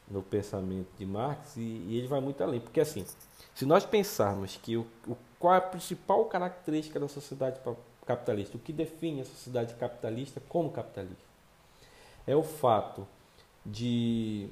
no 0.09 0.21
pensamento 0.21 0.89
de 0.97 1.05
Marx 1.05 1.55
e, 1.55 1.61
e, 1.61 1.97
ele 1.97 2.07
vai 2.07 2.19
muito 2.19 2.43
além. 2.43 2.59
Porque 2.59 2.79
assim, 2.79 3.05
se 3.53 3.65
nós 3.65 3.85
pensarmos 3.85 4.57
que 4.57 4.75
o, 4.75 4.85
o, 5.07 5.15
qual 5.37 5.53
é 5.53 5.57
a 5.57 5.61
principal 5.61 6.25
característica 6.25 6.99
da 6.99 7.07
sociedade 7.07 7.59
capitalista, 8.05 8.57
o 8.57 8.59
que 8.59 8.73
define 8.73 9.21
a 9.21 9.25
sociedade 9.25 9.73
capitalista 9.75 10.41
como 10.49 10.71
capitalista, 10.71 11.29
é 12.25 12.35
o 12.35 12.43
fato 12.43 13.07
de 13.65 14.49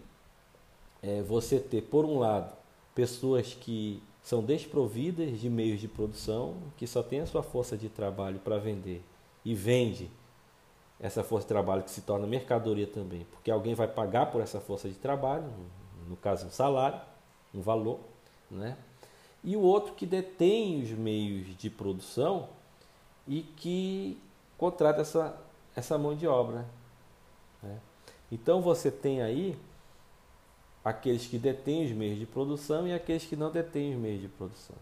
é, 1.01 1.21
você 1.23 1.59
ter, 1.59 1.81
por 1.81 2.05
um 2.05 2.19
lado, 2.19 2.55
pessoas 2.97 3.53
que 3.53 4.01
são 4.23 4.43
desprovidas 4.43 5.39
de 5.39 5.51
meios 5.51 5.79
de 5.79 5.87
produção, 5.87 6.57
que 6.77 6.87
só 6.87 7.03
tem 7.03 7.19
a 7.19 7.27
sua 7.27 7.43
força 7.43 7.77
de 7.77 7.89
trabalho 7.89 8.39
para 8.39 8.57
vender 8.57 9.03
e 9.45 9.53
vende 9.53 10.09
essa 10.99 11.23
força 11.23 11.43
de 11.43 11.49
trabalho 11.49 11.83
que 11.83 11.91
se 11.91 12.01
torna 12.01 12.25
mercadoria 12.25 12.87
também, 12.87 13.27
porque 13.31 13.51
alguém 13.51 13.75
vai 13.75 13.87
pagar 13.87 14.31
por 14.31 14.41
essa 14.41 14.59
força 14.59 14.89
de 14.89 14.95
trabalho, 14.95 15.45
no 16.09 16.17
caso 16.17 16.47
um 16.47 16.49
salário, 16.49 16.99
um 17.53 17.61
valor, 17.61 17.99
né? 18.49 18.75
E 19.43 19.55
o 19.55 19.61
outro 19.61 19.93
que 19.93 20.07
detém 20.07 20.81
os 20.81 20.89
meios 20.89 21.55
de 21.55 21.69
produção 21.69 22.49
e 23.27 23.43
que 23.43 24.19
contrata 24.57 25.01
essa, 25.01 25.39
essa 25.75 25.99
mão 25.99 26.15
de 26.15 26.25
obra. 26.25 26.65
Né? 27.61 27.77
Então 28.31 28.59
você 28.59 28.89
tem 28.89 29.21
aí 29.21 29.55
aqueles 30.87 31.25
que 31.25 31.37
detêm 31.37 31.85
os 31.85 31.91
meios 31.91 32.17
de 32.17 32.25
produção 32.25 32.87
e 32.87 32.93
aqueles 32.93 33.25
que 33.25 33.35
não 33.35 33.51
detêm 33.51 33.93
os 33.93 33.99
meios 33.99 34.21
de 34.21 34.27
produção. 34.27 34.75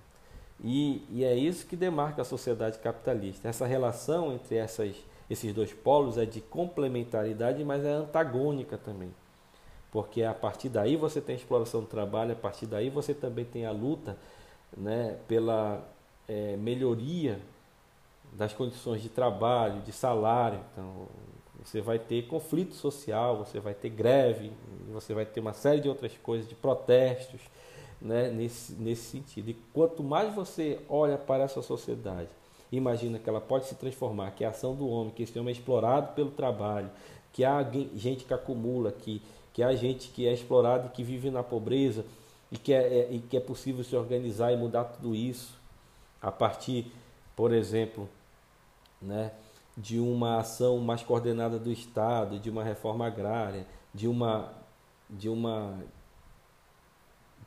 E, 0.64 1.04
e 1.10 1.24
é 1.24 1.36
isso 1.36 1.66
que 1.66 1.76
demarca 1.76 2.22
a 2.22 2.26
sociedade 2.26 2.80
capitalista, 2.80 3.48
essa 3.48 3.66
relação 3.66 4.34
entre 4.34 4.56
essas 4.56 4.96
esses 5.30 5.54
dois 5.54 5.74
polos 5.74 6.18
é 6.18 6.26
de 6.26 6.40
complementaridade, 6.40 7.64
mas 7.64 7.84
é 7.84 7.92
antagônica 7.92 8.78
também. 8.78 9.12
Porque 9.92 10.24
a 10.24 10.34
partir 10.34 10.70
daí 10.70 10.96
você 10.96 11.20
tem 11.20 11.36
a 11.36 11.38
exploração 11.38 11.82
do 11.82 11.88
trabalho, 11.88 12.34
a 12.34 12.36
partir 12.36 12.66
daí 12.66 12.90
você 12.90 13.14
também 13.14 13.46
tem 13.46 13.66
a 13.66 13.72
luta 13.72 14.18
né, 14.76 15.18
pela 15.28 15.84
é, 16.28 16.56
melhoria 16.58 17.40
das 18.34 18.54
condições 18.54 19.02
de 19.02 19.10
trabalho, 19.10 19.82
de 19.82 19.92
salário. 19.92 20.60
Então, 20.72 21.08
você 21.66 21.82
vai 21.82 22.00
ter 22.00 22.28
conflito 22.28 22.76
social, 22.76 23.38
você 23.38 23.60
vai 23.60 23.74
ter 23.74 23.90
greve, 23.90 24.52
você 24.94 25.14
vai 25.14 25.26
ter 25.26 25.42
uma 25.42 25.54
série 25.54 25.82
de 25.82 25.90
outras 25.90 26.14
coisas, 26.24 26.48
de 26.48 26.56
protestos, 26.56 27.42
né, 28.02 28.30
nesse, 28.30 28.74
nesse 28.74 29.04
sentido. 29.04 29.50
E 29.50 29.58
quanto 29.74 30.04
mais 30.04 30.34
você 30.34 30.80
olha 30.88 31.18
para 31.18 31.44
essa 31.44 31.62
sociedade 31.62 32.30
imagina 32.72 33.20
que 33.20 33.30
ela 33.30 33.42
pode 33.42 33.66
se 33.66 33.76
transformar, 33.76 34.32
que 34.32 34.44
a 34.44 34.50
ação 34.50 34.76
do 34.76 34.88
homem, 34.88 35.12
que 35.12 35.24
esse 35.24 35.38
homem 35.38 35.54
é 35.54 35.58
explorado 35.58 36.14
pelo 36.14 36.32
trabalho, 36.32 36.90
que 37.32 37.44
há 37.44 37.64
gente 37.96 38.26
que 38.26 38.34
acumula, 38.34 38.92
que, 38.92 39.22
que 39.54 39.62
há 39.64 39.74
gente 39.76 40.10
que 40.10 40.28
é 40.28 40.34
explorada 40.34 40.88
e 40.88 40.90
que 40.90 41.04
vive 41.04 41.30
na 41.30 41.44
pobreza, 41.44 42.06
e 42.52 42.58
que 42.58 42.74
é, 42.74 42.82
é, 42.82 43.08
e 43.12 43.20
que 43.20 43.38
é 43.38 43.40
possível 43.40 43.84
se 43.84 43.96
organizar 43.96 44.52
e 44.52 44.58
mudar 44.58 44.86
tudo 44.86 45.16
isso 45.16 45.58
a 46.22 46.32
partir, 46.32 46.92
por 47.36 47.54
exemplo, 47.54 48.10
né, 49.02 49.32
de 49.78 50.00
uma 50.00 50.40
ação 50.40 50.78
mais 50.80 51.04
coordenada 51.04 51.60
do 51.60 51.72
Estado, 51.72 52.40
de 52.40 52.50
uma 52.50 52.64
reforma 52.64 53.06
agrária, 53.06 53.66
de 53.94 54.08
uma, 54.08 54.54
de 55.10 55.28
uma 55.28 55.78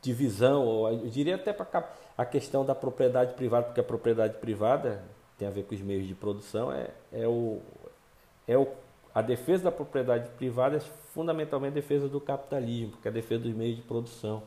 divisão, 0.01 0.65
ou 0.65 0.91
eu 0.91 1.09
diria 1.09 1.35
até 1.35 1.51
para 1.51 1.89
a 2.17 2.25
questão 2.25 2.63
da 2.63 2.75
propriedade 2.75 3.33
privada, 3.33 3.65
porque 3.65 3.79
a 3.79 3.83
propriedade 3.83 4.37
privada 4.37 5.03
tem 5.37 5.47
a 5.47 5.51
ver 5.51 5.63
com 5.63 5.73
os 5.73 5.81
meios 5.81 6.07
de 6.07 6.13
produção, 6.13 6.71
é, 6.71 6.89
é, 7.11 7.27
o, 7.27 7.61
é 8.47 8.57
o, 8.57 8.67
a 9.15 9.21
defesa 9.21 9.63
da 9.63 9.71
propriedade 9.71 10.29
privada 10.31 10.77
é 10.77 10.79
fundamentalmente 10.79 11.71
a 11.71 11.81
defesa 11.81 12.07
do 12.07 12.21
capitalismo, 12.21 12.97
que 13.01 13.07
é 13.07 13.11
a 13.11 13.13
defesa 13.13 13.43
dos 13.43 13.53
meios 13.53 13.77
de 13.77 13.81
produção. 13.81 14.43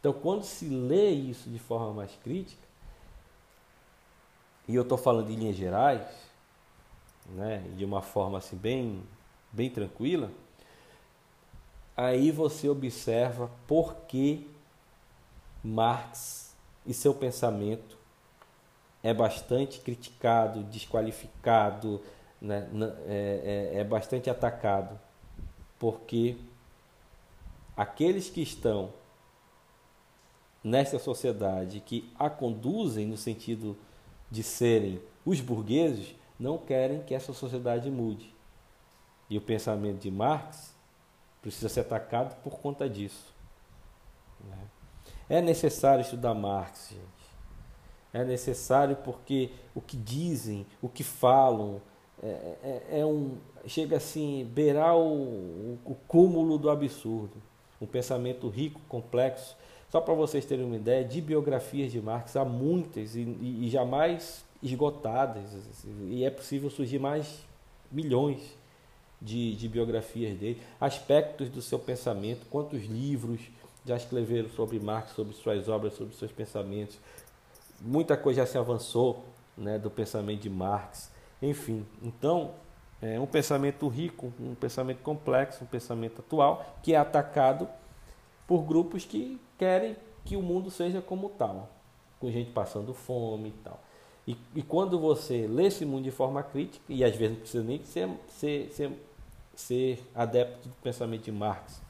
Então, 0.00 0.12
quando 0.12 0.44
se 0.44 0.68
lê 0.68 1.10
isso 1.10 1.50
de 1.50 1.58
forma 1.58 1.92
mais 1.92 2.12
crítica, 2.22 2.62
e 4.66 4.74
eu 4.74 4.82
estou 4.82 4.96
falando 4.96 5.30
em 5.30 5.34
linhas 5.34 5.56
gerais, 5.56 6.02
né, 7.34 7.64
de 7.76 7.84
uma 7.84 8.02
forma 8.02 8.38
assim 8.38 8.56
bem, 8.56 9.02
bem 9.52 9.70
tranquila, 9.70 10.30
aí 11.96 12.30
você 12.30 12.68
observa 12.68 13.50
por 13.66 13.94
que 14.06 14.48
Marx 15.62 16.56
e 16.86 16.94
seu 16.94 17.12
pensamento 17.14 17.98
é 19.02 19.12
bastante 19.12 19.80
criticado, 19.80 20.62
desqualificado, 20.64 22.00
né? 22.40 22.68
é, 23.06 23.72
é, 23.74 23.80
é 23.80 23.84
bastante 23.84 24.30
atacado, 24.30 24.98
porque 25.78 26.36
aqueles 27.76 28.28
que 28.28 28.42
estão 28.42 28.92
nesta 30.62 30.98
sociedade 30.98 31.80
que 31.80 32.10
a 32.18 32.28
conduzem 32.28 33.06
no 33.06 33.16
sentido 33.16 33.76
de 34.30 34.42
serem 34.42 35.00
os 35.24 35.40
burgueses 35.40 36.14
não 36.38 36.58
querem 36.58 37.02
que 37.02 37.14
essa 37.14 37.32
sociedade 37.32 37.90
mude. 37.90 38.34
E 39.28 39.36
o 39.36 39.40
pensamento 39.40 40.00
de 40.00 40.10
Marx 40.10 40.74
precisa 41.42 41.68
ser 41.68 41.80
atacado 41.80 42.36
por 42.42 42.58
conta 42.60 42.88
disso. 42.88 43.34
Né? 44.48 44.58
É 45.28 45.40
necessário 45.40 46.02
estudar 46.02 46.34
Marx, 46.34 46.90
gente 46.90 47.18
é 48.12 48.24
necessário 48.24 48.96
porque 48.96 49.50
o 49.74 49.80
que 49.80 49.96
dizem, 49.96 50.66
o 50.80 50.88
que 50.88 51.04
falam, 51.04 51.80
é, 52.22 52.82
é, 52.90 53.00
é 53.00 53.06
um 53.06 53.36
chega 53.66 53.96
assim 53.96 54.48
beirar 54.52 54.96
o, 54.96 55.78
o, 55.84 55.96
cúmulo 56.06 56.58
do 56.58 56.70
absurdo, 56.70 57.34
um 57.80 57.86
pensamento 57.86 58.48
rico, 58.48 58.80
complexo. 58.88 59.56
Só 59.90 60.00
para 60.00 60.14
vocês 60.14 60.44
terem 60.44 60.64
uma 60.64 60.76
ideia, 60.76 61.04
de 61.04 61.20
biografias 61.20 61.92
de 61.92 62.00
Marx 62.00 62.36
há 62.36 62.44
muitas 62.44 63.14
e, 63.14 63.20
e, 63.20 63.66
e 63.66 63.70
jamais 63.70 64.44
esgotadas, 64.62 65.44
e 66.08 66.24
é 66.24 66.30
possível 66.30 66.70
surgir 66.70 66.98
mais 66.98 67.44
milhões 67.90 68.56
de, 69.20 69.54
de 69.56 69.68
biografias 69.68 70.36
dele, 70.38 70.60
aspectos 70.80 71.48
do 71.48 71.62
seu 71.62 71.78
pensamento, 71.78 72.46
quantos 72.50 72.84
livros 72.84 73.40
já 73.84 73.96
escreveram 73.96 74.48
sobre 74.50 74.78
Marx, 74.78 75.12
sobre 75.12 75.34
suas 75.34 75.68
obras, 75.68 75.94
sobre 75.94 76.14
seus 76.14 76.30
pensamentos, 76.30 76.98
muita 77.80 78.16
coisa 78.16 78.42
já 78.42 78.46
se 78.46 78.58
avançou 78.58 79.24
né, 79.56 79.78
do 79.78 79.90
pensamento 79.90 80.42
de 80.42 80.50
Marx, 80.50 81.10
enfim. 81.40 81.86
Então, 82.02 82.52
é 83.00 83.18
um 83.18 83.26
pensamento 83.26 83.86
rico, 83.88 84.32
um 84.40 84.54
pensamento 84.54 85.02
complexo, 85.02 85.64
um 85.64 85.66
pensamento 85.66 86.20
atual, 86.20 86.78
que 86.82 86.94
é 86.94 86.96
atacado 86.96 87.68
por 88.46 88.62
grupos 88.62 89.04
que 89.04 89.40
querem 89.56 89.96
que 90.24 90.36
o 90.36 90.42
mundo 90.42 90.70
seja 90.70 91.00
como 91.00 91.28
tal, 91.30 91.70
com 92.20 92.30
gente 92.30 92.50
passando 92.50 92.92
fome 92.92 93.48
e 93.48 93.52
tal. 93.62 93.80
E, 94.28 94.36
e, 94.54 94.62
quando 94.62 94.98
você 94.98 95.46
lê 95.46 95.68
esse 95.68 95.86
mundo 95.86 96.04
de 96.04 96.10
forma 96.10 96.42
crítica, 96.42 96.84
e 96.86 97.02
às 97.02 97.16
vezes 97.16 97.34
não 97.34 97.40
precisa 97.40 97.64
nem 97.64 97.82
ser, 97.82 98.10
ser, 98.28 98.70
ser, 98.70 98.92
ser 99.54 100.06
adepto 100.14 100.68
do 100.68 100.74
pensamento 100.82 101.22
de 101.22 101.32
Marx. 101.32 101.80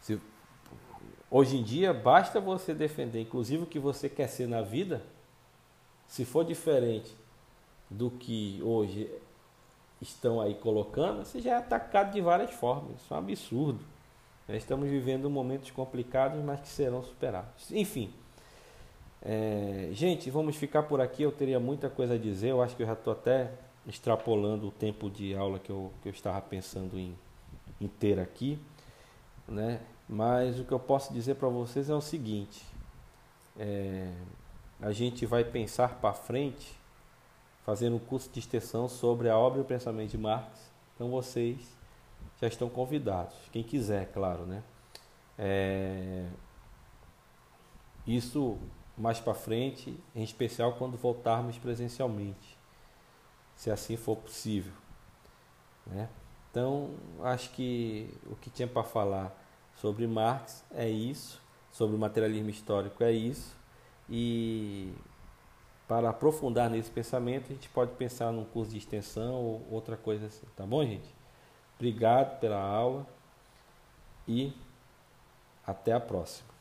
Se, 0.00 0.18
hoje 1.30 1.58
em 1.58 1.62
dia, 1.62 1.92
basta 1.92 2.40
você 2.40 2.72
defender, 2.72 3.20
inclusive, 3.20 3.64
o 3.64 3.66
que 3.66 3.78
você 3.78 4.08
quer 4.08 4.26
ser 4.26 4.48
na 4.48 4.62
vida, 4.62 5.02
se 6.08 6.24
for 6.24 6.46
diferente 6.46 7.14
do 7.90 8.10
que 8.10 8.58
hoje 8.62 9.10
estão 10.00 10.40
aí 10.40 10.54
colocando, 10.54 11.26
você 11.26 11.42
já 11.42 11.50
é 11.50 11.56
atacado 11.56 12.14
de 12.14 12.22
várias 12.22 12.52
formas. 12.54 13.02
Isso 13.02 13.12
é 13.12 13.16
um 13.18 13.20
absurdo. 13.20 13.80
Estamos 14.48 14.88
vivendo 14.88 15.28
momentos 15.28 15.70
complicados, 15.72 16.42
mas 16.42 16.60
que 16.60 16.68
serão 16.68 17.02
superados. 17.02 17.70
Enfim. 17.70 18.14
É, 19.24 19.90
gente, 19.92 20.30
vamos 20.30 20.56
ficar 20.56 20.82
por 20.84 21.00
aqui. 21.00 21.22
Eu 21.22 21.32
teria 21.32 21.60
muita 21.60 21.88
coisa 21.88 22.14
a 22.14 22.18
dizer. 22.18 22.48
Eu 22.48 22.62
acho 22.62 22.74
que 22.74 22.82
eu 22.82 22.86
já 22.86 22.94
estou 22.94 23.12
até 23.12 23.52
extrapolando 23.86 24.68
o 24.68 24.70
tempo 24.70 25.08
de 25.08 25.34
aula 25.34 25.58
que 25.58 25.70
eu, 25.70 25.92
que 26.02 26.08
eu 26.08 26.12
estava 26.12 26.40
pensando 26.40 26.98
em, 26.98 27.16
em 27.80 27.88
ter 27.88 28.18
aqui. 28.18 28.58
Né? 29.46 29.80
Mas 30.08 30.58
o 30.58 30.64
que 30.64 30.72
eu 30.72 30.80
posso 30.80 31.12
dizer 31.12 31.36
para 31.36 31.48
vocês 31.48 31.88
é 31.88 31.94
o 31.94 32.00
seguinte: 32.00 32.64
é, 33.58 34.12
a 34.80 34.92
gente 34.92 35.24
vai 35.26 35.44
pensar 35.44 36.00
para 36.00 36.12
frente 36.12 36.80
fazendo 37.64 37.96
um 37.96 38.00
curso 38.00 38.28
de 38.30 38.40
extensão 38.40 38.88
sobre 38.88 39.28
a 39.28 39.38
obra 39.38 39.60
e 39.60 39.62
o 39.62 39.64
pensamento 39.64 40.10
de 40.10 40.18
Marx. 40.18 40.72
Então 40.94 41.10
vocês 41.10 41.76
já 42.40 42.48
estão 42.48 42.68
convidados. 42.68 43.34
Quem 43.52 43.62
quiser, 43.62 44.10
claro, 44.12 44.44
né? 44.44 44.62
É, 45.38 46.26
isso 48.06 48.58
mais 48.96 49.18
para 49.18 49.34
frente, 49.34 49.98
em 50.14 50.22
especial 50.22 50.74
quando 50.74 50.96
voltarmos 50.96 51.58
presencialmente, 51.58 52.58
se 53.56 53.70
assim 53.70 53.96
for 53.96 54.16
possível. 54.16 54.72
Né? 55.86 56.08
Então, 56.50 56.90
acho 57.22 57.50
que 57.50 58.12
o 58.26 58.36
que 58.36 58.50
tinha 58.50 58.68
para 58.68 58.82
falar 58.82 59.32
sobre 59.76 60.06
Marx 60.06 60.64
é 60.72 60.88
isso, 60.88 61.40
sobre 61.70 61.96
o 61.96 61.98
materialismo 61.98 62.50
histórico 62.50 63.02
é 63.02 63.10
isso, 63.10 63.56
e 64.08 64.92
para 65.88 66.10
aprofundar 66.10 66.70
nesse 66.70 66.90
pensamento, 66.90 67.46
a 67.50 67.54
gente 67.54 67.68
pode 67.68 67.92
pensar 67.92 68.30
num 68.30 68.44
curso 68.44 68.70
de 68.70 68.78
extensão 68.78 69.34
ou 69.34 69.66
outra 69.70 69.96
coisa 69.96 70.26
assim, 70.26 70.46
tá 70.56 70.66
bom, 70.66 70.84
gente? 70.84 71.14
Obrigado 71.76 72.38
pela 72.38 72.60
aula 72.60 73.06
e 74.28 74.52
até 75.66 75.92
a 75.92 76.00
próxima. 76.00 76.51